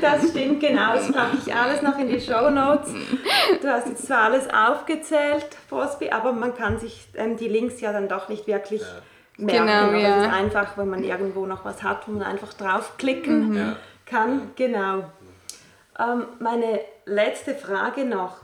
Das 0.00 0.30
stimmt 0.30 0.60
genau, 0.60 0.94
das 0.94 1.12
packe 1.12 1.36
ich 1.44 1.54
alles 1.54 1.82
noch 1.82 1.98
in 1.98 2.08
die 2.08 2.20
Show 2.20 2.50
Notes. 2.50 2.90
Du 3.62 3.68
hast 3.68 3.86
jetzt 3.88 4.06
zwar 4.06 4.24
alles 4.24 4.48
aufgezählt, 4.50 5.46
Bosby, 5.70 6.10
aber 6.10 6.32
man 6.32 6.54
kann 6.54 6.78
sich 6.78 7.08
ähm, 7.14 7.36
die 7.36 7.48
Links 7.48 7.80
ja 7.80 7.92
dann 7.92 8.08
doch 8.08 8.28
nicht 8.28 8.46
wirklich 8.46 8.82
merken. 9.36 9.66
Genau, 9.66 9.84
aber 9.88 9.96
ja. 9.98 10.20
Es 10.22 10.26
ist 10.26 10.32
einfach, 10.32 10.78
wenn 10.78 10.88
man 10.88 11.04
irgendwo 11.04 11.46
noch 11.46 11.64
was 11.64 11.82
hat, 11.82 12.06
wo 12.08 12.12
man 12.12 12.22
einfach 12.24 12.52
draufklicken 12.54 13.56
Ja. 13.56 13.76
kann. 14.06 14.50
Genau. 14.56 15.04
Ähm, 15.98 16.24
meine 16.40 16.80
letzte 17.04 17.54
Frage 17.54 18.04
noch. 18.04 18.38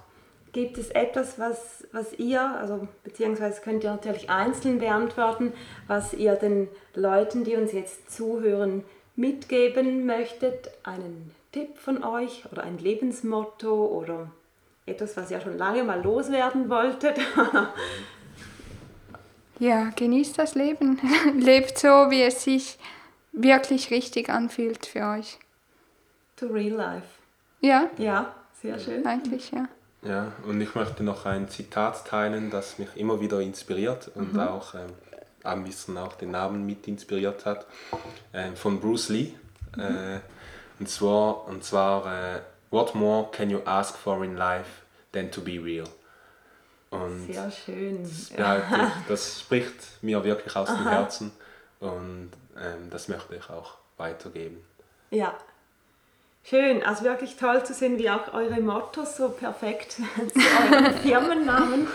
Gibt 0.53 0.77
es 0.77 0.91
etwas, 0.91 1.39
was, 1.39 1.87
was 1.93 2.13
ihr, 2.19 2.43
also 2.43 2.87
beziehungsweise 3.05 3.63
könnt 3.63 3.85
ihr 3.85 3.91
natürlich 3.91 4.29
einzeln 4.29 4.79
beantworten, 4.79 5.55
was 5.87 6.13
ihr 6.13 6.35
den 6.35 6.69
Leuten, 6.95 7.43
die 7.45 7.57
uns 7.57 7.73
jetzt 7.73 8.11
zuhören, 8.11 8.85
mitgeben 9.17 10.05
möchtet? 10.05 10.71
Einen 10.85 11.35
Tipp 11.53 11.79
von 11.79 12.05
euch 12.05 12.45
oder 12.53 12.65
ein 12.65 12.77
Lebensmotto 12.79 13.87
oder 13.87 14.31
etwas, 14.85 15.17
was 15.17 15.31
ihr 15.31 15.41
schon 15.41 15.57
lange 15.57 15.85
mal 15.85 16.03
loswerden 16.03 16.69
wolltet? 16.69 17.19
Ja, 19.59 19.91
genießt 19.95 20.39
das 20.39 20.57
Leben. 20.57 20.99
Lebt 21.39 21.79
so, 21.79 21.87
wie 22.11 22.23
es 22.23 22.43
sich 22.43 22.79
wirklich 23.31 23.93
richtig 23.93 24.29
anfühlt 24.29 24.87
für 24.87 25.07
euch. 25.07 25.39
to 26.37 26.47
real 26.47 26.75
life. 26.75 27.07
Ja, 27.61 27.89
Ja, 27.97 28.35
sehr 28.61 28.77
schön. 28.79 29.07
eigentlich, 29.07 29.53
ja. 29.53 29.69
Ja, 30.03 30.33
und 30.47 30.61
ich 30.61 30.75
möchte 30.75 31.05
noch 31.05 31.27
ein 31.27 31.49
Zitat 31.49 32.07
teilen, 32.07 32.51
das 32.51 32.79
mich 32.79 32.89
immer 32.97 33.21
wieder 33.21 33.41
inspiriert 33.41 34.11
und 34.15 34.39
auch 34.39 34.75
ähm, 34.75 34.91
ein 35.45 35.65
bisschen 35.65 35.97
auch 35.97 36.15
den 36.15 36.33
Namen 36.33 36.67
mit 36.67 36.89
inspiriert 36.89 37.47
hat, 37.47 37.67
ähm, 38.33 38.57
von 38.57 38.81
Bruce 38.81 39.11
Lee. 39.11 39.33
Äh, 39.77 40.19
und 40.79 40.89
zwar, 40.89 41.47
und 41.47 41.65
zwar 41.65 42.07
äh, 42.07 42.41
What 42.71 42.95
more 42.95 43.29
can 43.31 43.51
you 43.51 43.61
ask 43.65 43.97
for 43.97 44.25
in 44.25 44.37
life 44.37 44.83
than 45.13 45.31
to 45.31 45.41
be 45.41 45.63
real? 45.63 45.87
Und 46.91 47.33
Sehr 47.33 47.51
schön. 47.51 48.03
das, 48.03 48.31
ich, 48.31 49.09
das 49.09 49.41
spricht 49.41 50.03
mir 50.03 50.25
wirklich 50.25 50.55
aus 50.57 50.69
dem 50.69 50.89
Herzen 50.89 51.33
und 51.81 52.31
ähm, 52.57 52.91
das 52.91 53.09
möchte 53.09 53.37
ich 53.37 53.49
auch 53.49 53.79
weitergeben. 53.97 54.63
Ja. 55.11 55.35
Schön, 56.45 56.83
also 56.83 57.05
wirklich 57.05 57.37
toll 57.37 57.65
zu 57.65 57.73
sehen, 57.73 57.99
wie 57.99 58.11
auch 58.11 58.35
eure 58.35 58.61
Mottos 58.61 59.17
so 59.17 59.29
perfekt 59.29 59.93
zu 59.93 60.03
euren 60.73 60.95
Firmennamen 60.95 61.87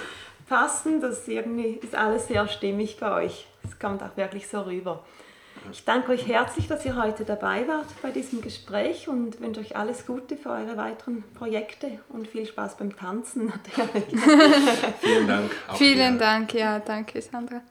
passen. 0.48 1.02
Das 1.02 1.28
irgendwie 1.28 1.80
ist 1.82 1.96
alles 1.96 2.28
sehr 2.28 2.48
stimmig 2.48 2.98
bei 2.98 3.12
euch. 3.24 3.46
Es 3.64 3.78
kommt 3.78 4.02
auch 4.02 4.16
wirklich 4.16 4.48
so 4.48 4.62
rüber. 4.62 5.04
Ich 5.72 5.84
danke 5.84 6.14
euch 6.14 6.28
herzlich, 6.28 6.68
dass 6.68 6.86
ihr 6.86 6.96
heute 6.96 7.26
dabei 7.26 7.68
wart 7.68 7.88
bei 8.02 8.12
diesem 8.12 8.42
Gespräch 8.42 9.10
und 9.10 9.42
wünsche 9.42 9.60
euch 9.60 9.76
alles 9.76 10.06
Gute 10.06 10.38
für 10.38 10.50
eure 10.50 10.78
weiteren 10.78 11.24
Projekte 11.34 12.00
und 12.10 12.28
viel 12.28 12.46
Spaß 12.46 12.78
beim 12.78 12.96
Tanzen 12.96 13.48
natürlich. 13.48 14.06
Vielen 15.02 15.28
Dank. 15.28 15.52
Auch 15.68 15.76
Vielen 15.76 16.14
dir. 16.14 16.20
Dank, 16.20 16.54
ja, 16.54 16.80
danke 16.80 17.22
Sandra. 17.22 17.62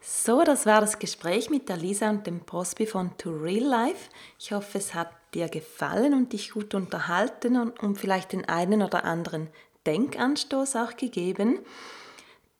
So, 0.00 0.42
das 0.42 0.66
war 0.66 0.80
das 0.80 0.98
Gespräch 0.98 1.48
mit 1.48 1.68
der 1.68 1.76
Lisa 1.76 2.10
und 2.10 2.26
dem 2.26 2.40
Prosby 2.40 2.86
von 2.86 3.16
To 3.16 3.30
Real 3.30 3.64
Life. 3.64 4.10
Ich 4.38 4.52
hoffe, 4.52 4.78
es 4.78 4.94
hat 4.94 5.08
dir 5.34 5.48
gefallen 5.48 6.14
und 6.14 6.32
dich 6.32 6.50
gut 6.50 6.74
unterhalten 6.74 7.56
und, 7.56 7.80
und 7.82 7.96
vielleicht 7.98 8.32
den 8.32 8.48
einen 8.48 8.82
oder 8.82 9.04
anderen 9.04 9.48
Denkanstoß 9.86 10.76
auch 10.76 10.96
gegeben. 10.96 11.58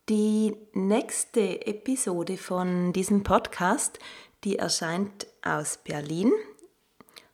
Die 0.09 0.57
nächste 0.73 1.67
Episode 1.67 2.37
von 2.37 2.93
diesem 2.93 3.23
Podcast, 3.23 3.99
die 4.45 4.59
erscheint 4.59 5.27
aus 5.43 5.79
Berlin. 5.85 6.33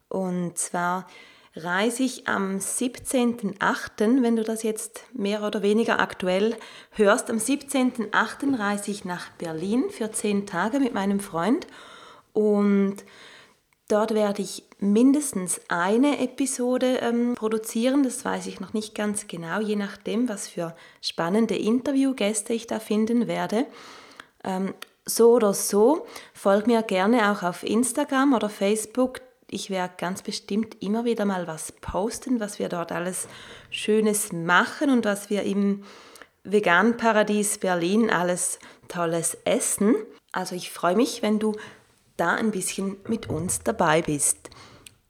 Und 0.09 0.59
zwar 0.59 1.07
reise 1.57 2.03
ich 2.03 2.29
am 2.29 2.59
17.08., 2.59 4.23
wenn 4.23 4.37
du 4.37 4.45
das 4.45 4.63
jetzt 4.63 5.05
mehr 5.13 5.43
oder 5.43 5.63
weniger 5.63 5.99
aktuell 5.99 6.57
hörst, 6.93 7.31
am 7.31 7.39
17.08. 7.39 8.59
reise 8.59 8.91
ich 8.91 9.05
nach 9.05 9.31
Berlin 9.33 9.85
für 9.91 10.11
zehn 10.13 10.47
Tage 10.47 10.79
mit 10.79 10.95
meinem 10.95 11.21
Freund 11.21 11.67
und 12.33 12.97
dort 13.89 14.15
werde 14.15 14.43
ich 14.43 14.65
mindestens 14.79 15.61
eine 15.69 16.21
Episode 16.21 16.99
ähm, 16.99 17.35
produzieren, 17.35 18.03
das 18.03 18.25
weiß 18.25 18.47
ich 18.47 18.61
noch 18.61 18.73
nicht 18.73 18.95
ganz 18.95 19.27
genau, 19.27 19.61
je 19.61 19.77
nachdem, 19.77 20.29
was 20.29 20.49
für 20.49 20.77
spannende 21.01 21.57
Interviewgäste 21.57 22.53
ich 22.53 22.67
da 22.67 22.79
finden 22.79 23.27
werde. 23.27 23.67
Ähm, 24.45 24.75
so 25.05 25.33
oder 25.33 25.55
so, 25.55 26.07
folg 26.35 26.67
mir 26.67 26.83
gerne 26.83 27.33
auch 27.33 27.43
auf 27.43 27.63
Instagram 27.63 28.35
oder 28.35 28.51
Facebook. 28.51 29.21
Ich 29.51 29.71
werde 29.71 29.95
ganz 29.97 30.23
bestimmt 30.23 30.77
immer 30.83 31.07
wieder 31.07 31.25
mal 31.25 31.47
was 31.47 31.73
posten, 31.73 32.39
was 32.39 32.59
wir 32.59 32.69
dort 32.69 32.93
alles 32.93 33.27
Schönes 33.71 34.33
machen 34.33 34.91
und 34.91 35.07
was 35.07 35.31
wir 35.31 35.45
im 35.45 35.83
Veganparadies 36.45 37.59
Berlin 37.59 38.11
alles 38.11 38.59
Tolles 38.89 39.39
essen. 39.45 39.95
Also 40.33 40.55
ich 40.55 40.71
freue 40.71 40.97
mich, 40.97 41.23
wenn 41.23 41.39
du 41.39 41.57
da 42.19 42.35
ein 42.35 42.51
bisschen 42.51 42.99
mit 43.09 43.29
uns 43.31 43.61
dabei 43.61 44.03
bist. 44.03 44.51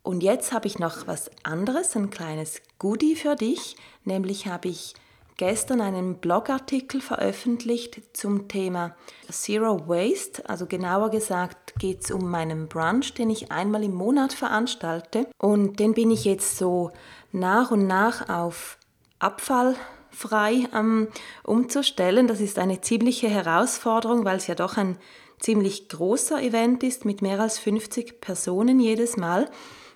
Und 0.03 0.23
jetzt 0.23 0.53
habe 0.53 0.67
ich 0.67 0.79
noch 0.79 1.07
was 1.07 1.31
anderes, 1.43 1.97
ein 1.97 2.11
kleines 2.11 2.63
Goodie 2.79 3.17
für 3.17 3.35
dich, 3.35 3.77
nämlich 4.05 4.47
habe 4.47 4.69
ich 4.69 4.95
gestern 5.37 5.81
einen 5.81 6.17
Blogartikel 6.17 7.01
veröffentlicht 7.01 8.01
zum 8.13 8.49
Thema 8.49 8.95
Zero 9.31 9.89
Waste. 9.89 10.49
Also 10.49 10.67
genauer 10.67 11.11
gesagt 11.11 11.75
geht 11.79 12.05
es 12.05 12.11
um 12.11 12.31
meinen 12.31 12.69
Brunch, 12.69 13.15
den 13.15 13.31
ich 13.31 13.53
einmal 13.53 13.85
im 13.85 13.95
Monat 13.95 14.33
veranstalte. 14.33 15.27
Und 15.39 15.79
den 15.79 15.95
bin 15.95 16.11
ich 16.11 16.25
jetzt 16.25 16.59
so 16.59 16.91
nach 17.33 17.71
und 17.71 17.87
nach 17.87 18.29
auf 18.29 18.79
abfallfrei 19.21 20.69
ähm, 20.75 21.09
umzustellen. 21.45 22.27
Das 22.27 22.41
ist 22.41 22.59
eine 22.59 22.81
ziemliche 22.81 23.29
Herausforderung, 23.29 24.25
weil 24.25 24.39
es 24.39 24.49
ja 24.49 24.57
doch 24.57 24.77
ein 24.77 24.99
ziemlich 25.39 25.89
großer 25.89 26.43
Event 26.43 26.82
ist 26.82 27.05
mit 27.05 27.22
mehr 27.22 27.41
als 27.41 27.59
50 27.59 28.20
Personen 28.20 28.80
jedes 28.80 29.16
Mal. 29.16 29.49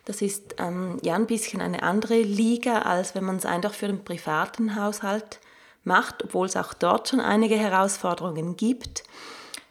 Das 0.05 0.22
ist 0.22 0.57
ähm, 0.59 0.99
ja 1.03 1.14
ein 1.14 1.26
bisschen 1.26 1.61
eine 1.61 1.82
andere 1.82 2.22
Liga, 2.22 2.82
als 2.82 3.14
wenn 3.14 3.24
man 3.24 3.36
es 3.36 3.47
einfach 3.47 3.74
für 3.74 3.86
den 3.86 4.05
privaten 4.05 4.76
Haushalt 4.76 5.40
macht, 5.84 6.24
obwohl 6.24 6.47
es 6.47 6.57
auch 6.57 6.74
dort 6.74 7.09
schon 7.09 7.20
einige 7.20 7.57
Herausforderungen 7.57 8.57
gibt. 8.57 9.05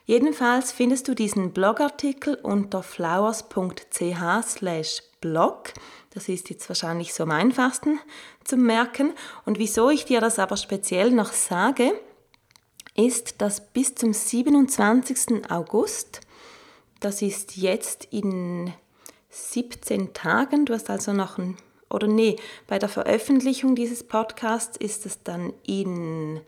Jedenfalls 0.06 0.72
findest 0.72 1.08
du 1.08 1.16
diesen 1.16 1.54
Blogartikel 1.54 2.36
unter 2.36 2.84
flowers.ch/blog. 2.84 5.74
Das 6.14 6.28
ist 6.28 6.50
jetzt 6.50 6.68
wahrscheinlich 6.68 7.14
so 7.14 7.24
am 7.24 7.32
einfachsten 7.32 8.00
zu 8.44 8.58
merken. 8.58 9.14
Und 9.46 9.60
wieso 9.60 9.90
ich 9.90 10.04
dir 10.06 10.20
das 10.20 10.40
aber 10.40 10.58
speziell 10.58 11.12
noch 11.12 11.32
sage, 11.32 11.94
ist, 12.96 13.42
dass 13.42 13.62
bis 13.72 13.96
zum 13.96 14.14
27. 14.14 15.50
August, 15.50 16.22
das 17.00 17.22
ist 17.22 17.58
jetzt 17.58 18.08
in 18.12 18.74
17 19.30 20.14
Tagen, 20.14 20.66
du 20.66 20.74
hast 20.74 20.90
also 20.90 21.14
noch 21.14 21.38
ein, 21.38 21.58
oder 21.90 22.08
nee, 22.08 22.38
bei 22.68 22.80
der 22.80 22.90
Veröffentlichung 22.90 23.76
dieses 23.76 24.04
Podcasts 24.04 24.78
ist 24.78 25.06
es 25.06 25.24
dann 25.24 25.54
in 25.66 26.42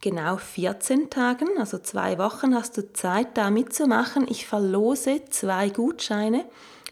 genau 0.00 0.36
14 0.36 1.10
Tagen, 1.10 1.48
also 1.58 1.78
zwei 1.78 2.18
Wochen 2.18 2.54
hast 2.54 2.76
du 2.76 2.92
Zeit, 2.92 3.36
da 3.36 3.50
mitzumachen. 3.50 4.26
Ich 4.28 4.46
verlose 4.46 5.24
zwei 5.30 5.68
Gutscheine 5.68 6.44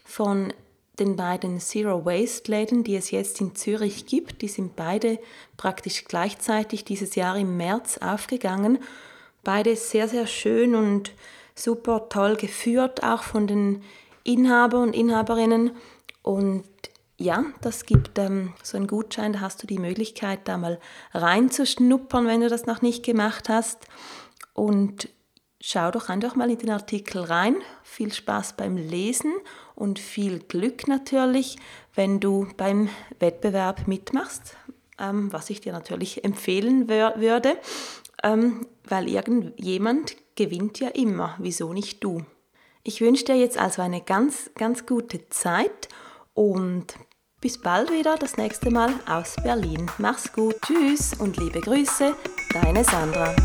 von 0.03 0.53
den 0.99 1.15
beiden 1.15 1.59
Zero 1.59 2.05
Waste 2.05 2.51
Läden, 2.51 2.83
die 2.83 2.95
es 2.95 3.11
jetzt 3.11 3.41
in 3.41 3.55
Zürich 3.55 4.05
gibt. 4.05 4.41
Die 4.41 4.47
sind 4.47 4.75
beide 4.75 5.19
praktisch 5.57 6.05
gleichzeitig 6.05 6.85
dieses 6.85 7.15
Jahr 7.15 7.37
im 7.37 7.57
März 7.57 7.97
aufgegangen. 7.97 8.79
Beide 9.43 9.75
sehr, 9.75 10.07
sehr 10.07 10.27
schön 10.27 10.75
und 10.75 11.11
super 11.53 12.09
toll 12.09 12.35
geführt, 12.35 13.03
auch 13.03 13.23
von 13.23 13.47
den 13.47 13.83
Inhaber 14.23 14.79
und 14.79 14.95
Inhaberinnen. 14.95 15.71
Und 16.21 16.63
ja, 17.17 17.45
das 17.61 17.85
gibt 17.85 18.17
ähm, 18.17 18.53
so 18.63 18.77
einen 18.77 18.87
Gutschein, 18.87 19.33
da 19.33 19.41
hast 19.41 19.63
du 19.63 19.67
die 19.67 19.79
Möglichkeit, 19.79 20.47
da 20.47 20.57
mal 20.57 20.79
reinzuschnuppern, 21.13 22.27
wenn 22.27 22.41
du 22.41 22.49
das 22.49 22.65
noch 22.65 22.81
nicht 22.81 23.05
gemacht 23.05 23.47
hast. 23.49 23.85
Und 24.53 25.09
schau 25.61 25.91
doch 25.91 26.09
einfach 26.09 26.35
mal 26.35 26.49
in 26.49 26.57
den 26.57 26.71
Artikel 26.71 27.21
rein. 27.21 27.55
Viel 27.83 28.11
Spaß 28.11 28.53
beim 28.53 28.77
Lesen 28.77 29.33
und 29.75 29.99
viel 29.99 30.39
Glück 30.39 30.87
natürlich, 30.87 31.57
wenn 31.93 32.19
du 32.19 32.47
beim 32.57 32.89
Wettbewerb 33.19 33.87
mitmachst, 33.87 34.55
ähm, 34.99 35.31
was 35.31 35.49
ich 35.49 35.61
dir 35.61 35.73
natürlich 35.73 36.23
empfehlen 36.23 36.87
würde, 36.89 37.57
ähm, 38.23 38.67
weil 38.87 39.09
irgendjemand 39.09 40.15
gewinnt 40.35 40.79
ja 40.79 40.89
immer, 40.89 41.35
wieso 41.37 41.73
nicht 41.73 42.03
du? 42.03 42.23
Ich 42.83 43.01
wünsche 43.01 43.25
dir 43.25 43.35
jetzt 43.35 43.57
also 43.57 43.81
eine 43.81 44.01
ganz, 44.01 44.51
ganz 44.55 44.85
gute 44.85 45.27
Zeit 45.29 45.89
und 46.33 46.93
bis 47.41 47.57
bald 47.59 47.91
wieder, 47.91 48.15
das 48.17 48.37
nächste 48.37 48.71
Mal 48.71 48.93
aus 49.07 49.35
Berlin. 49.43 49.89
Mach's 49.97 50.31
gut, 50.31 50.55
tschüss 50.65 51.13
und 51.13 51.37
liebe 51.37 51.61
Grüße, 51.61 52.15
deine 52.53 52.83
Sandra. 52.83 53.35